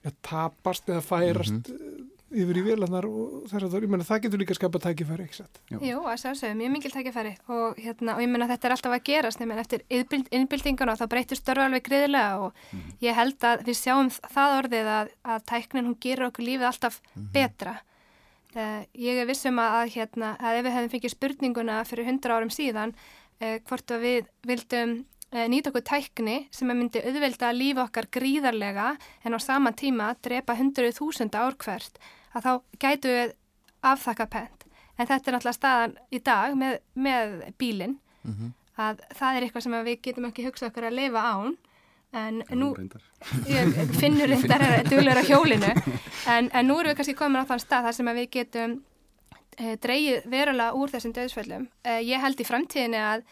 ja, 0.05 0.11
tapast 0.23 0.87
eða 0.87 1.03
færast 1.03 1.67
Mhm. 1.69 2.08
Yfir 2.29 2.59
í 2.61 2.63
vélarnar 2.65 3.07
og 3.09 3.47
þess 3.49 3.65
að 3.65 3.73
það, 3.73 3.85
ég 3.85 3.91
menna 3.93 4.05
það 4.07 4.21
getur 4.25 4.41
líka 4.43 4.55
skapa 4.57 4.81
tækifæri, 4.83 5.25
ekki 5.25 5.39
satt? 5.39 5.59
Já. 5.71 5.77
Jú, 5.81 6.03
að 6.05 6.19
sjálfsögum, 6.23 6.61
mjög 6.61 6.73
mikil 6.75 6.93
tækifæri 6.93 7.33
og, 7.49 7.81
hérna, 7.81 8.15
og 8.15 8.23
ég 8.23 8.31
menna 8.31 8.47
þetta 8.51 8.69
er 8.69 8.75
alltaf 8.75 8.95
að 8.95 9.03
gerast 9.09 9.41
ég 9.41 9.49
menna 9.49 9.65
eftir 9.65 9.85
innbyld, 9.89 10.29
innbyldinguna 10.37 10.93
og 10.93 11.01
það 11.01 11.11
breytir 11.15 11.39
störfa 11.41 11.67
alveg 11.69 11.85
greiðilega 11.89 12.45
og 12.45 13.03
ég 13.05 13.17
held 13.17 13.49
að 13.49 13.65
við 13.67 13.79
sjáum 13.81 14.11
það 14.19 14.57
orðið 14.61 14.91
að, 14.95 15.13
að 15.35 15.45
tæknin 15.53 15.89
hún 15.89 15.99
gerir 16.05 16.27
okkur 16.29 16.47
lífið 16.49 16.69
alltaf 16.69 16.99
betra 17.33 17.77
uh, 18.55 18.81
ég 18.93 19.21
er 19.21 19.29
vissum 19.29 19.61
að, 19.61 19.77
að, 19.81 19.93
hérna, 19.97 20.33
að 20.37 20.59
ef 20.59 20.67
við 20.67 20.75
hefðum 20.77 20.93
fengið 20.95 21.15
spurninguna 21.15 21.79
fyrir 21.89 22.11
100 22.13 22.35
árum 22.35 22.53
síðan 22.53 22.93
uh, 22.93 23.57
hvort 23.65 23.95
að 23.95 24.05
við 24.05 24.29
vildum 24.49 24.95
uh, 25.33 25.45
nýta 25.51 25.73
okkur 25.73 25.85
tækni 25.89 26.37
sem 26.53 26.69
að 26.69 26.81
myndi 26.81 27.03
auðvelda 27.03 27.51
líf 27.55 27.81
okkar 27.85 28.09
gríðarlega 28.13 28.93
en 29.25 29.37
á 29.37 29.39
sama 29.41 29.73
tíma 29.73 30.13
drepa 30.21 30.57
100.000 30.57 31.29
ár 31.37 31.57
hvert 31.59 32.01
að 32.35 32.45
þá 32.45 32.51
gætu 32.85 33.13
við 33.15 33.33
afþakka 33.93 34.25
pent. 34.29 34.65
En 34.99 35.07
þetta 35.07 35.29
er 35.31 35.35
náttúrulega 35.37 35.55
staðan 35.57 35.93
í 36.11 36.19
dag 36.23 36.55
með, 36.59 36.79
með 36.95 37.53
bílinn 37.57 37.97
Mhm. 38.23 38.49
að 38.77 38.99
það 39.15 39.35
er 39.37 39.43
eitthvað 39.45 39.63
sem 39.63 39.73
að 39.77 39.85
við 39.87 40.01
getum 40.03 40.25
ekki 40.27 40.43
hugsað 40.45 40.69
okkur 40.69 40.85
að 40.89 40.95
lifa 40.99 41.21
án 41.23 41.53
en 42.13 42.41
nú 42.51 42.73
Reyndar. 42.75 43.01
ég 43.47 43.73
finnur 43.99 44.27
þetta 44.33 44.57
er 44.65 44.83
duglur 44.91 45.19
á 45.19 45.23
hjólinu 45.23 45.69
en, 46.27 46.49
en 46.53 46.67
nú 46.67 46.75
erum 46.79 46.91
við 46.91 46.97
kannski 46.99 47.15
komin 47.15 47.39
á 47.41 47.47
þann 47.47 47.59
stað 47.63 47.83
þar 47.87 47.95
sem 47.95 48.07
að 48.11 48.19
við 48.19 48.29
getum 48.35 48.73
e, 49.57 49.75
dreigið 49.77 50.25
verulega 50.31 50.73
úr 50.75 50.89
þessum 50.91 51.13
döðsföllum. 51.15 51.67
E, 51.83 51.99
ég 52.03 52.19
held 52.23 52.39
í 52.43 52.47
framtíðinni 52.47 52.99
að, 52.99 53.23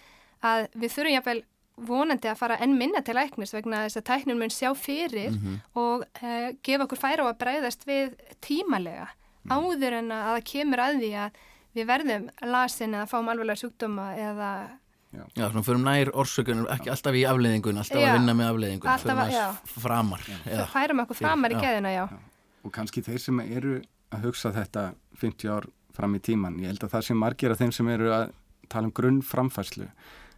að 0.44 0.68
við 0.76 0.94
þurfum 0.96 1.16
jáfnvel 1.18 1.44
vonandi 1.78 2.30
að 2.32 2.40
fara 2.40 2.58
enn 2.64 2.74
minna 2.78 3.02
til 3.06 3.14
læknis 3.18 3.54
vegna 3.54 3.84
þess 3.86 4.00
að 4.02 4.08
tæknum 4.10 4.40
mun 4.42 4.50
sjá 4.54 4.72
fyrir 4.78 5.36
og 5.78 6.06
e, 6.22 6.56
gefa 6.66 6.88
okkur 6.88 6.98
færa 6.98 7.28
á 7.28 7.30
að 7.30 7.38
bræðast 7.44 7.86
við 7.86 8.16
tímalega 8.42 9.08
áður 9.50 10.00
en 10.02 10.12
að 10.12 10.26
það 10.32 10.44
kemur 10.52 10.82
að 10.84 10.98
því 11.04 11.12
að 11.22 11.38
við 11.78 11.88
verðum 11.92 12.26
lasin 12.50 12.96
eða 12.98 13.08
fáum 13.12 13.30
alveglega 13.30 13.62
sjúkdóma 13.62 14.08
eða 14.18 14.52
Já, 15.18 15.48
svona 15.50 15.64
förum 15.64 15.86
nær 15.88 16.10
orsökunum, 16.14 16.66
ekki 16.74 16.90
alltaf 16.92 17.16
í 17.16 17.22
afleiðingun, 17.26 17.78
alltaf 17.80 18.02
Já. 18.02 18.10
að 18.10 18.18
vinna 18.20 18.34
með 18.36 18.50
afleiðingun, 18.52 18.90
Alltaf 18.92 19.22
aðeins 19.24 19.38
já. 19.38 19.78
framar. 19.82 20.26
Eða, 20.44 20.66
færum 20.74 21.00
okkur 21.06 21.18
framar 21.22 21.54
í 21.54 21.56
Já. 21.56 21.62
keðina, 21.64 21.94
já. 21.96 22.04
Og 22.68 22.74
kannski 22.76 23.02
þeir 23.06 23.22
sem 23.24 23.40
eru 23.46 23.78
að 24.14 24.28
hugsa 24.28 24.52
þetta 24.54 24.84
50 25.22 25.54
ár 25.56 25.70
fram 25.96 26.18
í 26.20 26.22
tíman, 26.28 26.60
ég 26.60 26.74
held 26.74 26.84
að 26.84 26.94
það 26.98 27.06
sem 27.08 27.22
margir 27.24 27.56
af 27.56 27.62
þeim 27.64 27.72
sem 27.74 27.90
eru 27.96 28.12
að 28.14 28.36
tala 28.68 28.90
um 28.92 28.94
grunnframfærslu, 29.00 29.88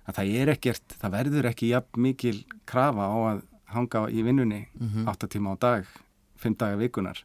að 0.09 0.19
það 0.19 0.33
er 0.41 0.51
ekkert, 0.55 0.97
það 1.01 1.13
verður 1.15 1.47
ekki 1.51 1.69
jafn 1.71 2.01
mikil 2.09 2.35
krafa 2.69 3.07
á 3.09 3.17
að 3.33 3.41
hanga 3.75 4.05
í 4.09 4.23
vinnunni 4.25 4.63
Mhm. 4.79 5.05
8 5.11 5.27
tíma 5.29 5.53
á 5.53 5.55
dag, 5.61 5.85
5 6.39 6.55
daga 6.57 6.77
vikunar, 6.79 7.19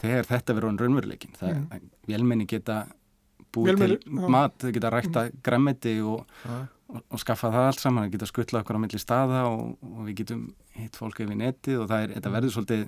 þegar 0.00 0.26
þetta 0.28 0.54
verður 0.56 0.68
hann 0.72 0.78
raunveruleikin. 0.82 1.32
Það, 1.38 1.54
mm. 1.62 1.90
Vélmenni 2.08 2.46
geta 2.50 2.86
búið 3.54 3.70
Vélmenni, 3.78 3.98
til 4.02 4.12
já. 4.18 4.28
mat, 4.28 4.58
þau 4.58 4.72
geta 4.76 4.90
rækta 4.92 5.22
græmmeti 5.42 5.94
og, 6.04 6.26
Já. 6.44 6.66
og, 6.90 7.02
og 7.10 7.18
skaffa 7.22 7.48
það 7.54 7.66
allt 7.70 7.80
saman, 7.80 8.04
þau 8.08 8.12
geta 8.16 8.26
skuttla 8.28 8.60
okkur 8.64 8.76
á 8.76 8.80
milli 8.82 8.98
staða 9.00 9.44
og, 9.48 9.78
og 9.80 10.02
við 10.08 10.14
getum 10.24 10.42
hitt 10.76 10.96
fólk 10.98 11.20
yfir 11.24 11.38
netið 11.38 11.80
og 11.84 11.88
það 11.88 12.02
er, 12.04 12.12
þetta 12.18 12.32
verður 12.34 12.52
svolítið 12.58 12.84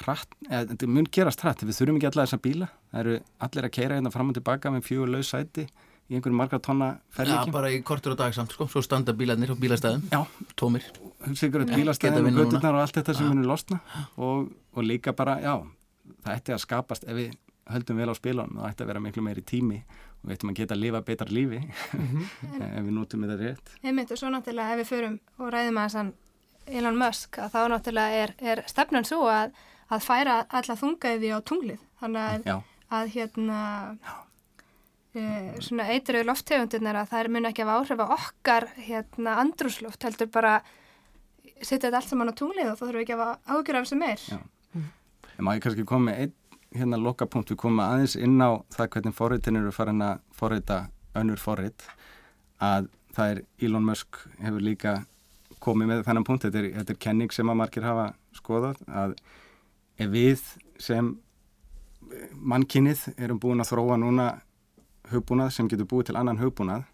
hratt, 0.00 0.34
eða, 0.48 0.64
þetta 0.72 0.88
mun 0.88 1.06
gerast 1.12 1.42
hratt 1.44 1.62
við 1.62 1.76
þurfum 1.76 2.00
ekki 2.00 2.08
alla 2.10 2.24
þessa 2.26 2.40
bíla 2.42 2.68
það 2.90 3.00
eru 3.04 3.14
allir 3.46 3.66
að 3.68 3.74
keira 3.76 3.98
hérna 4.00 4.10
fram 4.14 4.30
og 4.32 4.34
tilbaka 4.38 4.70
með 4.72 4.86
fjögur 4.88 5.10
laus 5.12 5.28
sæti 5.34 5.66
í 6.10 6.16
einhverjum 6.18 6.40
margra 6.40 6.58
tonna 6.62 6.88
Já, 6.96 7.00
ferðlíkjum 7.16 7.54
bara 7.54 7.70
í 7.70 7.80
kortur 7.86 8.14
og 8.16 8.18
dag 8.18 8.34
samt, 8.34 8.54
sko, 8.56 8.66
svo 8.70 8.82
standa 8.82 9.14
bílarnir 9.16 9.52
á 9.54 9.56
bílastæðum, 9.60 10.02
Já, 10.10 10.20
tómir. 10.58 10.86
ykkur 11.30 11.62
að 11.62 11.68
Geta 11.70 11.78
bílastæðin 11.78 12.26
og 12.32 12.40
götturnar 12.40 12.78
og 12.78 12.82
allt 12.84 12.98
þetta 12.98 13.14
sem 13.14 13.28
munir 13.30 13.46
losna. 13.46 13.78
Og, 14.18 14.50
og 14.74 14.86
líka 14.86 15.14
bara, 15.16 15.38
já 15.40 15.54
það 16.24 16.34
ætti 16.34 16.54
að 16.56 16.62
skapast 16.64 17.06
ef 17.06 17.16
við 17.16 17.36
höldum 17.70 18.00
vel 18.02 18.10
á 18.10 18.14
spilunum 18.18 18.58
það 18.58 18.72
ætti 18.72 18.82
að 18.84 18.90
vera 18.90 19.02
miklu 19.04 19.22
meiri 19.22 19.44
tími. 19.46 19.82
Og 20.20 20.28
við 20.28 20.34
ættum 20.36 20.50
að 20.50 20.58
geta 20.58 20.74
að 20.76 20.82
lifa 20.82 21.00
betra 21.06 21.30
lífi 21.32 21.60
ef 22.66 22.82
við 22.82 22.90
notum 22.92 23.22
þetta 23.24 23.38
rétt. 23.40 23.70
Einmitt 23.86 24.10
og 24.12 24.18
svo 24.20 24.32
náttúrulega 24.34 24.74
ef 24.74 24.82
við 24.82 24.90
förum 24.90 25.14
og 25.38 25.52
ræðum 25.54 25.78
að 25.80 25.86
þessan 25.86 26.10
Elon 26.80 26.98
Musk 27.00 27.38
að 27.40 27.54
þá 27.54 27.60
náttúrulega 27.72 28.24
er, 28.24 28.34
er 28.52 28.64
stefnan 28.68 29.06
svo 29.08 29.22
að, 29.30 29.54
að 29.88 30.04
færa 30.04 30.34
alla 30.58 30.76
þungaði 30.82 31.30
á 31.32 31.38
tunglið. 31.40 31.80
Þannig 32.02 32.26
að, 32.26 32.50
Já, 32.50 32.58
að 32.98 33.14
hérna 33.14 33.60
svona 35.10 35.88
eitruðu 35.90 36.26
lofttegundirnar 36.28 37.00
að 37.00 37.10
það 37.10 37.30
mun 37.34 37.48
ekki 37.50 37.64
hafa 37.66 37.78
áhrif 37.80 38.02
á 38.04 38.06
okkar 38.14 38.68
hérna 38.76 39.38
andrúsloft 39.42 40.04
heldur 40.06 40.30
bara 40.30 40.60
setja 41.60 41.88
þetta 41.88 41.98
allt 41.98 42.10
saman 42.12 42.30
á 42.30 42.38
tunglið 42.38 42.70
og 42.70 42.78
þá 42.78 42.84
þurfum 42.84 42.98
við 43.00 43.04
ekki 43.06 43.16
að 43.16 43.56
ágjur 43.56 43.78
af 43.78 43.86
þessu 43.86 43.98
meir. 44.00 44.22
Já. 44.30 44.38
En 45.36 45.46
má 45.46 45.54
ég 45.56 45.64
kannski 45.64 45.86
koma 45.88 46.10
með 46.10 46.22
einn 46.24 46.36
hérna 46.76 47.00
lokapunkt, 47.00 47.50
við 47.50 47.58
komum 47.58 47.82
aðeins 47.82 48.14
inn 48.14 48.38
á 48.38 48.62
það 48.70 48.90
hvernig 48.94 49.16
forritin 49.16 49.58
eru 49.58 49.72
farin 49.74 50.04
að 50.06 50.20
forrita 50.36 50.78
önnur 51.18 51.40
forrit 51.42 51.86
að 52.62 52.86
það 53.16 53.32
er 53.32 53.40
Elon 53.66 53.88
Musk 53.88 54.20
hefur 54.38 54.62
líka 54.62 54.92
komið 55.60 55.90
með 55.90 56.04
þennan 56.06 56.26
punkt, 56.28 56.46
þetta 56.46 56.60
er, 56.60 56.68
þetta 56.78 56.94
er 56.94 57.00
kenning 57.02 57.34
sem 57.34 57.50
að 57.50 57.58
margir 57.58 57.88
hafa 57.88 58.06
skoðað 58.36 58.78
að 58.86 59.16
ef 60.00 60.12
við 60.12 60.44
sem 60.80 61.10
eh, 62.12 62.30
mannkinnið 62.38 63.08
erum 63.18 63.40
búin 63.42 63.64
að 63.64 63.72
þróa 63.72 63.98
núna 64.00 64.28
hugbúnað 65.12 65.52
sem 65.56 65.68
getur 65.70 65.88
búið 65.90 66.10
til 66.10 66.18
annan 66.20 66.40
hugbúnað 66.40 66.88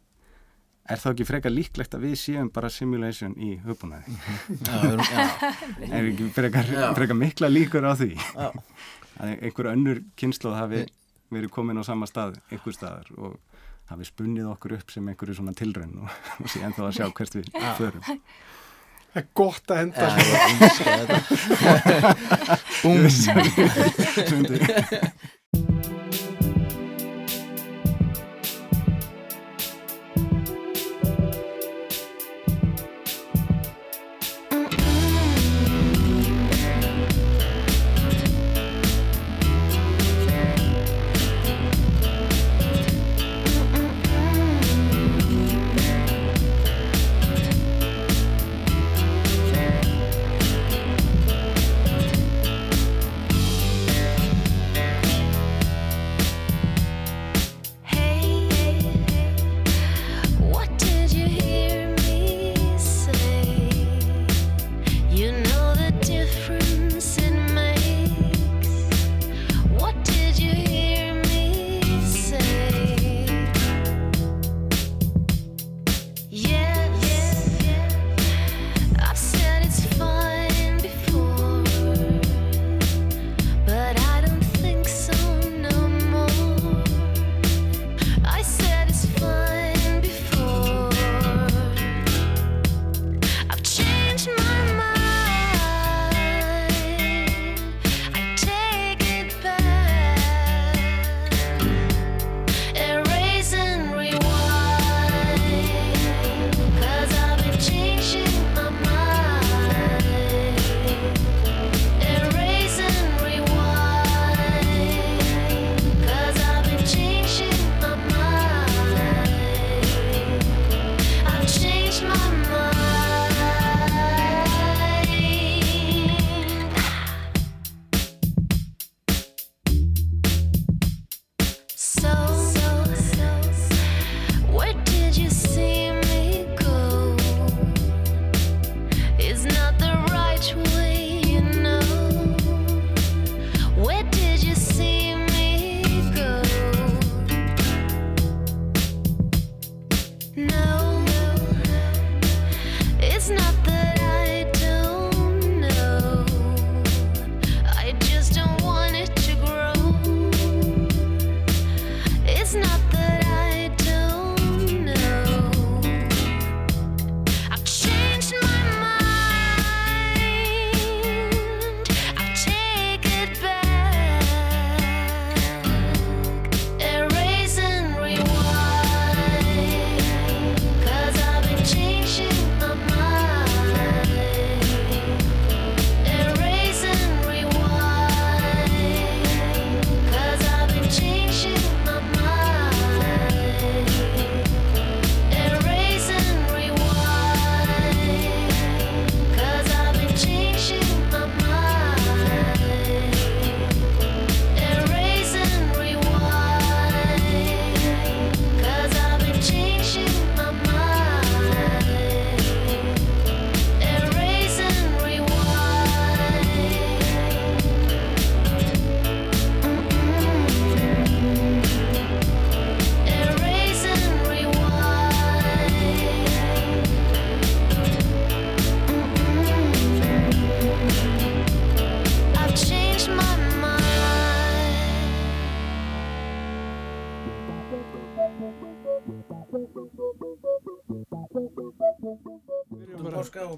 er 0.87 1.01
þá 1.03 1.09
ekki 1.11 1.27
frekar 1.27 1.53
líklegt 1.55 1.97
að 1.97 2.05
við 2.07 2.15
séum 2.21 2.51
bara 2.55 2.71
simulation 2.71 3.35
í 3.43 3.57
hugbúnaði 3.65 4.17
er 5.91 6.13
ekki 6.13 6.31
frekar, 6.37 6.71
frekar 6.99 7.19
mikla 7.19 7.51
líkur 7.51 7.89
á 7.89 7.93
því 7.99 8.13
já. 8.15 8.53
að 9.21 9.35
einhver 9.41 9.73
önnur 9.73 10.05
kynsloð 10.21 10.59
hafi 10.61 10.87
verið 11.33 11.51
komin 11.51 11.81
á 11.81 11.85
sama 11.87 12.07
stað, 12.07 12.39
einhver 12.53 12.75
staðar 12.77 13.09
og 13.17 13.39
hafi 13.91 14.07
spunnið 14.09 14.51
okkur 14.51 14.77
upp 14.79 14.93
sem 14.95 15.09
einhverju 15.11 15.39
svona 15.39 15.55
tilraun 15.57 15.97
og, 16.03 16.21
og 16.43 16.53
síðan 16.53 16.77
þá 16.77 16.85
að 16.89 16.95
sjá 16.99 17.07
hvert 17.19 17.39
við 17.39 17.51
förum. 17.79 18.03
Það 19.17 19.23
er 19.23 19.29
gott 19.41 19.73
að 19.73 19.79
enda 19.81 20.07
Já, 20.07 20.11
ég 20.21 20.61
elska 20.67 20.85
þetta. 21.01 21.19
Búm. 22.83 23.05
Sundur. 24.29 24.61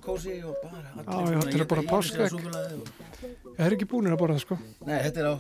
Kósi 0.09 0.35
og 0.49 0.57
bara 0.65 0.79
Já, 0.99 1.19
já, 1.33 1.39
þetta 1.45 1.61
er 1.63 1.69
bara 1.73 1.85
páskaegg. 1.89 2.35
Ég 3.59 3.65
er 3.67 3.75
ekki 3.75 3.89
búin 3.91 4.09
að 4.11 4.21
borða 4.21 4.37
það 4.39 4.45
sko. 4.45 4.59
Nei, 4.87 4.99
þetta 5.07 5.23
er 5.23 5.29
á 5.29 5.35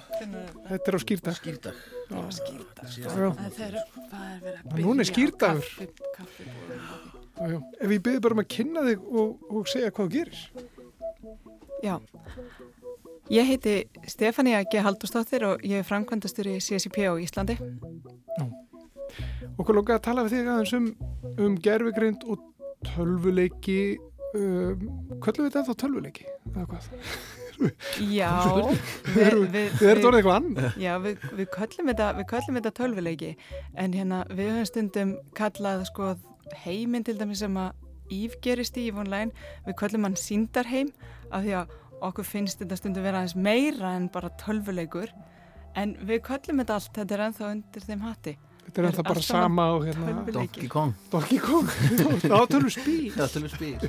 Þetta 0.68 0.90
er 0.92 0.96
á 0.96 1.00
skýrdag. 1.04 1.34
skýrdag 1.38 1.74
Já, 2.08 2.18
já, 3.04 3.30
það 3.48 3.62
er 3.66 3.74
núna 4.82 5.04
er 5.04 5.10
já, 7.38 7.50
já. 7.52 7.58
Ef 7.78 7.92
ég 7.94 8.02
byrði 8.02 8.22
bara 8.24 8.34
um 8.34 8.42
að 8.42 8.50
kynna 8.54 8.82
þig 8.88 9.04
og, 9.12 9.46
og 9.52 9.68
segja 9.70 9.92
hvað 9.94 10.08
þú 10.08 10.12
gerir. 10.16 10.40
Já, 11.84 11.94
ég 13.30 13.46
heiti 13.52 13.74
Stefania 14.10 14.64
G. 14.66 14.82
Haldurstóttir 14.82 15.44
og 15.46 15.62
ég 15.62 15.82
er 15.82 15.86
framkvæmdastjóri 15.86 16.58
CSIP 16.64 16.98
á 17.06 17.14
Íslandi. 17.22 17.58
Okkur 19.58 19.78
lókaði 19.78 19.98
að 19.98 20.04
tala 20.06 20.24
við 20.26 20.34
þig 20.34 20.50
aðeins 20.52 20.74
um, 20.78 20.88
um 21.44 21.56
gerfigrind 21.62 22.26
og 22.26 22.42
tölvuleiki. 22.86 23.98
Um, 24.36 24.82
Kvöldum 25.24 25.46
við 25.46 25.54
þetta 25.54 25.62
þá 25.70 25.76
tölvuleiki? 25.82 26.24
Eða 26.52 26.64
hvað? 26.68 26.88
Já, 28.12 28.32
Við 29.14 29.22
erum- 29.24 29.46
orðið 29.48 30.18
eitthvað 30.18 30.34
annað. 30.36 30.76
Já, 30.82 30.92
við, 31.02 31.22
við, 31.38 31.46
köllum 31.54 31.88
þetta, 31.90 32.08
við 32.18 32.26
köllum 32.32 32.58
þetta 32.60 32.72
tölvuleiki 32.78 33.30
en 33.84 33.96
hérna 33.96 34.18
við 34.28 34.50
höfum 34.52 34.68
stundum 34.68 35.14
kallað 35.38 35.86
sko 35.88 36.10
heiminn 36.66 37.06
til 37.08 37.16
dæmis 37.20 37.40
sem 37.44 37.56
að 37.60 37.84
Íf 38.14 38.38
gerist 38.44 38.76
í 38.80 38.86
Íf 38.88 38.96
online, 39.02 39.32
við 39.66 39.74
köllum 39.80 40.06
hann 40.06 40.14
síndarheim 40.16 40.92
af 41.28 41.42
því 41.44 41.56
að 41.58 41.72
okkur 42.08 42.24
finnst 42.24 42.62
þetta 42.62 42.78
stundum 42.78 43.04
vera 43.04 43.20
aðeins 43.20 43.34
meira 43.36 43.90
en 43.98 44.06
bara 44.12 44.30
tölvuleikur 44.40 45.10
en 45.76 45.92
við 46.08 46.22
köllum 46.28 46.62
þetta 46.62 46.78
allt, 46.78 46.92
þetta 46.96 47.16
er 47.18 47.24
ennþá 47.26 47.50
undir 47.52 47.84
þeim 47.84 48.04
hatti. 48.06 48.36
Þetta 48.68 48.82
er 48.82 48.86
alltaf 48.90 49.06
bara 49.08 49.22
sama 49.24 49.64
á 49.72 49.74
hérna. 49.80 50.12
Donkey 50.28 50.68
Kong 50.68 50.92
Donkey 51.10 51.40
Kong. 51.40 51.68
Já, 52.20 52.38
til 52.44 52.60
við 52.66 52.72
spýr 52.76 53.80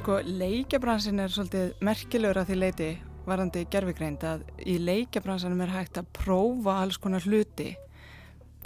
Sko, 0.00 0.16
leikjabransin 0.26 1.22
er 1.22 1.30
svolítið 1.30 1.72
merkilegur 1.86 2.40
að 2.40 2.50
því 2.50 2.56
leiti 2.58 2.90
varandi 3.28 3.66
gerfigreind 3.70 4.22
að 4.26 4.42
í 4.66 4.78
leikjabransanum 4.82 5.60
er 5.62 5.74
hægt 5.76 6.00
að 6.00 6.08
prófa 6.16 6.80
alls 6.82 6.98
konar 6.98 7.22
hluti 7.22 7.76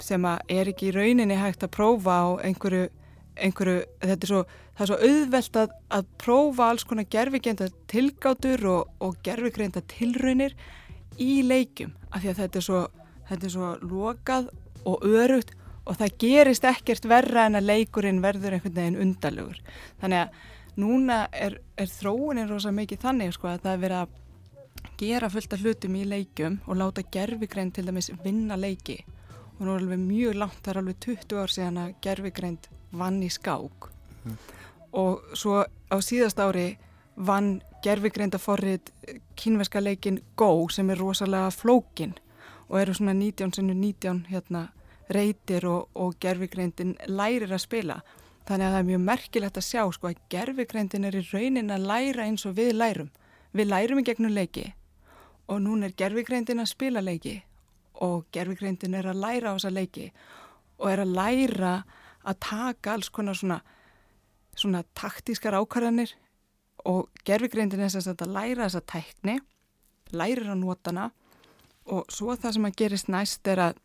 sem 0.01 0.25
að 0.25 0.55
er 0.55 0.71
ekki 0.71 0.89
í 0.89 0.93
rauninni 0.95 1.37
hægt 1.37 1.61
að 1.67 1.75
prófa 1.75 2.15
á 2.23 2.25
einhverju, 2.47 2.87
einhverju 3.35 3.83
þetta 4.01 4.25
er 4.27 4.31
svo, 4.31 4.41
það 4.75 4.85
er 4.85 4.91
svo 4.91 5.09
auðvelt 5.09 5.59
að, 5.61 5.75
að 5.97 6.09
prófa 6.21 6.69
alls 6.69 6.87
konar 6.87 7.09
gerfigreinda 7.11 7.69
tilgátur 7.91 8.65
og, 8.71 8.95
og 9.03 9.19
gerfigreinda 9.25 9.83
tilraunir 9.91 10.55
í 11.21 11.43
leikjum 11.47 11.93
af 12.11 12.23
því 12.23 12.31
að 12.31 12.41
þetta 12.41 12.61
er 12.61 12.67
svo, 12.67 12.81
þetta 13.29 13.47
er 13.47 13.55
svo 13.55 13.71
lokað 13.83 14.51
og 14.85 15.07
örugt 15.07 15.55
og 15.85 15.97
það 15.99 16.17
gerist 16.21 16.65
ekkert 16.65 17.07
verra 17.09 17.45
en 17.45 17.59
að 17.59 17.69
leikurinn 17.69 18.21
verður 18.23 18.57
einhvern 18.57 18.77
veginn 18.77 19.01
undarlegur. 19.03 19.59
Þannig 20.01 20.23
að 20.23 20.79
núna 20.81 21.19
er, 21.31 21.59
er 21.77 21.91
þróunin 21.91 22.49
rosa 22.49 22.73
mikið 22.75 23.03
þannig 23.05 23.35
sko 23.35 23.51
að 23.51 23.65
það 23.65 23.75
er 23.75 23.83
verið 23.83 23.99
að 24.01 24.21
gera 24.99 25.29
fullt 25.31 25.53
af 25.53 25.65
hlutum 25.65 25.99
í 25.99 26.05
leikjum 26.07 26.57
og 26.65 26.79
láta 26.79 27.03
gerfigreind 27.11 27.75
til 27.75 27.85
dæmis 27.87 28.11
vinna 28.23 28.57
leiki. 28.59 29.01
Og 29.55 29.63
nú 29.63 29.75
er 29.75 29.83
alveg 29.83 30.01
mjög 30.01 30.39
langt, 30.41 30.61
það 30.63 30.73
er 30.73 30.81
alveg 30.81 30.97
20 31.05 31.37
ár 31.39 31.53
síðan 31.53 31.81
að 31.83 31.93
gerfigreind 32.03 32.69
vann 32.97 33.21
í 33.23 33.29
skák. 33.31 33.89
Og 34.95 35.35
svo 35.37 35.63
á 35.65 35.97
síðast 36.01 36.39
ári 36.39 36.77
vann 37.15 37.61
gerfigreinda 37.83 38.39
forrið 38.41 38.91
kínverska 39.37 39.81
leikin 39.83 40.21
Go 40.35 40.67
sem 40.69 40.89
er 40.89 40.99
rosalega 40.99 41.51
flókin 41.51 42.15
og 42.69 42.79
eru 42.81 42.93
svona 42.97 43.13
19 43.13 43.53
sinnum 43.53 43.81
19 43.81 44.25
hérna 44.31 44.69
reytir 45.13 45.67
og, 45.69 45.89
og 45.93 46.15
gerfigreindin 46.19 46.95
lærir 47.07 47.51
að 47.53 47.61
spila. 47.65 47.99
Þannig 48.45 48.65
að 48.65 48.73
það 48.73 48.79
er 48.79 48.87
mjög 48.89 49.03
merkilegt 49.05 49.59
að 49.59 49.67
sjá 49.67 49.83
sko 49.93 50.09
að 50.09 50.23
gerfigreindin 50.33 51.05
er 51.05 51.17
í 51.17 51.25
raunin 51.31 51.73
að 51.73 51.85
læra 51.91 52.25
eins 52.25 52.45
og 52.45 52.57
við 52.57 52.73
lærum. 52.77 53.11
Við 53.53 53.69
lærum 53.69 54.01
í 54.01 54.05
gegnum 54.05 54.33
leiki 54.33 54.71
og 55.45 55.61
núna 55.61 55.89
er 55.89 55.97
gerfigreindin 55.97 56.61
að 56.61 56.71
spila 56.73 57.03
leiki 57.05 57.35
og 58.05 58.25
gerfigreindin 58.33 58.97
er 58.97 59.11
að 59.11 59.21
læra 59.21 59.53
á 59.53 59.55
þessa 59.55 59.73
leiki 59.73 60.09
og 60.81 60.89
er 60.91 61.03
að 61.05 61.13
læra 61.15 61.75
að 62.25 62.39
taka 62.49 62.95
alls 62.95 63.09
konar 63.13 63.37
svona 63.37 63.61
svona 64.59 64.83
taktískar 64.95 65.57
ákvarðanir 65.59 66.13
og 66.87 67.09
gerfigreindin 67.27 67.83
er 67.83 67.91
sagt 67.91 68.23
að 68.23 68.33
læra 68.35 68.67
þessa 68.67 68.83
tækni, 68.87 69.39
lærir 70.15 70.51
að 70.51 70.61
nota 70.61 70.91
hana 70.91 71.09
og 71.91 72.09
svo 72.13 72.35
það 72.35 72.57
sem 72.57 72.67
að 72.67 72.77
gerist 72.81 73.11
næst 73.11 73.49
er 73.51 73.61
að, 73.69 73.79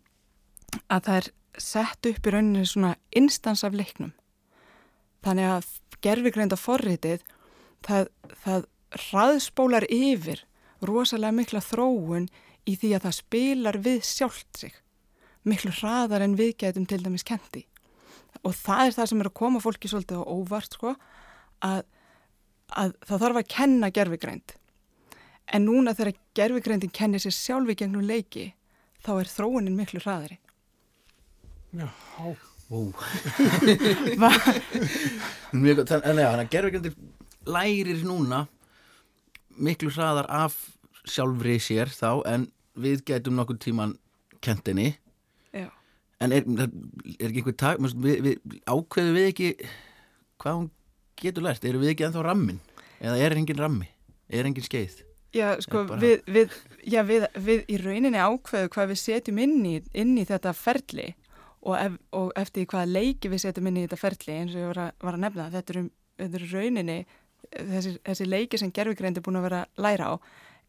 að 0.88 1.06
það 1.06 1.16
er 1.20 1.30
sett 1.60 2.10
upp 2.10 2.26
í 2.26 2.34
rauninni 2.34 2.66
svona 2.68 2.94
instans 3.16 3.64
af 3.66 3.74
leiknum. 3.76 4.12
Þannig 5.24 5.48
að 5.52 5.72
gerfigreinda 6.04 6.56
forritið 6.56 7.24
það, 7.84 8.06
það 8.44 8.68
hraðspólar 9.10 9.86
yfir 9.92 10.44
rosalega 10.86 11.36
mikla 11.36 11.64
þróun 11.64 12.30
í 12.68 12.76
því 12.78 12.94
að 12.96 13.08
það 13.08 13.18
spilar 13.18 13.80
við 13.84 14.00
sjálft 14.06 14.62
sig 14.62 14.78
miklu 15.48 15.72
hraðar 15.80 16.24
en 16.24 16.36
við 16.38 16.54
getum 16.62 16.86
til 16.88 17.00
dæmis 17.04 17.24
kendi 17.26 17.64
og 18.42 18.54
það 18.56 18.84
er 18.86 18.96
það 18.96 19.10
sem 19.10 19.22
er 19.22 19.30
að 19.30 19.38
koma 19.40 19.62
fólki 19.62 19.90
svolítið 19.90 20.22
á 20.22 20.24
óvart 20.30 20.76
sko 20.76 20.94
að, 21.66 21.82
að 22.72 22.94
það 23.06 23.24
þarf 23.24 23.40
að 23.42 23.50
kenna 23.56 23.90
gerfigreind 23.94 24.56
en 25.50 25.66
núna 25.66 25.94
þegar 25.98 26.20
gerfigreindin 26.38 26.94
kennir 26.94 27.22
sér 27.22 27.34
sjálfi 27.34 27.76
gegnum 27.82 28.06
leiki 28.06 28.52
þá 29.04 29.12
er 29.16 29.30
þróunin 29.32 29.76
miklu 29.78 30.00
hraðari. 30.04 30.38
Já, 31.70 31.88
gott, 35.78 35.90
þannig 35.90 36.04
þannig 36.04 36.26
að 36.28 36.50
gerfugrendir 36.52 36.94
lærir 37.50 38.02
núna 38.06 38.44
miklu 39.60 39.90
hraðar 39.94 40.28
af 40.30 40.56
sjálfri 41.08 41.58
sér 41.62 41.90
þá 41.92 42.22
en 42.30 42.48
við 42.80 43.04
getum 43.10 43.38
nokkur 43.38 43.58
tíman 43.60 43.96
kentinni. 44.44 44.94
En 46.20 46.34
er, 46.36 46.44
er 46.44 47.28
ekki 47.30 47.42
einhver 47.42 47.56
tak 47.60 47.80
við, 47.80 48.18
við, 48.26 48.58
ákveðu 48.68 49.14
við 49.16 49.28
ekki 49.30 49.50
hvað 50.40 50.58
hún 50.58 50.68
getur 51.20 51.46
lært? 51.46 51.64
Eru 51.68 51.82
við 51.82 51.94
ekki 51.94 52.08
ennþá 52.08 52.24
rammin 52.26 52.60
eða 53.00 53.16
er 53.20 53.36
engin 53.38 53.60
rammi, 53.60 53.88
er 54.28 54.48
engin 54.48 54.66
skeið? 54.66 55.00
Já, 55.36 55.54
sko, 55.62 55.84
bara- 55.86 56.00
við, 56.02 56.24
við, 56.26 56.54
já, 56.90 57.00
við, 57.06 57.26
við 57.38 57.64
í 57.70 57.78
rauninni 57.80 58.18
ákveðu 58.18 58.72
hvað 58.74 58.92
við 58.92 59.00
setjum 59.04 59.38
inn 59.44 59.58
í, 59.68 59.76
inn 59.94 60.16
í 60.18 60.24
þetta 60.26 60.52
ferli. 60.58 61.12
Og, 61.60 61.74
ef, 61.76 61.96
og 62.16 62.30
eftir 62.40 62.64
hvaða 62.64 62.88
leiki 62.88 63.28
við 63.28 63.42
setjum 63.44 63.66
inn 63.68 63.76
í 63.76 63.82
þetta 63.84 63.98
ferli 64.00 64.32
eins 64.32 64.54
og 64.56 64.62
ég 64.62 64.70
var 64.72 64.78
að, 64.86 64.92
var 65.04 65.16
að 65.18 65.24
nefna 65.26 65.48
þetta 65.52 65.74
eru, 65.74 65.82
þetta 66.16 66.38
eru 66.38 66.46
rauninni 66.54 66.94
þessi, 67.50 67.92
þessi 68.06 68.28
leiki 68.28 68.60
sem 68.60 68.72
gerfigreind 68.72 69.20
er 69.20 69.24
búin 69.26 69.36
að 69.40 69.46
vera 69.48 69.60
læra 69.76 70.08
á 70.08 70.14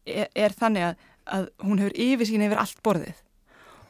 er, 0.04 0.28
er 0.36 0.56
þannig 0.56 0.84
að, 0.90 1.06
að 1.36 1.46
hún 1.64 1.80
hefur 1.82 1.96
yfir 2.04 2.28
sín 2.28 2.44
yfir 2.44 2.60
allt 2.60 2.82
borðið 2.84 3.22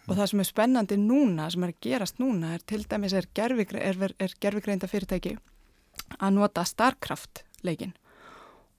og 0.09 0.17
það 0.19 0.29
sem 0.33 0.43
er 0.43 0.49
spennandi 0.49 0.99
núna, 0.99 1.49
sem 1.51 1.63
er 1.63 1.73
að 1.73 1.81
gerast 1.87 2.21
núna 2.23 2.55
er 2.57 2.67
til 2.67 2.83
dæmis 2.89 3.15
er, 3.15 3.29
gerfigre, 3.35 3.81
er, 3.81 4.15
er 4.19 4.37
gerfigreinda 4.41 4.91
fyrirtæki 4.91 5.37
að 6.19 6.39
nota 6.39 6.65
Starcraft 6.67 7.45
leikin 7.63 7.95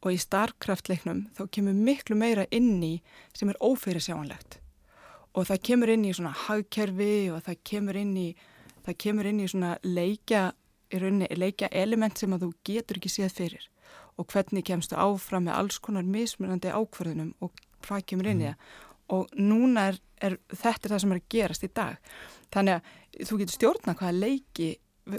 og 0.04 0.12
í 0.12 0.20
Starcraft 0.20 0.90
leiknum 0.92 1.24
þá 1.38 1.46
kemur 1.56 1.76
miklu 1.78 2.18
meira 2.20 2.46
inn 2.52 2.82
í 2.84 2.94
sem 3.36 3.50
er 3.52 3.60
ófyrirsjáanlegt. 3.64 4.60
Og 5.34 5.48
það 5.50 5.64
kemur 5.70 5.92
inn 5.94 6.06
í 6.06 6.14
svona 6.14 6.34
hagkerfi 6.46 7.14
og 7.34 7.46
það 7.48 7.62
kemur 7.70 8.00
inn 8.02 8.18
í 8.20 8.28
það 8.84 8.98
kemur 9.06 9.30
inn 9.30 9.40
í 9.42 9.50
svona 9.50 9.78
leikja 9.84 10.50
leikja 10.94 11.72
element 11.74 12.20
sem 12.20 12.34
að 12.36 12.44
þú 12.46 12.50
getur 12.68 13.00
ekki 13.00 13.10
séð 13.10 13.38
fyrir. 13.40 13.64
Og 14.20 14.28
hvernig 14.30 14.66
kemstu 14.68 14.98
áfram 15.00 15.48
með 15.48 15.58
alls 15.58 15.80
konar 15.82 16.06
mismunandi 16.06 16.70
ákvarðunum 16.70 17.32
og 17.42 17.56
hvað 17.88 18.06
kemur 18.12 18.30
inn 18.30 18.44
í 18.44 18.52
það 18.52 18.82
og 19.14 19.34
núna 19.38 19.88
er, 19.92 20.00
er 20.24 20.38
þetta 20.52 20.88
er 20.90 20.94
það 20.96 21.04
sem 21.04 21.14
er 21.16 21.22
að 21.22 21.30
gerast 21.36 21.66
í 21.68 21.72
dag. 21.76 22.12
Þannig 22.54 22.76
að 22.80 23.28
þú 23.30 23.40
getur 23.44 23.58
stjórna 23.60 23.96
hvaða 24.00 24.18
leiki 24.24 24.70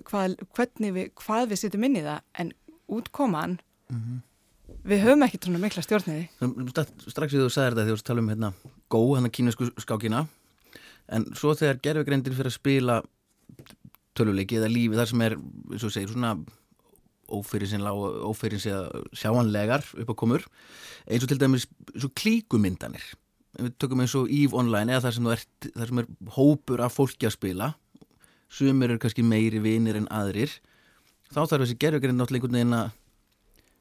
hvað, 0.09 0.37
hvernig 0.57 0.95
við, 0.97 1.09
hvað 1.21 1.49
við 1.53 1.61
setjum 1.61 1.85
inn 1.89 1.99
í 2.01 2.05
það 2.07 2.23
en 2.43 2.53
útkoman 2.99 3.59
við 4.85 5.03
höfum 5.05 5.23
ekkert 5.27 5.47
svona 5.47 5.61
mikla 5.61 5.83
stjórniði 5.85 6.25
Sta- 6.73 6.87
strax 7.13 7.35
við 7.37 7.45
þú 7.45 7.51
sagðir 7.53 7.75
þetta 7.77 7.85
þegar 7.85 8.01
þú 8.01 8.07
tala 8.09 8.23
um 8.25 8.31
hérna, 8.33 8.51
Go, 8.93 9.01
hann 9.15 9.29
að 9.29 9.35
kínasku 9.37 9.69
skákina 9.85 10.23
en 11.13 11.27
svo 11.37 11.53
þegar 11.59 11.81
gerfugreindir 11.85 12.35
fyrir 12.37 12.49
að 12.51 12.57
spila 12.57 12.97
töluleiki 14.17 14.57
eða 14.59 14.71
lífi 14.73 14.97
þar 14.99 15.11
sem 15.11 15.25
er, 15.27 15.37
eins 15.37 15.85
og 15.85 15.91
þú 15.91 15.93
segir, 15.99 16.13
svona 16.15 16.33
ófyrir 17.35 18.61
sjáanlegar 19.17 19.85
upp 20.01 20.13
á 20.13 20.15
komur 20.17 20.45
eins 21.09 21.25
og 21.25 21.31
til 21.31 21.41
dæmis 21.41 21.69
svo 21.97 22.11
klíkumyndanir 22.17 23.05
við 23.59 23.73
tökum 23.83 24.03
eins 24.05 24.15
og 24.19 24.31
EVE 24.33 24.59
Online 24.59 24.95
eða 24.95 25.07
þar 25.07 25.17
sem, 25.19 25.31
ert, 25.35 25.71
þar 25.71 25.91
sem 25.91 26.03
er 26.03 26.11
hópur 26.37 26.83
af 26.85 26.97
fólki 26.99 27.29
að 27.29 27.37
spila. 27.37 27.71
Sumir 28.53 28.93
eru 28.93 29.03
kannski 29.03 29.25
meiri 29.27 29.63
vinir 29.63 29.99
en 29.99 30.11
aðrir. 30.15 30.53
Þá 31.31 31.41
þarf 31.43 31.65
þessi 31.65 31.81
gerfugrind 31.83 32.21
náttúrulega 32.21 32.45
einhvern 32.45 32.61
veginn 32.61 32.79
að 32.79 32.93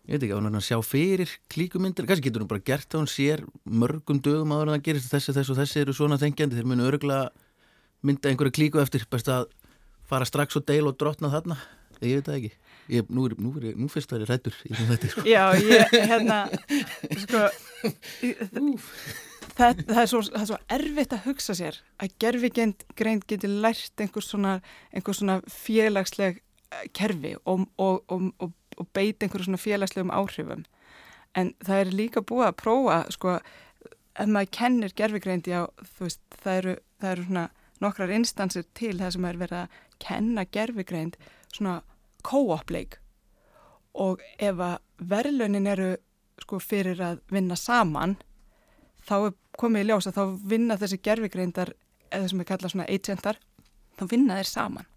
ég 0.03 0.17
veit 0.17 0.24
ekki, 0.26 0.34
að 0.34 0.39
hún 0.41 0.49
er 0.49 0.57
að 0.59 0.65
sjá 0.67 0.78
fyrir 0.84 1.34
klíkumyndir, 1.53 2.07
kannski 2.09 2.28
getur 2.28 2.43
hún 2.43 2.51
bara 2.51 2.63
gert 2.65 2.89
það 2.91 3.03
hún 3.03 3.11
sér 3.11 3.43
mörgum 3.63 4.19
dögum 4.24 4.51
áður 4.51 4.71
en 4.71 4.76
það 4.76 4.88
gerist 4.89 5.13
þessi, 5.13 5.36
þessi 5.38 5.53
og 5.53 5.59
þessi 5.61 5.80
eru 5.80 5.95
svona 5.95 6.17
þengjandi 6.19 6.59
þeir 6.59 6.67
munu 6.67 6.88
örgulega 6.89 7.30
mynda 8.03 8.32
einhverju 8.32 8.55
klíku 8.57 8.82
eftir 8.84 9.05
best 9.11 9.32
að 9.32 9.47
fara 10.09 10.28
strax 10.28 10.59
og 10.59 10.65
deil 10.67 10.89
og 10.89 10.97
drotna 10.99 11.32
þarna, 11.32 11.55
ég 12.03 12.19
veit 12.19 12.28
það 12.28 12.39
ekki. 12.41 12.51
Ég, 12.91 13.07
nú, 13.07 13.30
er, 13.30 13.38
nú, 13.39 13.53
er, 13.61 13.78
nú 13.80 13.88
fyrst 13.88 14.11
það 14.11 14.26
er 14.26 14.32
rættur 14.34 14.57
í 14.67 14.74
þetta 14.76 15.11
sko. 15.13 15.24
Já, 15.24 15.43
ég, 15.55 15.93
hérna, 16.11 16.41
sko, 17.24 17.45
það, 19.57 19.83
það, 19.87 20.01
er 20.01 20.09
svo, 20.11 20.21
það 20.27 20.41
er 20.41 20.49
svo 20.51 20.59
erfitt 20.77 21.15
að 21.15 21.25
hugsa 21.27 21.55
sér 21.57 21.79
að 22.01 22.15
gerfigreind 22.23 23.27
geti 23.29 23.49
lært 23.49 24.03
einhvers 24.03 24.29
svona, 24.33 24.57
einhvers 24.93 25.21
svona 25.21 25.39
félagsleg 25.51 26.39
eh, 26.39 26.85
kerfi 26.97 27.35
og, 27.43 27.67
og, 27.77 28.03
og, 28.13 28.29
og, 28.41 28.87
beita 28.95 29.25
einhverjum 29.25 29.51
svona 29.51 29.61
félagslegum 29.61 30.13
áhrifum. 30.13 30.65
En 31.37 31.53
það 31.65 31.83
er 31.83 31.93
líka 31.97 32.21
búið 32.21 32.47
að 32.49 32.57
prófa, 32.61 32.97
sko, 33.13 33.37
ef 34.13 34.29
maður 34.29 34.51
kennir 34.57 34.95
gerfigreind, 34.97 35.49
já, 35.49 35.63
þú 35.95 36.07
veist, 36.07 36.21
það 36.43 36.59
eru, 36.61 36.75
það 37.01 37.13
eru 37.13 37.27
svona 37.29 37.47
nokkrar 37.83 38.13
instansir 38.13 38.67
til 38.77 38.97
það 38.99 39.15
sem 39.15 39.29
er 39.29 39.39
verið 39.41 39.63
að 39.63 39.79
kenna 40.03 40.45
gerfigreind 40.45 41.17
svona 41.53 41.79
co-op-leik 42.25 42.99
og 43.93 44.21
ef 44.41 44.61
að 44.63 44.77
verðlaunin 45.09 45.69
eru 45.69 45.89
sko 46.41 46.59
fyrir 46.63 47.01
að 47.03 47.21
vinna 47.33 47.57
saman 47.59 48.15
þá 49.05 49.15
er 49.19 49.33
komið 49.59 49.83
í 49.83 49.89
ljós 49.89 50.07
að 50.09 50.17
þá 50.17 50.23
vinna 50.53 50.77
þessi 50.81 50.99
gerfigreindar 51.05 51.73
eða 52.13 52.29
sem 52.29 52.41
við 52.41 52.49
kalla 52.49 52.71
svona 52.71 52.89
agentar 52.89 53.39
þá 53.97 54.03
vinna 54.11 54.39
þeir 54.39 54.49
saman 54.49 54.89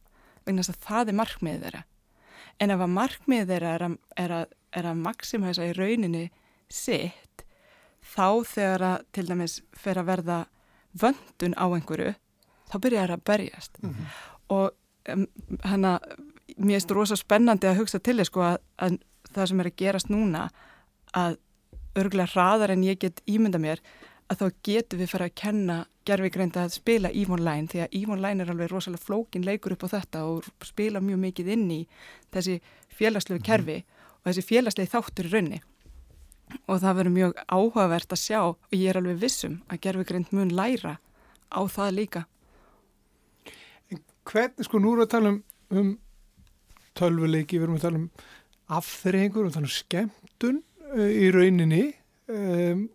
vegna 0.46 0.62
þess 0.62 0.74
að 0.74 0.82
það 0.86 1.10
er 1.10 1.18
markmiðið 1.20 1.64
þeirra. 1.66 1.82
En 2.62 2.72
ef 2.72 2.82
að 2.84 2.92
markmiðið 2.96 3.52
þeirra 3.52 3.72
er 3.74 3.84
að, 3.86 3.96
er 4.22 4.34
að, 4.36 4.52
er 4.78 4.90
að 4.90 5.00
maximæsa 5.02 5.66
í 5.66 5.72
rauninni 5.76 6.24
sitt 6.72 7.44
þá 8.06 8.28
þegar 8.46 8.86
að 8.86 9.08
til 9.16 9.26
dæmis 9.28 9.56
fer 9.76 10.00
að 10.00 10.10
verða 10.12 10.38
vöndun 10.96 11.56
á 11.58 11.66
einhverju 11.66 12.14
þá 12.70 12.76
byrja 12.82 13.04
þær 13.04 13.14
að 13.16 13.26
berjast. 13.30 13.80
Og 14.54 14.70
um, 15.12 15.26
hana 15.66 15.98
mér 16.56 16.78
finnst 16.78 16.94
rosa 16.94 17.18
spennandi 17.18 17.68
að 17.68 17.82
hugsa 17.82 18.00
til 18.00 18.16
þess 18.20 18.32
sko 18.32 18.46
að, 18.46 18.60
að 18.80 18.98
það 19.34 19.50
sem 19.50 19.60
er 19.60 19.70
að 19.70 19.78
gerast 19.82 20.12
núna 20.12 20.46
að 21.16 21.38
örgulega 21.96 22.32
hraðar 22.32 22.74
en 22.74 22.84
ég 22.86 23.00
get 23.00 23.22
ímynda 23.28 23.60
mér 23.60 23.82
að 24.26 24.40
þá 24.40 24.46
getum 24.66 25.00
við 25.00 25.12
fara 25.12 25.28
að 25.28 25.36
kenna 25.38 25.76
gerfigreind 26.06 26.56
að 26.58 26.74
spila 26.74 27.10
Online 27.10 27.70
því 27.70 27.82
að 27.84 28.10
Online 28.14 28.42
er 28.42 28.50
alveg 28.50 28.70
rosalega 28.72 29.04
flókin 29.04 29.46
leikur 29.46 29.76
upp 29.76 29.86
á 29.86 29.94
þetta 29.96 30.24
og 30.26 30.50
spila 30.64 31.02
mjög 31.02 31.22
mikið 31.22 31.52
inn 31.54 31.70
í 31.70 31.80
þessi 32.34 32.60
félagslegu 32.98 33.42
kerfi 33.46 33.82
og 34.22 34.28
þessi 34.30 34.46
félagslegi 34.46 34.92
þáttur 34.92 35.28
í 35.28 35.32
raunni 35.34 35.60
og 36.66 36.80
það 36.82 36.96
verður 37.00 37.14
mjög 37.16 37.42
áhugavert 37.50 38.14
að 38.14 38.22
sjá 38.22 38.40
og 38.46 38.74
ég 38.74 38.90
er 38.90 39.00
alveg 39.00 39.20
vissum 39.22 39.60
að 39.70 39.82
gerfigreind 39.86 40.32
mun 40.34 40.54
læra 40.54 40.96
á 41.50 41.60
það 41.70 41.94
líka. 42.00 42.22
Hvernig, 44.26 44.66
sko, 44.66 44.80
nú 44.82 44.90
erum 44.90 45.02
við 45.02 45.06
að 45.06 45.12
tala 45.14 45.30
um, 45.30 45.38
um 45.70 45.90
tölvuleiki, 46.98 47.60
við 47.60 47.66
erum 47.68 47.78
að 47.78 47.84
tala 47.84 48.00
um 48.00 48.08
afþreyingur, 48.78 49.36
við 49.36 49.42
erum 49.44 49.52
að 49.52 49.58
tala 49.58 49.68
um 49.68 49.76
skemmtun 49.76 50.58
uh, 50.90 51.10
í 51.10 51.28
rauninni. 51.34 51.82
Um, 52.26 52.86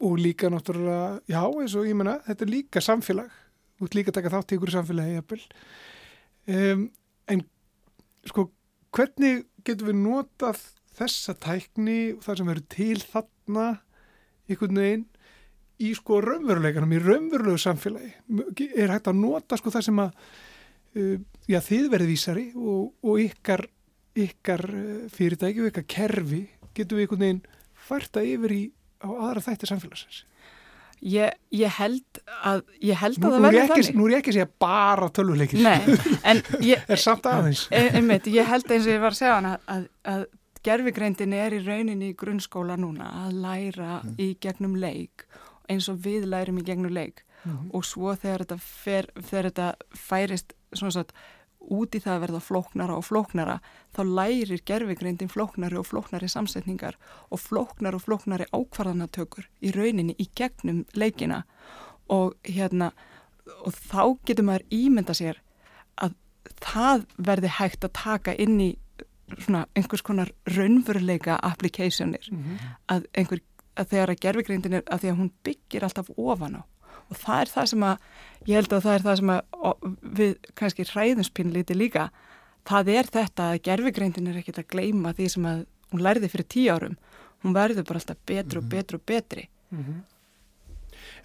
og 0.00 0.18
líka 0.20 0.50
náttúrulega, 0.52 1.20
já, 1.30 1.40
eins 1.40 1.74
og 1.78 1.88
ég 1.88 1.96
menna, 1.96 2.18
þetta 2.26 2.44
er 2.44 2.52
líka 2.52 2.82
samfélag, 2.84 3.32
þú 3.78 3.88
ert 3.88 3.98
líka 3.98 4.12
að 4.12 4.18
taka 4.18 4.32
þátt 4.34 4.52
í 4.52 4.58
ykkur 4.58 4.72
samfélagi. 4.74 5.42
Um, 6.46 6.86
en, 7.32 7.42
sko, 8.28 8.48
hvernig 8.94 9.46
getum 9.66 9.90
við 9.90 10.00
notað 10.02 10.62
þessa 10.96 11.34
tækni 11.40 12.00
og 12.16 12.24
það 12.24 12.40
sem 12.40 12.50
verður 12.50 12.66
til 12.72 12.98
þarna 13.02 13.68
einhvern 14.46 14.82
veginn 14.82 15.06
í 15.82 15.92
sko 15.96 16.20
raunveruleikanum, 16.24 16.94
í 16.96 17.00
raunverulegu 17.02 17.60
samfélagi. 17.60 18.12
Er 18.76 18.92
hægt 18.94 19.10
að 19.10 19.20
nota 19.20 19.58
sko 19.60 19.72
það 19.74 19.88
sem 19.88 20.04
að 20.04 20.20
uh, 20.96 21.16
já, 21.50 21.60
þið 21.60 21.90
verið 21.92 22.12
vísari 22.12 22.46
og, 22.56 22.94
og 23.04 23.20
ykkar, 23.26 23.66
ykkar 24.16 24.64
uh, 24.70 25.02
fyrirtæki 25.12 25.64
og 25.64 25.72
ykkar 25.72 25.88
kerfi 25.96 26.46
getum 26.76 27.00
við 27.00 27.06
einhvern 27.06 27.24
veginn 27.26 27.44
fært 27.86 28.18
að 28.20 28.30
yfir 28.34 28.56
í 28.56 28.62
á 29.02 29.08
aðra 29.08 29.42
þætti 29.48 29.68
samfélagsins. 29.70 30.22
Ég, 31.04 31.34
ég 31.52 31.74
held 31.76 32.20
að, 32.48 32.62
ég 32.80 32.96
held 32.96 33.18
að 33.20 33.26
nú, 33.26 33.30
það 33.34 33.36
er 33.36 33.52
verður 33.58 33.74
þannig. 33.74 33.96
nú 33.98 34.06
er 34.06 34.12
ég 34.14 34.22
ekki 34.22 34.32
að 34.32 34.36
segja 34.38 34.48
bara 34.64 35.08
tölvuleikir. 35.18 35.60
Nei, 35.60 35.98
en 36.32 36.40
ég, 36.70 36.86
Er 36.88 37.02
samt 37.02 37.28
aðeins. 37.28 37.66
e- 37.70 37.90
einmitt, 37.98 38.30
ég 38.32 38.48
held 38.48 38.70
eins 38.72 38.88
og 38.88 38.94
ég 38.94 39.02
var 39.04 39.12
að 39.12 39.18
segja 39.20 39.34
hana 39.36 39.52
að, 39.68 39.84
að 40.08 40.24
gerfigreindin 40.66 41.36
er 41.36 41.54
í 41.54 41.60
rauninni 41.66 42.08
í 42.10 42.16
grunnskóla 42.18 42.78
núna 42.80 43.10
að 43.26 43.36
læra 43.44 43.98
í 44.18 44.32
gegnum 44.42 44.78
leik 44.82 45.26
eins 45.70 45.86
og 45.92 46.00
við 46.02 46.24
lærum 46.32 46.58
í 46.62 46.64
gegnum 46.66 46.90
leik 46.96 47.22
og 47.76 47.84
svo 47.86 48.10
þegar 48.18 48.42
þetta, 48.46 48.56
fer, 48.58 49.06
þegar 49.20 49.46
þetta 49.52 49.66
færist 50.08 50.56
satt, 50.74 51.12
út 51.72 51.96
í 51.96 52.00
það 52.02 52.14
að 52.14 52.22
verða 52.24 52.40
flóknara 52.44 52.96
og 52.96 53.04
flóknara 53.06 53.56
þá 53.96 54.00
lærir 54.04 54.62
gerfigreindin 54.68 55.32
flóknari 55.32 55.78
og 55.80 55.88
flóknari 55.88 56.28
samsetningar 56.30 56.98
og 57.30 57.42
flóknari 57.42 57.98
og 57.98 58.04
flóknari 58.04 58.46
ákvarðanatökur 58.52 59.48
í 59.60 59.72
rauninni 59.74 60.16
í 60.18 60.28
gegnum 60.38 60.84
leikina. 60.94 61.44
Og 62.12 62.36
hérna 62.46 62.92
og 63.64 63.74
þá 63.74 64.02
getur 64.26 64.46
maður 64.46 64.66
ímynda 64.74 65.14
sér 65.16 65.40
að 66.02 66.16
það 66.62 67.06
verði 67.16 67.52
hægt 67.58 67.86
að 67.86 67.96
taka 67.98 68.36
inn 68.38 68.60
í 68.60 68.70
svona 69.40 69.66
einhvers 69.74 70.04
konar 70.06 70.30
raunveruleika 70.54 71.40
applicationir. 71.42 72.28
Að, 72.92 73.06
einhver, 73.14 73.42
að 73.74 73.90
þegar 73.90 74.12
að 74.12 74.22
gerfigreindin 74.22 74.78
er 74.78 74.86
að 74.86 75.02
því 75.02 75.12
að 75.12 75.20
hún 75.20 75.32
byggir 75.46 75.86
alltaf 75.86 76.10
ofan 76.16 76.60
á 76.60 76.62
og 77.10 77.20
það 77.20 77.42
er 77.42 77.52
það 77.52 77.68
sem 77.72 77.86
að 77.86 78.08
ég 78.46 78.58
held 78.60 78.72
að 78.72 78.84
það 78.86 78.96
er 78.96 79.06
það 79.06 79.20
sem 79.20 79.32
að 79.34 79.86
við 80.20 80.34
kannski 80.58 80.88
hræðinspínlíti 80.90 81.76
líka. 81.76 82.08
Það 82.66 82.92
er 82.96 83.10
þetta 83.14 83.48
að 83.52 83.62
gerfigreindin 83.68 84.30
er 84.30 84.40
ekkert 84.40 84.62
að 84.62 84.70
gleyma 84.74 85.14
því 85.14 85.30
sem 85.36 85.46
að 85.46 85.64
hún 85.92 86.02
lærði 86.02 86.30
fyrir 86.32 86.50
tíu 86.50 86.74
árum. 86.74 86.98
Hún 87.44 87.54
verður 87.54 87.86
bara 87.86 88.02
alltaf 88.02 88.22
betri 88.26 88.60
og 88.60 88.70
betri 88.70 88.98
og 88.98 89.06
betri. 89.06 89.48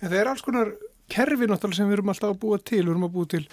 En 0.01 0.09
það 0.09 0.17
er 0.19 0.31
alls 0.31 0.43
konar 0.45 0.73
kerfi 1.11 1.47
náttúrulega 1.49 1.79
sem 1.79 1.89
við 1.89 1.99
erum 1.99 2.11
alltaf 2.13 2.33
að 2.33 2.41
búa 2.41 2.59
til, 2.61 2.83
við 2.83 2.93
erum 2.93 3.07
að 3.07 3.15
búa 3.15 3.29
til 3.31 3.43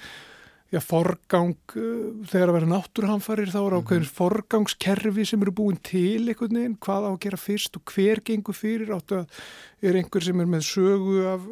já, 0.69 0.81
forgang, 0.85 1.57
uh, 1.81 2.27
þegar 2.29 2.53
að 2.53 2.57
vera 2.59 2.71
náttúrhamfarir 2.75 3.53
þá 3.53 3.59
er 3.63 3.77
ákveðin 3.79 4.11
forgangskerfi 4.19 5.25
sem 5.29 5.43
eru 5.45 5.55
búin 5.57 5.81
til 5.85 6.29
einhvern 6.29 6.61
veginn, 6.61 6.77
hvað 6.85 7.09
á 7.09 7.11
að 7.11 7.21
gera 7.25 7.41
fyrst 7.41 7.81
og 7.81 7.95
hver 7.95 8.23
gengur 8.27 8.57
fyrir, 8.57 8.93
áttu 8.95 9.23
að 9.23 9.43
er 9.89 9.99
einhver 10.01 10.25
sem 10.25 10.45
er 10.45 10.51
með 10.51 10.67
sögu 10.69 11.19
af 11.33 11.49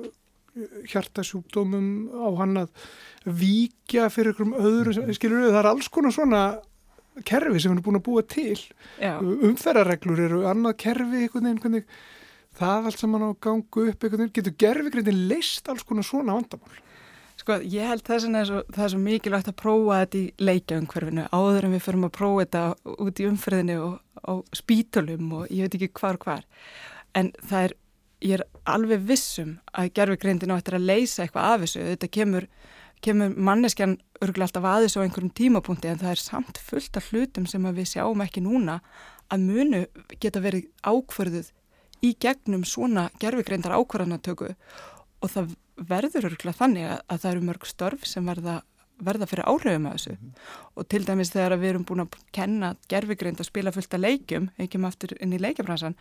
hjartasjúkdómum 0.91 1.89
á 2.17 2.29
hann 2.41 2.63
að 2.65 2.87
víkja 3.27 4.09
fyrir 4.13 4.33
einhverjum 4.33 4.57
öðrum, 4.61 5.13
skilur 5.17 5.45
við, 5.45 5.53
það 5.53 5.61
er 5.63 5.71
alls 5.73 5.91
konar 5.93 6.15
svona 6.15 6.43
kerfi 7.27 7.61
sem 7.61 7.71
við 7.73 7.77
erum 7.77 7.85
búin 7.87 7.99
að 8.01 8.07
búa 8.07 8.23
til 8.29 8.59
Já, 9.01 9.17
umferðarreglur 9.21 10.23
eru 10.27 10.43
annað 10.51 10.79
kerfi 10.85 11.23
einhvern 11.25 11.49
veginn, 11.49 11.63
hvernig 11.65 11.87
það 12.57 12.89
allt 12.91 13.03
saman 13.03 13.25
á 13.25 13.29
að 13.31 13.39
gangu 13.47 13.87
upp 13.91 14.05
einhvern 14.05 14.25
veginn, 14.25 14.35
getur 14.37 14.59
gerfigreitin 14.65 15.23
leist 15.31 15.71
alls 15.73 15.87
konar 15.87 16.07
svona 16.07 16.37
vandamál. 16.37 16.83
Sko, 17.37 17.59
ég 17.69 17.85
held 17.85 18.05
þess 18.07 18.29
er 18.31 18.49
svo, 18.49 18.63
það 18.73 18.85
er 18.87 18.93
svo 18.95 19.01
mikilvægt 19.03 19.49
að 19.51 19.59
prófa 19.61 19.99
þetta 20.03 20.19
í 20.19 20.47
leikjaumhverfinu 20.49 21.27
áður 21.37 21.67
en 21.69 21.75
við 21.77 21.83
förum 21.85 22.07
að 22.09 22.15
prófa 22.17 22.45
þetta 22.45 22.63
út 23.05 23.21
í 23.21 23.27
umferðinu 23.29 23.77
og 23.85 23.97
á 24.25 24.33
spítölum 24.57 25.35
og 25.37 25.51
ég 25.53 25.67
veit 25.67 25.77
ekki 25.77 25.93
hvar 26.01 26.17
og 26.17 26.25
hvar. 26.25 26.47
En 27.17 27.33
það 27.45 27.69
er, 27.69 27.75
ég 28.25 28.39
er 28.39 28.47
alveg 28.71 29.05
vissum 29.09 29.57
að 29.77 29.93
gerfugreindin 29.99 30.53
á 30.55 30.59
eftir 30.59 30.79
að 30.79 30.89
leysa 30.91 31.25
eitthvað 31.25 31.51
af 31.51 31.65
þessu. 31.65 31.85
Þetta 31.93 32.11
kemur, 32.17 32.47
kemur 33.05 33.37
manneskjan 33.49 33.99
örgulega 34.21 34.49
alltaf 34.49 34.69
að 34.71 34.87
þessu 34.87 35.03
á 35.03 35.05
einhverjum 35.05 35.35
tímapunkti 35.41 35.91
en 35.91 36.01
það 36.03 36.15
er 36.15 36.23
samt 36.23 36.61
fullt 36.63 36.99
af 36.99 37.11
hlutum 37.13 37.47
sem 37.51 37.69
við 37.77 37.93
sjáum 37.93 38.25
ekki 38.25 38.45
núna 38.45 38.81
að 39.33 39.47
munu 39.49 39.83
geta 40.23 40.43
verið 40.43 40.69
ákvörðuð 40.87 41.51
í 42.05 42.13
gegnum 42.21 42.65
svona 42.69 43.09
gerfugreindar 43.21 43.75
ákvörðanatöku 43.77 44.53
og 44.53 45.33
það 45.33 45.57
verður 45.77 46.31
örgulega 46.31 46.61
þannig 46.61 46.89
að, 46.89 47.03
að 47.11 47.21
það 47.23 47.31
eru 47.33 47.47
mörg 47.51 47.69
störf 47.69 48.07
sem 48.09 48.29
verða, 48.29 48.61
verða 49.03 49.29
fyrir 49.29 49.49
áhrifum 49.51 49.89
af 49.91 49.99
þessu. 49.99 50.17
Og 50.77 50.89
til 50.93 51.03
dæmis 51.09 51.33
þegar 51.35 51.59
við 51.61 51.73
erum 51.73 51.87
búin 51.89 52.05
að 52.07 52.17
kenna 52.37 52.73
gerfigreind 52.91 53.43
að 53.43 53.51
spila 53.51 53.75
fullt 53.75 53.97
af 53.97 54.03
leikjum, 54.03 54.49
ekki 54.63 54.81
maður 54.81 54.95
aftur 54.95 55.17
inn 55.21 55.37
í 55.37 55.43
leikjabransan 55.43 55.99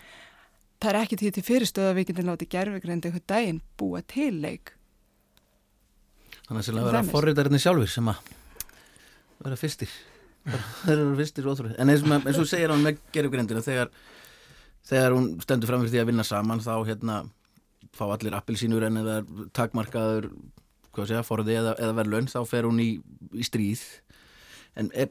það 0.85 0.91
er 0.93 1.01
ekki 1.01 1.19
því 1.19 1.31
til 1.35 1.45
fyrirstöð 1.45 1.89
að 1.89 1.95
við 1.99 2.09
getum 2.09 2.29
látið 2.29 2.51
gerfigreind 2.55 3.07
eitthvað 3.07 3.29
daginn 3.31 3.61
búa 3.79 4.01
til 4.05 4.33
leik. 4.43 4.73
Þannig 6.45 6.59
að 6.59 6.67
það 6.67 6.83
vera 6.85 6.99
Dæmis. 6.99 7.13
forritarinn 7.15 7.61
sjálfur 7.63 7.89
sem 7.89 8.11
að 8.11 8.33
vera 9.45 9.57
fyrstir. 9.59 9.95
Eru 10.93 11.07
fyrstir 11.17 11.47
og 11.47 11.55
óþrúið 11.55 11.79
en 11.81 11.89
eins 11.89 12.03
og, 12.05 12.11
eins 12.21 12.37
og 12.41 12.49
segir 12.49 12.69
hann 12.69 12.85
með 12.85 12.99
gerufgrindina 13.15 13.63
þegar, 13.65 13.89
þegar 14.85 15.15
hún 15.17 15.31
stendur 15.41 15.71
fram 15.71 15.81
fyrir 15.81 15.95
því 15.95 16.03
að 16.03 16.11
vinna 16.11 16.25
saman 16.27 16.61
þá 16.61 16.75
hérna 16.85 17.17
fá 17.95 18.05
allir 18.11 18.35
appilsínur 18.37 18.85
en 18.85 19.01
eða 19.01 19.17
takmarkaður 19.57 20.29
forði 21.25 21.57
eða, 21.59 21.73
eða 21.81 21.97
verðlaun 21.97 22.29
þá 22.31 22.39
fer 22.47 22.69
hún 22.69 22.79
í, 22.79 22.89
í 23.33 23.43
stríð. 23.43 23.81
En 24.79 24.91
er, 24.93 25.09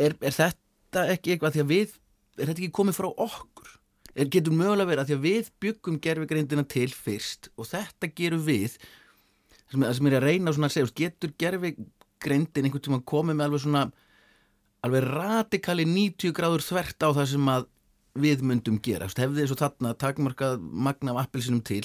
er, 0.00 0.16
er 0.18 0.34
þetta 0.34 1.04
ekki 1.12 1.34
eitthvað? 1.34 1.54
Því 1.54 1.62
að 1.62 1.70
við, 1.70 1.96
er 2.38 2.48
þetta 2.48 2.62
ekki 2.62 2.76
komið 2.80 2.98
frá 2.98 3.10
okkur? 3.12 3.75
Er, 4.16 4.30
getur 4.32 4.56
mögulega 4.56 4.88
verið 4.88 5.02
að 5.02 5.10
því 5.10 5.16
að 5.16 5.26
við 5.26 5.50
byggum 5.60 6.00
gerfigreindina 6.00 6.64
til 6.72 6.88
fyrst 6.94 7.50
og 7.56 7.68
þetta 7.68 8.08
gerum 8.16 8.42
við 8.46 8.78
það 9.74 9.92
sem 9.98 10.08
er 10.08 10.16
að 10.16 10.26
reyna 10.26 10.54
að 10.54 10.72
segja, 10.72 10.92
getur 11.02 11.34
gerfigreindin 11.36 12.68
einhvern 12.68 12.84
tímann 12.86 13.06
komið 13.12 13.36
með 13.36 13.48
alveg 13.48 13.64
svona 13.66 13.84
alveg 14.86 15.08
radikali 15.10 15.84
90 15.90 16.36
gráður 16.36 16.64
þvert 16.64 17.04
á 17.04 17.08
það 17.10 17.30
sem 17.34 17.52
að 17.52 17.68
við 18.16 18.42
myndum 18.48 18.80
gera, 18.80 19.10
hefði 19.12 19.42
þessu 19.42 19.58
þarna 19.60 19.92
takmarkað 20.00 20.62
magna 20.62 21.12
af 21.12 21.26
appelsinum 21.26 21.60
til 21.66 21.84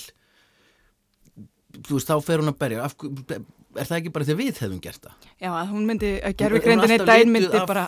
þú 1.79 1.97
veist, 1.97 2.09
þá 2.09 2.25
fer 2.25 2.41
hún 2.41 2.51
að 2.51 2.59
berja. 2.61 2.87
Af, 2.87 2.95
er 3.75 3.89
það 3.89 3.97
ekki 3.97 4.13
bara 4.13 4.27
að 4.29 4.39
við 4.41 4.61
hefum 4.61 4.79
gert 4.83 5.01
það? 5.07 5.27
Já, 5.41 5.49
að 5.55 5.73
hún 5.73 5.89
myndi, 5.89 6.13
að 6.21 6.45
er 6.45 6.55
alltaf 6.59 7.05
daginn 7.09 7.33
lituð 7.33 7.55
myndi 7.55 7.65
bara 7.71 7.87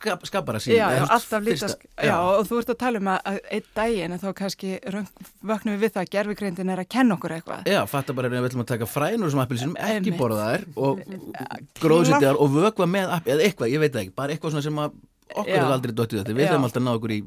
skap, 0.00 0.24
skapara 0.30 0.60
sín 0.62 0.76
Já, 0.78 0.86
já, 0.96 1.02
alltaf 1.04 1.44
fyrsta- 1.44 1.76
já, 2.00 2.14
og 2.16 2.46
þú 2.48 2.60
ert 2.62 2.72
að 2.72 2.78
tala 2.80 3.02
um 3.02 3.10
að, 3.12 3.20
að 3.32 3.40
einn 3.58 3.66
daginn 3.76 4.14
en 4.16 4.22
þá 4.22 4.28
kannski 4.38 4.72
vöknum 5.44 5.76
við 5.80 5.90
við 5.90 5.94
það 5.96 6.04
að 6.04 6.12
gerfigreindin 6.14 6.72
er 6.72 6.82
að 6.82 6.88
kenna 6.94 7.16
okkur 7.16 7.34
eitthvað. 7.36 7.68
Já, 7.70 7.80
fatta 7.90 8.14
bara 8.16 8.30
ef 8.30 8.34
við 8.36 8.48
ætlum 8.50 8.64
að 8.64 8.70
taka 8.70 8.88
frænur 8.88 9.32
sem 9.32 9.42
appelsinum, 9.42 9.76
ekki 9.90 10.14
borða 10.18 10.48
þær 10.50 10.64
og 10.86 11.02
gróðsetjar 11.82 12.40
og 12.40 12.54
vökva 12.54 12.88
með 12.90 13.14
app, 13.16 13.30
eða 13.30 13.46
eitthvað, 13.46 13.72
ég 13.74 13.82
veit 13.84 14.00
ekki, 14.02 14.14
bara 14.16 14.34
eitthvað 14.34 14.54
svona 14.56 14.66
sem 14.66 14.80
okkur 14.80 15.52
hefur 15.54 15.76
aldrei 15.76 15.94
dottið 15.94 16.22
þetta, 16.22 16.36
við 16.36 16.46
Já. 16.46 16.50
hefum 16.52 16.68
alltaf 16.68 16.84
náð 16.86 16.98
okkur 17.00 17.14
í 17.16 17.20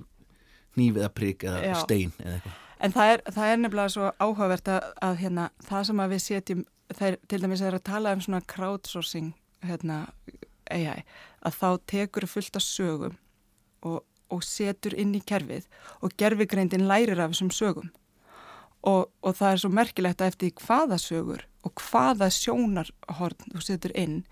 hníf 0.78 1.00
eða 1.02 1.12
prigg 1.14 1.48
eða 1.50 1.64
Já. 1.64 1.74
stein 1.84 2.14
eða 2.22 2.38
eitthvað. 2.38 2.60
En 2.84 2.92
það 2.92 3.14
er, 3.14 3.22
það 3.32 3.50
er 3.50 3.60
nefnilega 3.64 3.92
svo 3.94 4.08
áhugavert 4.20 4.70
að, 4.74 4.88
að 5.08 5.20
hérna, 5.22 5.44
það 5.70 5.86
sem 5.90 6.02
að 6.04 6.14
við 6.14 6.24
setjum, 6.26 6.64
þeir 6.98 7.20
til 7.30 7.42
dæmis 7.44 7.64
er 7.64 7.78
að 7.78 7.86
tala 7.90 8.14
um 8.16 8.22
svona 8.24 8.44
crowdsourcing 8.54 9.34
hérna, 9.64 10.06
AI, 10.72 11.04
að 11.44 11.60
þá 11.60 11.70
tekur 11.90 12.28
fullt 12.30 12.58
af 12.60 12.66
sögum 12.66 13.18
og, 13.84 14.04
og 14.32 14.44
setur 14.46 14.96
inn 15.00 15.14
í 15.16 15.24
kerfið 15.24 15.68
og 16.02 16.16
gerfigreindin 16.20 16.88
lærir 16.90 17.20
af 17.20 17.34
þessum 17.34 17.52
sögum. 17.54 17.92
Og, 18.84 19.08
og 19.24 19.36
það 19.38 19.54
er 19.54 19.62
svo 19.62 19.72
merkilegt 19.72 20.22
að 20.22 20.34
eftir 20.34 20.56
hvaða 20.60 21.00
sögur 21.00 21.46
og 21.64 21.80
hvaða 21.80 22.28
sjónarhorn 22.36 23.54
þú 23.54 23.62
setur 23.64 23.94
inn, 23.96 24.24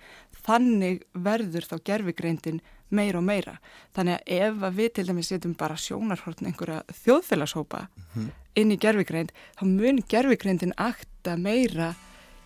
þannig 0.44 1.06
verður 1.16 1.68
þá 1.70 1.76
gerfigreindin 1.88 2.60
meira 2.92 3.22
og 3.22 3.28
meira. 3.28 3.56
Þannig 3.96 4.18
að 4.18 4.34
ef 4.36 4.66
að 4.68 4.80
við 4.82 4.94
til 4.98 5.06
dæmis 5.08 5.32
setjum 5.32 5.56
bara 5.56 5.80
sjónarhorn 5.80 6.50
einhverja 6.50 6.82
þjóðfélagshópa 7.06 7.86
inn 8.60 8.74
í 8.76 8.80
gerfigreind, 8.82 9.32
þá 9.56 9.64
mun 9.70 10.02
gerfigreindin 10.12 10.76
akta 10.76 11.38
meira 11.40 11.94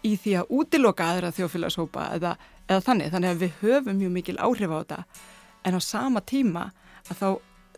í 0.05 0.13
því 0.21 0.35
að 0.39 0.53
útiloka 0.59 1.09
aðra 1.09 1.33
þjóðfélagshópa 1.35 2.05
eða, 2.19 2.35
eða 2.69 2.85
þannig. 2.85 3.11
Þannig 3.15 3.33
að 3.33 3.43
við 3.43 3.59
höfum 3.63 3.99
mjög 3.99 4.15
mikil 4.19 4.37
áhrif 4.37 4.73
á 4.73 4.77
þetta 4.77 5.01
en 5.65 5.77
á 5.77 5.81
sama 5.81 6.21
tíma 6.21 6.69
að 7.09 7.19
þá 7.19 7.29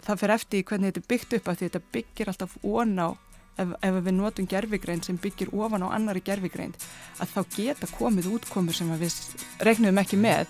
það 0.04 0.22
fer 0.22 0.34
eftir 0.36 0.68
hvernig 0.68 0.92
þetta 0.92 1.04
er 1.04 1.10
byggt 1.12 1.36
upp 1.38 1.50
að 1.52 1.64
þetta 1.64 1.82
byggir 1.96 2.32
alltaf 2.32 2.56
ón 2.64 2.94
á 3.02 3.10
ef, 3.58 3.74
ef 3.82 4.00
við 4.06 4.16
notum 4.18 4.50
gerfigreind 4.50 5.08
sem 5.08 5.20
byggir 5.22 5.52
ofan 5.56 5.86
á 5.86 5.88
annari 5.90 6.24
gerfigreind 6.26 6.78
að 7.22 7.34
þá 7.34 7.42
geta 7.58 7.92
komið 7.98 8.32
útkomur 8.38 8.78
sem 8.78 8.94
við 9.02 9.18
reiknum 9.66 10.04
ekki 10.04 10.20
með 10.22 10.48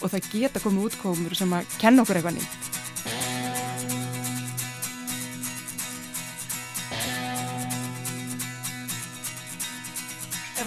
og 0.00 0.10
það 0.12 0.30
geta 0.32 0.62
komið 0.64 0.90
útkomur 0.90 1.38
sem 1.38 1.54
að 1.56 1.78
kenna 1.80 2.04
okkur 2.04 2.20
eitthvað 2.20 2.40
nýtt. 2.40 2.83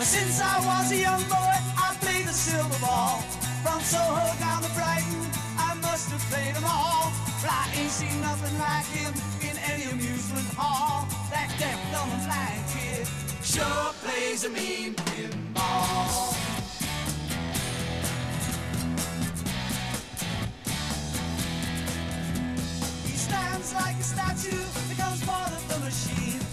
Since 0.08 0.40
I 0.40 0.56
was 0.64 0.92
a 0.94 0.96
young 0.96 1.22
boy, 1.28 1.56
I 1.76 1.94
played 2.00 2.26
the 2.26 2.32
silver 2.32 2.80
ball. 2.80 3.20
From 3.62 3.82
Soho 3.82 4.24
down 4.40 4.64
to 4.64 4.72
Brighton, 4.72 5.24
I 5.60 5.76
must 5.84 6.10
have 6.12 6.24
played 6.32 6.56
them 6.56 6.64
all. 6.64 7.12
But 7.42 7.52
I 7.52 7.66
ain't 7.76 7.92
seen 7.92 8.16
nothing 8.22 8.56
like 8.58 8.88
him 8.88 9.12
in 9.44 9.56
any 9.68 9.84
amusement 9.92 10.48
hall. 10.56 11.08
That 11.30 11.52
deaf, 11.60 11.80
dumb, 11.92 12.10
and 12.16 12.24
blind 12.24 12.64
kid 12.72 13.04
sure 13.44 13.92
plays 14.00 14.46
a 14.46 14.50
mean 14.50 14.96
pinball. 14.96 16.32
He 23.04 23.16
stands 23.28 23.74
like 23.74 23.98
a 24.00 24.08
statue, 24.16 24.64
becomes 24.88 25.22
part 25.26 25.52
of 25.52 25.64
the 25.68 25.80
machine. 25.84 26.47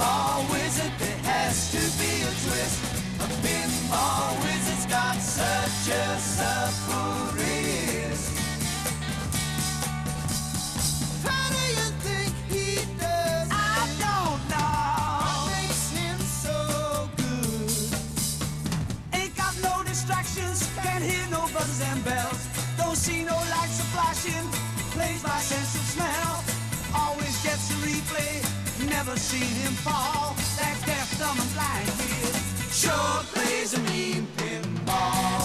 Pinball 0.00 0.50
wizard, 0.50 0.92
there 0.98 1.18
has 1.24 1.70
to 1.72 1.82
be 2.00 2.22
a 2.22 2.32
twist. 2.44 2.80
A 3.20 3.28
pinball 3.44 4.42
wizard's 4.42 4.86
got 4.86 5.16
such 5.16 5.94
a 5.94 6.18
supple 6.18 7.36
never 29.10 29.20
seen 29.20 29.40
him 29.40 29.72
fall. 29.72 30.36
That 30.56 30.76
deaf, 30.86 31.18
dumb, 31.18 31.36
and 31.36 31.52
blind 31.54 31.88
kid 31.98 32.34
sure 32.70 33.24
plays 33.32 33.74
a 33.74 33.80
mean 33.90 34.28
pinball. 34.36 35.39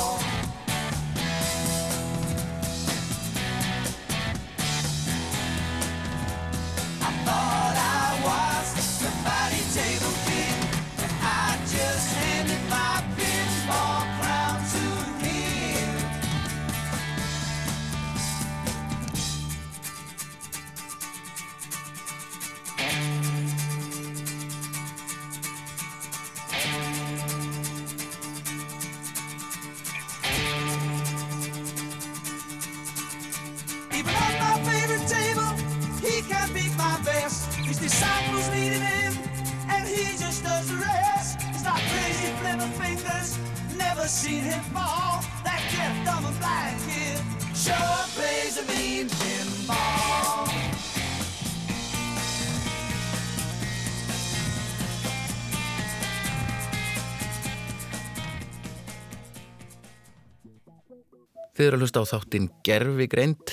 Þið 61.65 61.71
eru 61.71 61.77
að 61.79 61.81
hlusta 61.81 62.01
á 62.05 62.11
þáttinn 62.11 62.47
Gerfi 62.61 63.05
Greind 63.09 63.51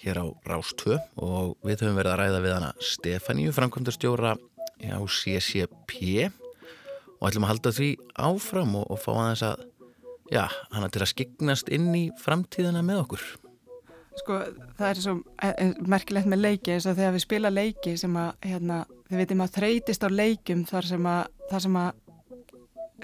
hér 0.00 0.16
á 0.16 0.32
Rástvö 0.48 0.94
og 1.20 1.58
við 1.60 1.82
höfum 1.82 1.98
verið 1.98 2.14
að 2.14 2.20
ræða 2.22 2.38
við 2.40 2.54
hana 2.56 2.70
Stefaníu, 2.80 3.50
framkvæmdastjóra 3.52 4.30
á 4.40 5.00
CCP 5.04 6.30
og 7.18 7.26
ætlum 7.28 7.44
að 7.44 7.50
halda 7.50 7.72
því 7.76 7.88
áfram 8.16 8.72
og, 8.80 8.86
og 8.88 9.02
fá 9.02 9.10
aðeins 9.12 9.42
að, 9.50 9.66
já, 10.32 10.46
hana 10.72 10.88
til 10.88 11.02
að 11.04 11.10
skiknast 11.12 11.68
inn 11.68 11.90
í 11.98 12.06
framtíðina 12.22 12.80
með 12.80 13.02
okkur. 13.02 13.28
Sko, 14.22 14.40
það 14.80 14.88
er 14.88 15.02
svo 15.04 15.16
eh, 15.20 15.52
eh, 15.52 15.76
merkilegt 15.84 16.32
með 16.32 16.44
leiki 16.46 16.78
eins 16.78 16.88
og 16.88 16.96
þegar 16.96 17.16
við 17.18 17.26
spila 17.26 17.52
leiki 17.52 17.96
sem 18.00 18.16
að, 18.24 18.32
hérna, 18.54 18.80
þið 19.10 19.20
veitum 19.20 19.44
að 19.44 19.54
þreytist 19.58 20.08
á 20.08 20.10
leikum 20.16 20.64
þar 20.72 20.92
sem 20.94 21.12
að, 21.12 21.22
þar 21.52 21.66
sem 21.68 21.78
að, 21.84 22.02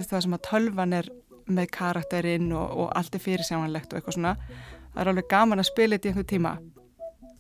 þar 0.01 0.29
sem 0.31 0.41
að 0.41 0.45
tölvan 0.49 1.01
er 1.03 1.13
með 1.47 1.71
karakterinn 1.77 2.51
og, 2.53 2.71
og 2.83 2.93
allt 2.99 3.15
er 3.15 3.23
fyrirsjánanlegt 3.23 3.93
og 3.93 4.01
eitthvað 4.01 4.19
svona. 4.19 4.35
Það 4.93 5.03
er 5.03 5.11
alveg 5.13 5.29
gaman 5.31 5.63
að 5.63 5.69
spila 5.71 5.97
þetta 5.97 6.09
í 6.09 6.13
einhver 6.13 6.29
tíma. 6.33 6.55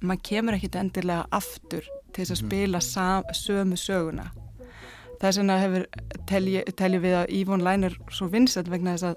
Man 0.06 0.20
kemur 0.28 0.56
ekkit 0.56 0.78
endilega 0.80 1.26
aftur 1.34 1.86
til 2.12 2.24
þess 2.24 2.34
að 2.34 2.42
spila 2.42 2.82
sam, 2.84 3.24
sömu 3.32 3.78
söguna. 3.80 4.30
þess 5.20 5.40
vegna 5.40 5.58
hefur 5.60 5.86
telji, 6.28 6.62
telji 6.76 7.00
við 7.00 7.14
að 7.22 7.32
Yvonne 7.38 7.64
Line 7.64 7.88
er 7.88 7.98
svo 8.12 8.28
vinsett 8.28 8.68
vegna 8.68 8.96
þess 8.96 9.10
að, 9.10 9.16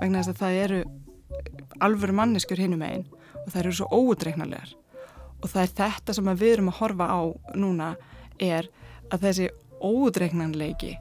vegna 0.00 0.22
þess 0.22 0.32
að 0.32 0.42
það 0.42 0.60
eru 0.64 0.82
alvöru 1.84 2.16
manneskur 2.16 2.60
hinum 2.60 2.82
einn 2.82 3.04
og 3.44 3.50
það 3.52 3.60
eru 3.62 3.74
svo 3.76 3.88
óutreiknarlegar 3.92 4.72
og 5.38 5.50
það 5.52 5.62
er 5.62 5.74
þetta 5.82 6.14
sem 6.16 6.30
við 6.32 6.52
erum 6.52 6.70
að 6.72 6.78
horfa 6.80 7.08
á 7.12 7.20
núna 7.54 7.90
er 8.42 8.70
að 9.12 9.26
þessi 9.26 9.50
óutreiknarleiki 9.78 10.96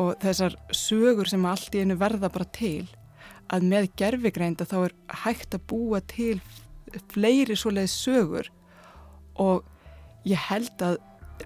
og 0.00 0.16
þessar 0.22 0.56
sögur 0.72 1.28
sem 1.28 1.44
allt 1.46 1.74
í 1.76 1.82
einu 1.84 1.98
verða 2.00 2.30
bara 2.32 2.48
til 2.56 2.88
að 3.50 3.66
með 3.68 3.90
gerfigreinda 3.98 4.66
þá 4.68 4.76
er 4.86 4.96
hægt 5.24 5.56
að 5.56 5.66
búa 5.72 6.00
til 6.00 6.38
fleiri 7.10 7.56
svoleiði 7.58 7.92
sögur. 7.92 8.50
Og 9.40 9.64
ég 10.28 10.40
held 10.50 10.84
að 10.84 10.98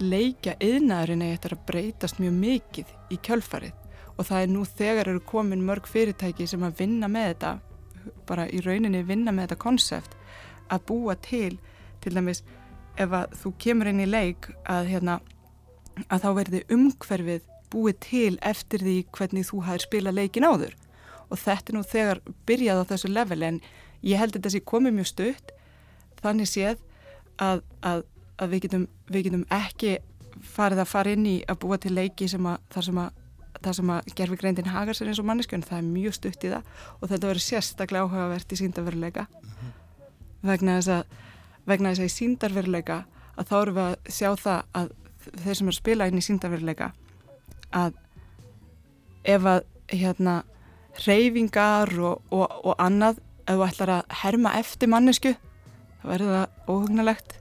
leikja 0.03 0.57
yðnaðurinn 0.63 1.25
eigi 1.25 1.37
eftir 1.39 1.57
að 1.57 1.65
breytast 1.69 2.21
mjög 2.21 2.37
mikið 2.41 2.93
í 3.15 3.21
kjölfarið. 3.25 3.75
Og 4.15 4.27
það 4.29 4.43
er 4.43 4.53
nú 4.53 4.65
þegar 4.69 5.11
eru 5.11 5.23
komin 5.27 5.65
mörg 5.67 5.89
fyrirtæki 5.91 6.47
sem 6.51 6.63
að 6.67 6.83
vinna 6.83 7.11
með 7.11 7.31
þetta 7.33 7.55
bara 8.29 8.47
í 8.53 8.61
rauninni 8.63 9.03
vinna 9.07 9.33
með 9.33 9.49
þetta 9.49 9.63
konsept 9.65 10.17
að 10.73 10.85
búa 10.91 11.17
til 11.25 11.57
til 12.05 12.13
dæmis 12.15 12.43
ef 13.01 13.15
að 13.17 13.33
þú 13.41 13.53
kemur 13.65 13.91
inn 13.91 14.03
í 14.05 14.09
leik 14.09 14.51
að 14.71 14.91
hérna 14.93 15.19
að 16.13 16.25
þá 16.25 16.29
verði 16.39 16.63
umhverfið 16.75 17.49
búið 17.75 18.01
til 18.07 18.33
eftir 18.47 18.85
því 18.87 18.97
hvernig 19.17 19.49
þú 19.51 19.61
hafðir 19.67 19.87
spilað 19.89 20.19
leikin 20.21 20.47
áður. 20.47 20.75
Og 21.29 21.41
þetta 21.41 21.73
er 21.73 21.77
nú 21.77 21.85
þegar 21.91 22.23
byrjað 22.47 22.83
á 22.87 22.91
þessu 22.93 23.11
level 23.11 23.43
en 23.43 23.61
ég 24.05 24.21
held 24.21 24.39
að 24.39 24.55
sé 24.55 24.63
komið 24.63 24.99
mjög 24.99 25.11
stutt. 25.11 25.55
Þannig 26.23 26.51
séð 26.51 26.81
að, 27.43 27.65
að, 27.83 28.05
að 28.39 28.55
við, 28.55 28.65
getum, 28.67 28.89
við 29.11 29.29
getum 29.29 29.47
ekki 29.53 29.99
farið 30.55 30.85
að 30.85 30.91
fara 30.91 31.13
inn 31.15 31.29
í 31.29 31.37
að 31.49 31.61
búa 31.65 31.79
til 31.81 31.95
leiki 31.95 32.29
sem 32.31 32.47
að 32.49 32.63
þar 32.75 32.89
sem 32.89 33.05
að 33.05 33.21
það 33.65 33.77
sem 33.79 33.93
að 33.95 34.09
gerfi 34.19 34.39
greindin 34.41 34.73
hagar 34.73 34.97
sér 34.97 35.11
eins 35.11 35.21
og 35.23 35.29
mannesku 35.29 35.57
en 35.57 35.65
það 35.65 35.79
er 35.79 35.87
mjög 35.89 36.17
stutt 36.19 36.45
í 36.45 36.51
það 36.53 36.67
og 36.99 37.11
þetta 37.11 37.31
verður 37.31 37.45
sérstaklega 37.45 38.05
áhugavert 38.05 38.53
í 38.53 38.59
síndarveruleika 38.61 39.25
vegna 40.45 40.77
þess 40.79 40.93
að 40.99 41.15
vegna 41.71 41.93
þess 41.93 42.03
að 42.03 42.11
í 42.11 42.15
síndarveruleika 42.19 42.99
að 43.35 43.49
þá 43.51 43.55
erum 43.61 43.79
við 43.79 43.87
að 43.87 44.13
sjá 44.19 44.29
það 44.43 44.61
að 44.81 44.93
þeir 45.45 45.59
sem 45.59 45.71
eru 45.71 45.75
að 45.75 45.81
spila 45.81 46.09
inn 46.11 46.21
í 46.21 46.27
síndarveruleika 46.27 46.91
að 47.73 47.97
ef 49.25 49.47
að 49.49 49.63
hérna 49.93 50.43
reyfingar 51.05 51.91
og, 51.99 52.21
og, 52.31 52.45
og 52.65 52.77
annað 52.79 53.21
ef 53.45 53.57
þú 53.57 53.67
ætlar 53.67 53.93
að 53.99 54.15
herma 54.23 54.55
eftir 54.61 54.91
mannesku 54.93 55.35
þá 55.35 56.07
verður 56.09 56.37
það 56.37 56.71
óhugnalegt. 56.71 57.37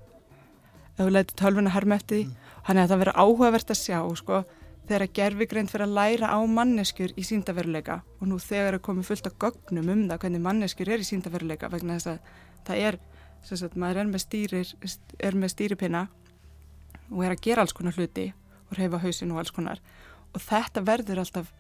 Ef 0.94 1.00
þú 1.04 1.12
leitur 1.12 1.40
tölvun 1.40 1.70
að 1.70 1.78
herma 1.78 2.00
eftir 2.00 2.20
því. 2.20 2.26
Þannig 2.64 2.84
að 2.84 2.92
það 2.92 3.02
verður 3.04 3.20
áhugavert 3.24 3.74
að 3.74 3.80
sjá 3.80 3.98
sko, 4.16 4.44
þegar 4.88 5.06
að 5.06 5.16
gerfigreind 5.18 5.72
fyrir 5.72 5.86
að 5.88 5.96
læra 5.98 6.30
á 6.32 6.40
manneskjur 6.48 7.14
í 7.16 7.24
síndaveruleika 7.28 8.02
og 8.20 8.28
nú 8.28 8.40
þegar 8.40 8.78
er 8.78 8.84
komið 8.84 9.10
fullt 9.10 9.30
af 9.30 9.38
gögnum 9.40 9.92
um 9.94 10.04
það 10.10 10.22
hvernig 10.24 10.44
manneskjur 10.44 10.92
er 10.92 11.04
í 11.04 11.08
síndaveruleika 11.08 11.70
vegna 11.72 11.98
þess 11.98 12.12
að 12.12 12.32
það 12.68 12.82
er 12.88 13.00
sagt, 13.48 13.78
maður 13.80 14.02
er 14.04 14.10
með, 14.12 14.24
stýrir, 14.24 14.74
er 15.20 15.38
með 15.40 15.54
stýripinna 15.56 16.06
og 17.12 17.24
er 17.24 17.36
að 17.36 17.44
gera 17.48 17.64
alls 17.64 17.76
konar 17.76 17.96
hluti 17.96 18.30
og 18.70 18.78
reyfa 18.80 19.00
hausin 19.04 19.32
og 19.32 19.40
alls 19.40 19.56
konar 19.56 19.82
og 20.34 20.42
þetta 20.42 20.84
verður 20.88 21.22
alltaf 21.24 21.52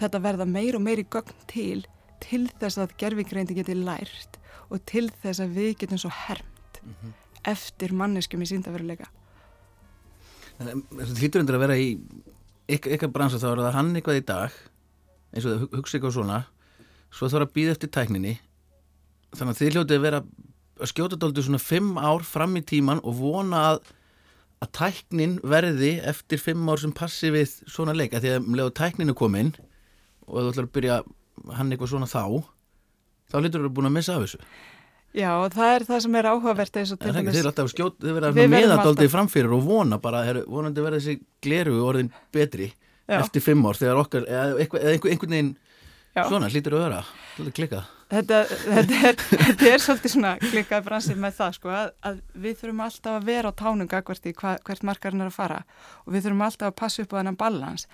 þetta 0.00 0.20
verða 0.24 0.46
meir 0.48 0.76
og 0.78 0.82
meiri 0.84 1.04
gögn 1.08 1.34
til 1.50 1.84
til 2.20 2.46
þess 2.60 2.78
að 2.80 2.94
gerfingreindi 3.00 3.54
geti 3.58 3.74
lært 3.76 4.38
og 4.72 4.80
til 4.88 5.06
þess 5.22 5.40
að 5.44 5.54
við 5.58 5.74
getum 5.82 6.00
svo 6.00 6.10
hermt 6.24 6.80
eftir 7.46 7.92
manneskjum 7.94 8.42
í 8.42 8.48
síndaveruleika 8.50 9.06
Það 10.56 11.18
hlýtur 11.20 11.42
undir 11.42 11.56
að 11.58 11.62
vera 11.66 11.76
í 11.76 11.88
ykkar, 12.72 13.10
bransa 13.12 13.38
þá 13.40 13.50
er 13.52 13.60
það 13.66 13.74
hann 13.76 13.90
eitthvað 13.98 14.20
í 14.20 14.24
dag 14.30 14.54
eins 15.36 15.44
og 15.44 15.50
það 15.52 15.60
hu- 15.64 15.70
hugsa 15.76 15.98
eitthvað 15.98 16.14
svona 16.16 16.38
svo 17.16 17.28
þarf 17.32 17.46
að 17.46 17.52
býða 17.56 17.74
eftir 17.76 17.90
tækninni. 17.92 18.32
Þannig 19.36 19.52
að 19.52 19.60
þið 19.60 19.74
hljótið 19.76 19.96
að 19.98 20.04
vera 20.06 20.20
að 20.80 20.90
skjóta 20.90 21.18
dálítið 21.20 21.46
svona 21.46 21.60
fimm 21.62 21.92
ár 22.00 22.24
fram 22.26 22.56
í 22.58 22.62
tíman 22.66 23.00
og 23.04 23.18
vona 23.20 23.60
að 23.74 23.92
að 24.64 24.70
tæknin 24.78 25.36
verði 25.44 25.96
eftir 26.08 26.40
fimm 26.40 26.68
ár 26.72 26.80
sem 26.80 26.94
passi 26.96 27.32
við 27.34 27.58
svona 27.68 27.94
leik 27.96 28.14
að 28.16 28.24
því 28.24 28.32
að 28.32 28.38
um 28.40 28.56
leið 28.56 28.70
og 28.70 28.76
tæknin 28.78 29.12
er 29.12 29.18
komin 29.18 29.52
og 30.26 30.38
þú 30.38 30.46
ætlar 30.52 30.68
að 30.68 30.72
byrja 30.78 30.96
hann 31.58 31.74
eitthvað 31.74 31.92
svona 31.92 32.08
þá 32.08 32.22
þá 33.30 33.36
hlýtur 33.42 33.66
þú 33.66 33.74
búin 33.76 33.90
að 33.90 33.96
missa 33.98 34.16
af 34.16 34.24
þessu 34.24 34.40
Já, 35.16 35.30
það 35.48 35.70
er 35.72 35.84
það 35.88 36.00
sem 36.04 36.16
er 36.18 36.26
áhugavert 36.28 36.74
eins 36.76 36.90
og 36.92 36.98
til 37.00 37.08
er 37.08 37.16
dæmis 37.16 37.38
er 37.40 37.46
alltaf 37.48 37.70
skjót, 37.72 37.94
þið 38.02 38.16
verða 38.18 38.48
meðaldaldið 38.52 39.12
framfyrir 39.12 39.54
og 39.56 39.62
vona 39.64 39.96
bara, 40.02 40.20
heru, 40.26 40.42
vonandi 40.50 40.82
verða 40.84 40.98
þessi 41.00 41.22
gleru 41.44 41.78
orðin 41.86 42.10
betri 42.36 42.66
Já. 43.08 43.22
eftir 43.22 43.44
fimm 43.44 43.64
ár 43.64 43.78
þegar 43.78 44.02
okkar, 44.02 44.26
eða 44.28 44.58
einhvern 44.60 45.32
veginn 45.32 45.52
svona 46.18 46.50
hlýtur 46.52 46.76
að 46.76 46.84
vera, 46.84 47.00
hlýtur 47.36 47.56
klikkað. 47.56 47.95
Þetta, 48.10 48.40
þetta, 48.48 48.98
er, 49.08 49.18
þetta 49.46 49.68
er 49.70 49.82
svolítið 49.82 50.12
svona 50.12 50.32
klikkað 50.42 50.84
bransið 50.86 51.18
með 51.22 51.34
það 51.38 51.56
sko 51.56 51.72
að, 51.74 51.90
að 52.10 52.20
við 52.44 52.58
þurfum 52.60 52.82
alltaf 52.86 53.16
að 53.18 53.26
vera 53.30 53.50
á 53.50 53.58
tánum 53.60 53.90
gagvart 53.90 54.28
í 54.28 54.34
hva, 54.36 54.52
hvert 54.66 54.86
markarinn 54.86 55.24
er 55.24 55.30
að 55.30 55.36
fara. 55.38 55.58
Og 56.04 56.14
við 56.14 56.26
þurfum 56.26 56.44
alltaf 56.46 56.70
að 56.70 56.78
passa 56.82 57.04
upp 57.04 57.16
á 57.16 57.18
þennan 57.18 57.40
balans 57.40 57.86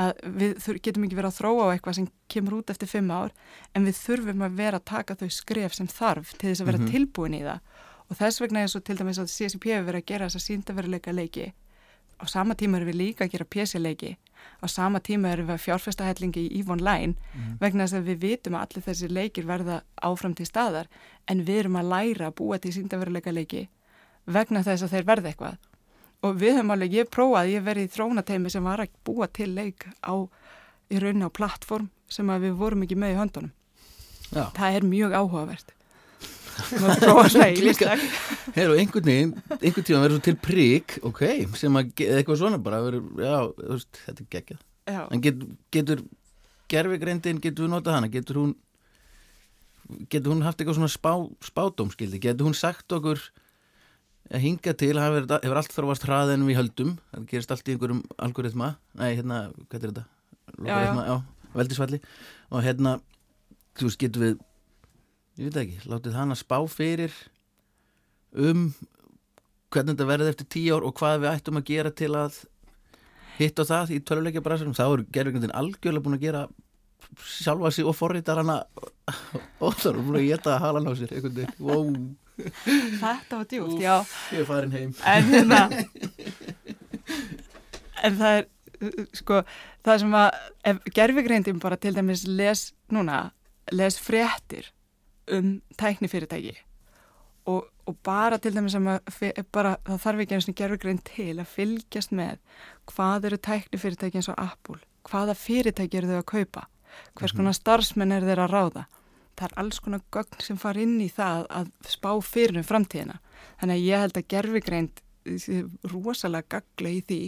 að 0.00 0.12
við 0.42 0.56
þur, 0.64 0.82
getum 0.88 1.06
ekki 1.06 1.20
verið 1.20 1.30
að 1.30 1.38
þróa 1.38 1.66
á 1.66 1.72
eitthvað 1.74 1.98
sem 2.00 2.10
kemur 2.30 2.58
út 2.60 2.74
eftir 2.74 2.90
fimm 2.90 3.14
ár 3.14 3.34
en 3.74 3.86
við 3.88 4.02
þurfum 4.02 4.44
að 4.46 4.60
vera 4.60 4.82
að 4.82 4.88
taka 4.90 5.18
þau 5.22 5.30
skref 5.38 5.78
sem 5.78 5.90
þarf 5.90 6.36
til 6.36 6.50
þess 6.50 6.64
að 6.64 6.70
vera 6.72 6.90
tilbúin 6.90 7.38
í 7.38 7.44
það. 7.46 7.64
Og 8.10 8.18
þess 8.18 8.42
vegna 8.42 8.64
er 8.64 8.70
svo 8.72 8.82
til 8.82 8.98
dæmis 8.98 9.22
að 9.22 9.30
CSP 9.30 9.70
hefur 9.70 9.90
verið 9.92 10.02
að 10.02 10.08
gera 10.10 10.26
þess 10.26 10.40
að 10.40 10.46
síndaveruleika 10.48 11.14
leiki 11.14 11.52
á 12.20 12.24
sama 12.28 12.54
tíma 12.54 12.78
erum 12.78 12.90
við 12.90 13.00
líka 13.00 13.24
að 13.24 13.32
gera 13.32 13.48
PC-leiki 13.54 14.16
á 14.60 14.66
sama 14.68 15.00
tíma 15.00 15.32
erum 15.32 15.48
við 15.48 15.56
að 15.56 15.64
fjárfesta 15.64 16.06
hellingi 16.08 16.46
í 16.46 16.60
EVE 16.60 16.72
Online 16.76 17.14
vegna 17.60 17.86
þess 17.86 17.98
að 17.98 18.08
við 18.10 18.20
vitum 18.24 18.56
að 18.56 18.66
allir 18.66 18.86
þessi 18.88 19.08
leikir 19.08 19.46
verða 19.48 19.82
áfram 20.02 20.34
til 20.34 20.46
staðar 20.46 20.88
en 21.26 21.44
við 21.44 21.64
erum 21.64 21.76
að 21.80 21.90
læra 21.94 22.30
að 22.30 22.36
búa 22.40 22.58
til 22.58 22.72
síndaveruleika 22.76 23.32
leiki 23.32 23.68
vegna 24.26 24.62
þess 24.62 24.84
að 24.84 24.94
þeir 24.94 25.06
verða 25.06 25.28
eitthvað. 25.30 25.56
Og 26.20 26.34
við 26.36 26.58
höfum 26.58 26.70
alveg, 26.74 26.92
ég 26.92 27.08
prófaði, 27.08 27.54
ég 27.56 27.62
verið 27.64 27.86
í 27.86 27.92
þróunateimi 27.94 28.50
sem 28.52 28.64
var 28.64 28.82
að 28.82 28.90
búa 29.04 29.26
til 29.26 29.54
leik 29.56 29.86
á 30.04 30.14
í 30.92 31.00
rauninni 31.00 31.24
á 31.24 31.32
plattform 31.32 31.88
sem 32.08 32.28
við 32.28 32.58
vorum 32.60 32.84
ekki 32.84 32.98
með 33.00 33.14
í 33.14 33.18
höndunum. 33.20 33.54
Já. 34.30 34.46
það 34.54 34.76
er 34.76 34.86
mjög 34.86 35.14
áhugavert 35.18 35.72
Klikkað. 37.60 38.04
Heru, 38.56 38.76
einhvern 38.78 39.06
veginn, 39.10 39.34
einhvern 39.58 39.86
tíma 39.86 40.00
verður 40.04 40.18
svo 40.18 40.24
til 40.26 40.36
prík, 40.42 40.96
ok, 41.06 41.22
sem 41.58 41.78
að, 41.78 41.92
eitthvað 42.06 42.40
svona 42.40 42.60
bara, 42.62 42.80
verður, 42.84 43.06
já, 43.22 43.36
veist, 43.60 44.00
þetta 44.06 44.24
er 44.24 44.30
geggjað. 44.34 44.64
Já. 44.90 45.02
En 45.06 45.22
get, 45.24 45.44
getur 45.74 46.02
gerfigreindin, 46.70 47.40
getur 47.42 47.66
við 47.66 47.72
notað 47.74 47.98
hana, 47.98 48.10
getur 48.12 48.40
hún, 48.42 48.56
getur 50.10 50.34
hún 50.34 50.44
haft 50.46 50.60
eitthvað 50.60 50.80
svona 50.80 50.92
spá, 50.92 51.12
spádómskildi, 51.46 52.22
getur 52.22 52.48
hún 52.48 52.58
sagt 52.58 52.92
okkur 52.96 53.22
að 54.30 54.44
hinga 54.44 54.74
til, 54.78 54.94
hefur, 55.00 55.26
hefur 55.32 55.60
allt 55.62 55.74
þróast 55.74 56.06
hraða 56.06 56.36
en 56.36 56.46
við 56.46 56.60
höldum, 56.60 56.94
það 57.14 57.30
gerist 57.32 57.54
allt 57.54 57.70
í 57.70 57.74
einhverjum 57.74 58.04
algoritma, 58.22 58.74
nei, 59.00 59.08
hérna, 59.18 59.40
hvað 59.66 59.80
er 59.80 59.94
þetta? 59.94 60.06
Logaritma, 60.58 61.06
já, 61.08 61.16
veldisfalli 61.56 62.00
og 62.50 62.62
hérna, 62.66 62.94
þú 63.78 63.88
veist, 63.88 64.00
getur 64.02 64.26
við 64.26 64.38
ég 65.40 65.48
veit 65.48 65.60
ekki, 65.62 65.88
látið 65.88 66.16
hann 66.18 66.34
að 66.34 66.42
spá 66.42 66.56
fyrir 66.68 67.14
um 68.36 68.70
hvernig 69.72 69.94
þetta 69.94 70.08
verði 70.08 70.32
eftir 70.34 70.48
tíu 70.52 70.76
ár 70.76 70.86
og 70.86 70.96
hvað 70.98 71.22
við 71.22 71.30
ættum 71.30 71.60
að 71.60 71.68
gera 71.70 71.92
til 71.96 72.10
að 72.18 72.40
hitta 73.38 73.64
það 73.64 73.92
í 73.94 74.00
töluleikja 74.04 74.42
bransanum, 74.44 74.76
þá 74.76 74.84
er 74.86 75.04
gerðvíkundin 75.14 75.54
algjörlega 75.56 76.04
búin 76.04 76.18
að 76.18 76.26
gera 76.26 76.42
sjálfa 77.24 77.70
sig 77.72 77.88
og 77.88 77.96
forritar 77.96 78.42
hana 78.42 78.58
og 79.64 79.78
það 79.80 79.92
er 79.92 80.00
búin 80.02 80.18
að 80.20 80.26
geta 80.26 80.58
halan 80.60 80.90
á 80.90 80.92
sér 80.98 81.14
einhvern 81.16 81.38
veginn, 81.38 81.54
wow, 81.64 81.86
þetta 83.00 83.38
var 83.38 83.48
djúpt, 83.54 83.78
já. 83.80 83.94
ég 84.34 84.42
er 84.42 84.48
farin 84.50 84.74
heim. 84.76 84.92
En 85.08 85.30
hérna 85.30 85.62
en 88.04 88.20
það 88.20 88.42
er 88.42 88.50
sko, 89.16 89.40
það 89.86 90.02
sem 90.04 90.18
að 90.20 90.28
ef 90.72 90.84
gerfigreindin 91.00 91.64
bara 91.64 91.80
til 91.80 91.94
dæmis 91.96 92.26
les 92.28 92.68
núna, 92.92 93.30
les 93.72 93.96
fréttir 94.00 94.68
um 95.36 95.54
tæknifyrirtæki. 95.80 96.56
Og, 97.50 97.64
og 97.88 97.96
bara 98.04 98.36
til 98.38 98.52
dæmis 98.54 98.72
sem 98.76 98.86
að 98.92 99.00
fe- 99.10 99.44
bara, 99.52 99.76
það 99.86 100.02
þarf 100.04 100.20
ekki 100.24 100.36
eins 100.36 100.48
og 100.52 100.56
gerfigreind 100.60 101.02
til 101.08 101.32
að 101.40 101.48
fylgjast 101.54 102.12
með 102.14 102.36
hvað 102.92 103.28
eru 103.30 103.38
tæknifyrirtæki 103.48 104.20
eins 104.20 104.28
og 104.30 104.38
Apple 104.42 104.80
hvaða 105.08 105.34
fyrirtæki 105.40 105.96
eru 105.98 106.10
þau 106.12 106.18
að 106.20 106.28
kaupa 106.34 106.66
hvers 107.16 107.32
konar 107.32 107.54
starfsmenn 107.56 108.12
eru 108.12 108.26
þeir 108.28 108.42
að 108.44 108.52
ráða. 108.52 108.82
Það 109.38 109.46
er 109.48 109.54
alls 109.62 109.78
konar 109.80 110.02
gögn 110.12 110.42
sem 110.44 110.58
far 110.60 110.76
inn 110.76 110.98
í 111.00 111.06
það 111.08 111.46
að 111.48 111.68
spá 111.88 112.10
fyrir 112.20 112.58
um 112.60 112.66
framtíðina. 112.66 113.16
Þannig 113.62 113.78
að 113.78 113.86
ég 113.86 114.02
held 114.04 114.18
að 114.20 114.26
gerfigreind 114.34 115.00
sé 115.40 115.60
rosalega 115.94 116.58
gagla 116.58 116.92
í 116.92 117.00
því. 117.08 117.20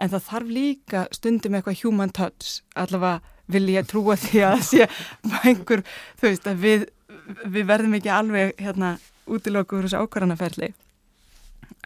En 0.00 0.12
það 0.14 0.24
þarf 0.30 0.52
líka 0.56 1.02
stundum 1.12 1.58
eitthvað 1.58 1.82
human 1.84 2.14
touch 2.16 2.62
allavega 2.78 3.20
vil 3.52 3.66
ég 3.74 3.90
trúa 3.90 4.16
því 4.16 4.40
að 4.46 4.62
sé 4.70 4.86
einhver, 5.44 5.82
þú 6.16 6.30
veist, 6.30 6.46
að 6.48 6.62
við 6.64 6.86
við 7.26 7.66
verðum 7.68 7.96
ekki 7.98 8.12
alveg 8.12 8.54
hérna 8.60 8.94
útilokur 9.30 9.86
þessu 9.86 10.02
ákvarðanaferli. 10.04 10.70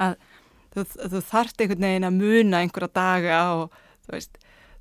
Að 0.03 0.16
þú, 0.74 0.84
þú 1.14 1.22
þarft 1.30 1.62
einhvern 1.62 1.86
veginn 1.89 2.09
að 2.09 2.18
muna 2.18 2.62
einhverja 2.62 2.91
daga 2.99 3.41
og 3.57 3.80
þú 4.07 4.14
veist, 4.16 4.39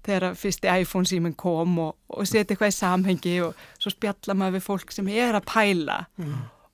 þegar 0.08 0.38
fyrsti 0.40 0.72
iPhone 0.84 1.10
síminn 1.10 1.36
kom 1.38 1.80
og, 1.84 1.96
og 2.14 2.28
setja 2.28 2.54
eitthvað 2.54 2.72
í 2.72 2.78
samhengi 2.78 3.36
og 3.46 3.66
svo 3.78 3.92
spjalla 3.94 4.38
maður 4.38 4.58
við 4.58 4.68
fólk 4.68 4.94
sem 4.96 5.10
er 5.12 5.38
að 5.38 5.50
pæla. 5.52 5.98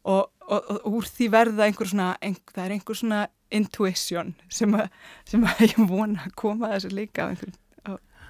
Og, 0.04 0.28
og, 0.48 0.70
og 0.84 1.00
úr 1.00 1.08
því 1.08 1.30
verða 1.34 1.68
einhver 1.68 1.90
svona, 1.90 2.12
einhver, 2.22 2.56
það 2.56 2.66
er 2.66 2.76
einhver 2.76 3.00
svona 3.00 3.22
intuition 3.54 4.34
sem, 4.52 4.74
að, 4.76 4.90
sem 5.30 5.44
að 5.48 5.66
ég 5.70 5.84
vona 5.90 6.26
að 6.28 6.36
koma 6.40 6.70
að 6.70 6.78
þessu 6.78 6.96
líka 6.98 7.30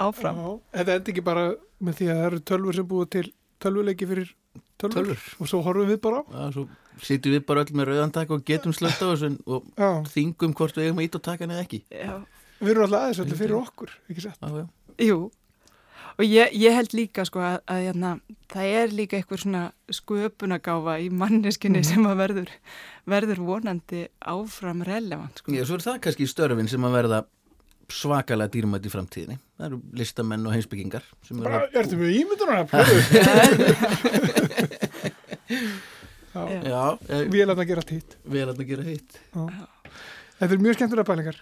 áfram. 0.03 0.39
Já, 0.39 0.49
þetta 0.79 0.97
endi 0.97 1.13
ekki 1.13 1.25
bara 1.25 1.47
með 1.83 1.99
því 1.99 2.09
að 2.09 2.19
það 2.19 2.29
eru 2.29 2.41
tölfur 2.51 2.77
sem 2.77 2.89
búið 2.93 3.11
til 3.17 3.25
tölvuleiki 3.63 4.09
fyrir 4.09 4.33
tölfur, 4.89 5.15
Tölvur. 5.15 5.35
og 5.39 5.47
svo 5.47 5.61
horfum 5.63 5.87
við 5.93 5.99
bara 6.03 6.19
á. 6.19 6.23
Já, 6.33 6.51
svo 6.53 6.67
sitjum 7.01 7.33
við 7.37 7.45
bara 7.45 7.63
öll 7.63 7.73
með 7.79 7.87
rauðantak 7.91 8.31
og 8.35 8.43
getum 8.45 8.73
slögt 8.77 8.99
á 9.01 9.07
þessu 9.13 9.31
og 9.47 9.63
Já, 9.79 9.91
þingum 10.13 10.53
hvort 10.59 10.75
við 10.77 10.89
eigum 10.89 10.99
að 10.99 11.07
ít 11.07 11.15
og 11.15 11.23
taka 11.29 11.47
neða 11.49 11.63
ekki 11.67 11.81
Já. 11.89 12.17
við 12.59 12.73
erum 12.75 12.83
alltaf 12.87 12.99
aðeins 13.07 13.23
öllu 13.25 13.39
fyrir 13.39 13.55
okkur, 13.61 13.95
ekki 14.09 14.21
sett? 14.27 14.37
Já, 14.41 14.63
já. 14.63 14.67
Jú, 15.07 15.19
og 16.13 16.25
ég, 16.27 16.51
ég 16.61 16.75
held 16.77 16.93
líka 16.93 17.23
sko 17.25 17.41
að, 17.41 17.55
að 17.73 17.79
hérna, 17.87 18.11
það 18.53 18.73
er 18.83 18.91
líka 18.93 19.17
eitthvað 19.17 19.41
svona 19.41 19.63
sköpunagáfa 19.89 20.99
í 21.01 21.07
manneskinni 21.09 21.81
sem 21.87 22.05
að 22.05 22.19
verður, 22.21 22.51
verður 23.09 23.41
vonandi 23.47 24.03
áfram 24.21 24.83
relevant 24.85 25.41
sko. 25.41 25.55
Já, 25.55 25.63
svo 25.65 25.79
er 25.79 25.85
það 25.87 25.97
kannski 26.05 26.27
störfin 26.29 26.69
sem 26.69 26.85
að 26.85 26.93
verða 26.99 27.23
svakalega 27.93 28.51
dýrmætt 28.53 28.87
í 28.87 28.91
framtíðinni. 28.93 29.37
Það 29.59 29.67
eru 29.69 29.77
listamenn 29.99 30.47
og 30.49 30.53
heimsbyggingar 30.55 31.05
Bara, 31.43 31.59
að... 31.63 31.77
ertu 31.83 31.99
með 31.99 32.09
ímyndunar? 32.19 32.65
Já, 36.33 36.41
Já. 36.49 36.61
Já, 36.65 37.19
við 37.29 37.43
erum 37.43 37.59
að 37.61 37.67
gera 37.69 37.83
hitt. 37.93 38.15
vel 38.25 38.47
að 38.49 38.63
gera 38.65 38.85
hitt. 38.87 39.19
Þetta 39.33 40.49
er 40.55 40.63
mjög 40.65 40.79
skemmtilega 40.79 41.05
pælingar. 41.11 41.37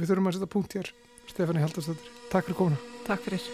Við 0.00 0.08
þurfum 0.08 0.30
að 0.30 0.36
setja 0.38 0.50
punkt 0.54 0.76
hér. 0.78 0.88
Stefani 1.28 1.60
Haldarsdóttir, 1.62 2.08
takk 2.32 2.48
fyrir 2.48 2.58
komuna. 2.62 2.80
Takk 3.06 3.20
fyrir. 3.26 3.44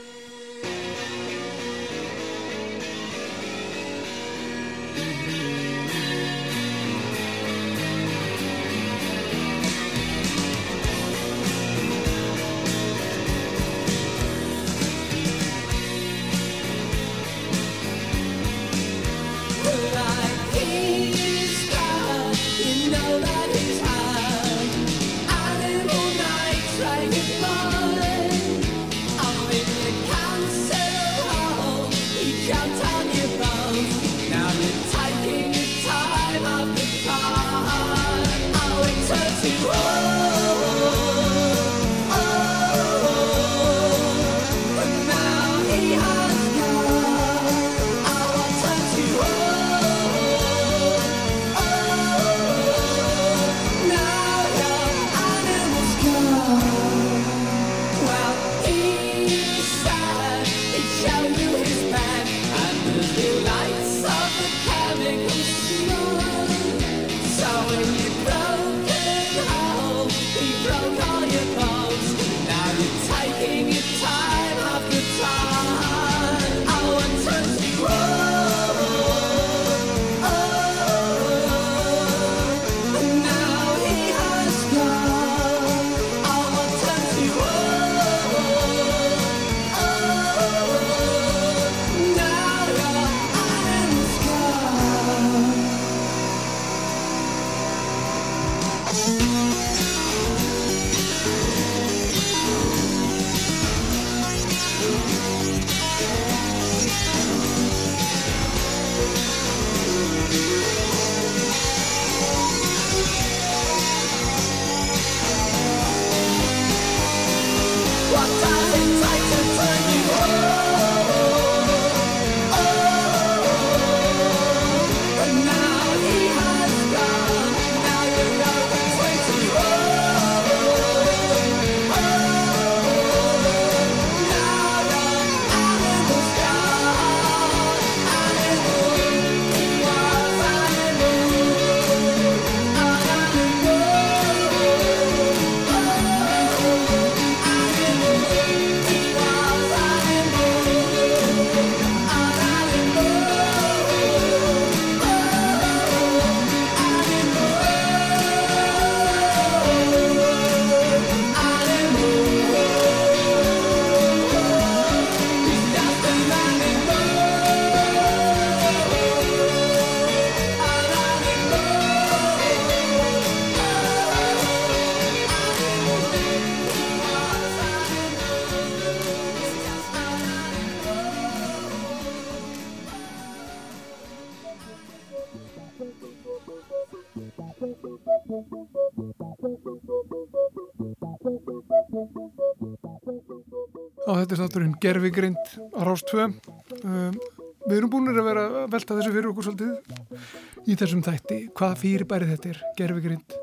Þetta 194.21 194.37
er 194.37 194.43
þátturinn 194.45 194.77
Gervigrind 194.83 195.51
á 195.77 195.81
Rástvö 195.87 196.29
um, 196.29 197.19
við 197.67 197.77
erum 197.79 197.93
búinir 197.93 198.21
að 198.21 198.29
vera 198.31 198.47
að 198.47 198.71
velta 198.77 198.99
þessu 198.99 199.15
fyrir 199.17 199.31
okkur 199.33 199.49
svolítið 199.49 200.67
í 200.67 200.79
þessum 200.79 201.05
þætti 201.07 201.41
hvað 201.57 201.77
fyrirbæri 201.83 202.31
þetta 202.33 202.53
er, 202.53 202.63
Gervigrind 202.79 203.37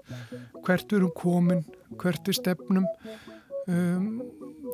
hvert 0.63 0.89
við 0.89 0.99
erum 1.01 1.13
komin 1.17 1.63
hvert 1.99 2.27
við 2.27 2.39
stefnum. 2.39 2.87
Um, 3.69 4.07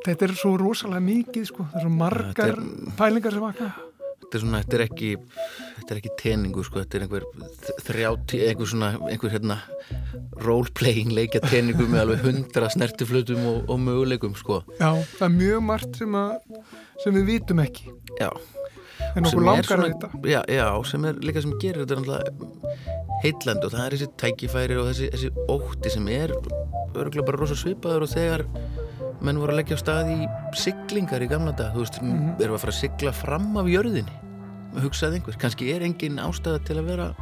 þetta 0.06 0.26
er 0.26 0.32
svo 0.38 0.56
rosalega 0.58 1.04
mikið 1.04 1.46
sko. 1.46 1.66
það 1.70 1.78
er 1.78 1.86
svo 1.86 1.94
margar 1.94 2.56
Þetta 2.56 2.96
pælingar 2.98 3.36
sem 3.36 3.44
vakna 3.44 3.89
Þetta 4.30 4.38
er 4.38 4.42
svona, 4.44 4.58
þetta 4.62 4.76
er 4.76 4.82
ekki 4.84 5.08
þetta 5.80 5.90
er 5.90 5.98
ekki 5.98 6.10
teningu, 6.20 6.62
sko, 6.62 6.84
þetta 6.84 6.98
er 6.98 7.04
einhver 7.06 7.24
þrjáti, 7.82 8.38
einhver 8.46 8.68
svona, 8.70 8.90
einhver 9.10 9.32
hérna 9.34 9.56
role-playing 10.44 11.10
leikja 11.16 11.40
teningu 11.42 11.88
með 11.90 12.04
alveg 12.04 12.22
hundra 12.28 12.68
snertiflutum 12.70 13.42
og, 13.50 13.58
og 13.66 13.82
möguleikum, 13.82 14.36
sko. 14.38 14.60
já, 14.78 14.92
það 15.16 15.26
er 15.26 15.34
mjög 15.34 15.66
margt 15.66 15.98
sem, 15.98 16.14
að, 16.20 16.70
sem 17.02 17.18
við 17.18 17.28
vitum 17.34 17.64
ekki 17.64 17.90
Já. 18.20 18.28
en 19.16 19.26
okkur 19.26 19.46
langar 19.48 19.82
að 19.82 19.88
vita 19.88 20.12
Já, 20.30 20.40
já, 20.46 20.66
sem 20.92 21.10
er 21.10 21.18
líka 21.26 21.42
sem 21.42 21.56
gerir 21.62 21.90
þetta 21.90 22.20
heitlandi 23.24 23.66
og 23.66 23.74
það 23.74 23.82
er 23.88 23.96
þessi 23.96 24.10
tækifæri 24.22 24.78
og 24.78 24.92
þessi, 24.92 25.10
þessi 25.16 25.32
ótti 25.50 25.92
sem 25.96 26.06
er 26.14 26.36
örgulega 26.38 27.26
bara 27.26 27.42
rosa 27.42 27.58
svipaður 27.58 28.06
og 28.06 28.14
þegar 28.14 28.46
menn 29.20 29.38
voru 29.40 29.52
að 29.52 29.60
leggja 29.60 29.76
á 29.76 29.80
stað 29.82 30.10
í 30.14 30.18
siglingar 30.56 31.22
í 31.24 31.28
gamla 31.30 31.52
dag, 31.56 31.74
þú 31.74 31.84
veist, 31.84 32.00
Mhm. 32.02 32.36
erum 32.40 32.54
við 32.54 32.58
að 32.58 32.64
fara 32.64 32.72
að 32.72 32.80
sigla 32.80 33.12
fram 33.12 33.56
af 33.56 33.66
jörðinni? 33.66 34.16
Hugsaði 34.80 35.18
einhver, 35.20 35.36
kannski 35.38 35.72
er 35.74 35.82
engin 35.82 36.16
ástæða 36.22 36.64
til 36.64 36.76
að 36.78 36.84
vera 36.86 37.14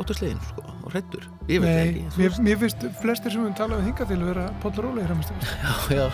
óttaslegin 0.00 0.40
sko, 0.50 0.62
og 0.84 0.92
hrættur, 0.92 1.24
ég 1.48 1.60
veit 1.62 1.70
Nei, 1.70 1.88
ekki 1.88 2.20
mér, 2.20 2.38
mér 2.46 2.58
finnst 2.58 2.84
flestir 3.00 3.32
sem 3.32 3.44
við 3.46 3.56
talaðum 3.58 3.84
hinga 3.86 4.06
til 4.08 4.18
vera 4.24 4.48
Póll 4.62 4.72
Róli 4.82 5.02
já, 5.06 5.72
já, 5.94 6.06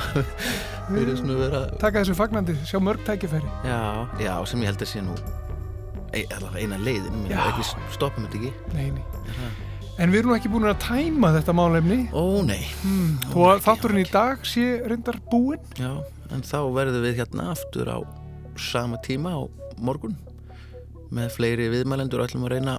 við 0.91 1.03
erum 1.03 1.17
svona 1.21 1.33
að 1.37 1.43
vera 1.45 1.61
taka 1.83 2.03
þessu 2.03 2.15
fagnandi, 2.19 2.57
sjá 2.65 2.79
mörg 2.81 3.05
tækifæri. 3.07 3.49
Já, 3.65 4.09
já, 4.21 4.33
sem 4.47 4.61
ég 4.61 4.67
held 4.73 4.85
að 4.85 4.93
sé 4.93 5.03
nú 5.03 5.17
allavega 6.33 6.63
eina 6.63 6.79
leiðin, 6.81 7.27
Já. 7.29 7.37
mér 7.37 7.49
ekki 7.53 7.65
stoppum 7.93 8.25
þetta 8.27 8.39
ekki. 8.41 8.53
Nei, 8.75 8.91
nei. 8.91 9.05
En 9.97 10.13
við 10.13 10.21
erum 10.23 10.37
ekki 10.37 10.53
búin 10.53 10.69
að 10.69 10.79
tæma 10.85 11.33
þetta 11.39 11.55
málefni. 11.57 11.99
Ó 12.13 12.43
nei, 12.47 12.63
hmm. 12.83 13.33
þó 13.33 13.39
að 13.53 13.65
þátturinn 13.67 14.03
í 14.03 14.07
dag 14.11 14.47
sé 14.49 14.67
reyndar 14.85 15.21
búinn. 15.31 15.63
Já, 15.81 15.93
en 16.35 16.45
þá 16.47 16.59
verðum 16.77 17.07
við 17.07 17.21
hérna 17.23 17.51
aftur 17.55 17.91
á 17.93 17.99
sama 18.61 19.01
tíma 19.05 19.37
á 19.37 19.43
morgun 19.83 20.17
með 21.15 21.31
fleiri 21.37 21.69
viðmælendur 21.73 22.23
og 22.23 22.31
ætlum 22.31 22.47
að 22.49 22.57
reyna 22.57 22.79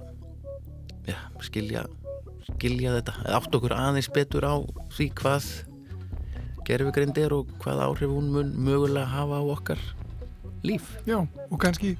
já, 1.08 1.16
skilja 1.46 1.86
skilja 2.54 2.96
þetta, 2.98 3.14
eða 3.24 3.38
átt 3.38 3.56
okkur 3.58 3.74
aðeins 3.76 4.10
betur 4.12 4.46
á 4.48 4.54
því 4.96 5.08
hvað 5.20 5.48
gerfugreind 6.68 7.18
er 7.20 7.34
og 7.36 7.50
hvað 7.62 7.82
áhrif 7.86 8.12
hún 8.12 8.30
mun 8.34 8.52
mögulega 8.66 9.08
hafa 9.08 9.40
á 9.40 9.44
okkar 9.54 9.82
líf. 10.66 10.90
Já, 11.06 11.22
og 11.22 11.58
kannski 11.62 11.94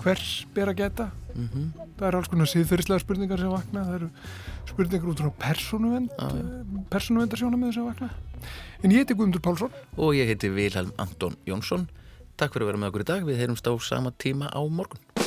hvers 0.00 0.46
ber 0.54 0.72
að 0.72 0.80
geta 0.82 1.10
mm 1.34 1.70
það 2.02 2.08
eru 2.08 2.18
alls 2.18 2.30
konar 2.32 2.48
síðferðislega 2.50 3.02
spurningar 3.04 3.38
sem 3.38 3.52
vakna. 3.52 3.84
Það 3.86 3.96
eru 4.00 4.08
spurningar 4.66 5.10
út 5.12 5.20
frá 5.22 5.30
persónuvend 5.44 6.10
Já, 6.18 6.26
já. 6.34 6.82
persónuvendarsjónamið 6.90 7.74
sem 7.76 7.86
vakna. 7.86 8.08
En 8.82 8.90
ég 8.90 9.04
heiti 9.04 9.14
Guðmundur 9.14 9.44
Pálsson. 9.44 9.76
Og 9.96 10.16
ég 10.18 10.26
heiti 10.32 10.50
Vilhelm 10.50 10.90
Anton 10.98 11.36
Jónsson. 11.46 11.86
Takk 12.36 12.56
fyrir 12.56 12.66
að 12.66 12.72
vera 12.72 12.82
með 12.82 12.90
okkur 12.90 13.04
í 13.06 13.10
dag, 13.12 13.28
við 13.28 13.38
heyrumst 13.44 13.70
á 13.70 13.72
sama 13.78 14.10
tíma 14.18 14.50
á 14.50 14.60
morgun 14.66 15.21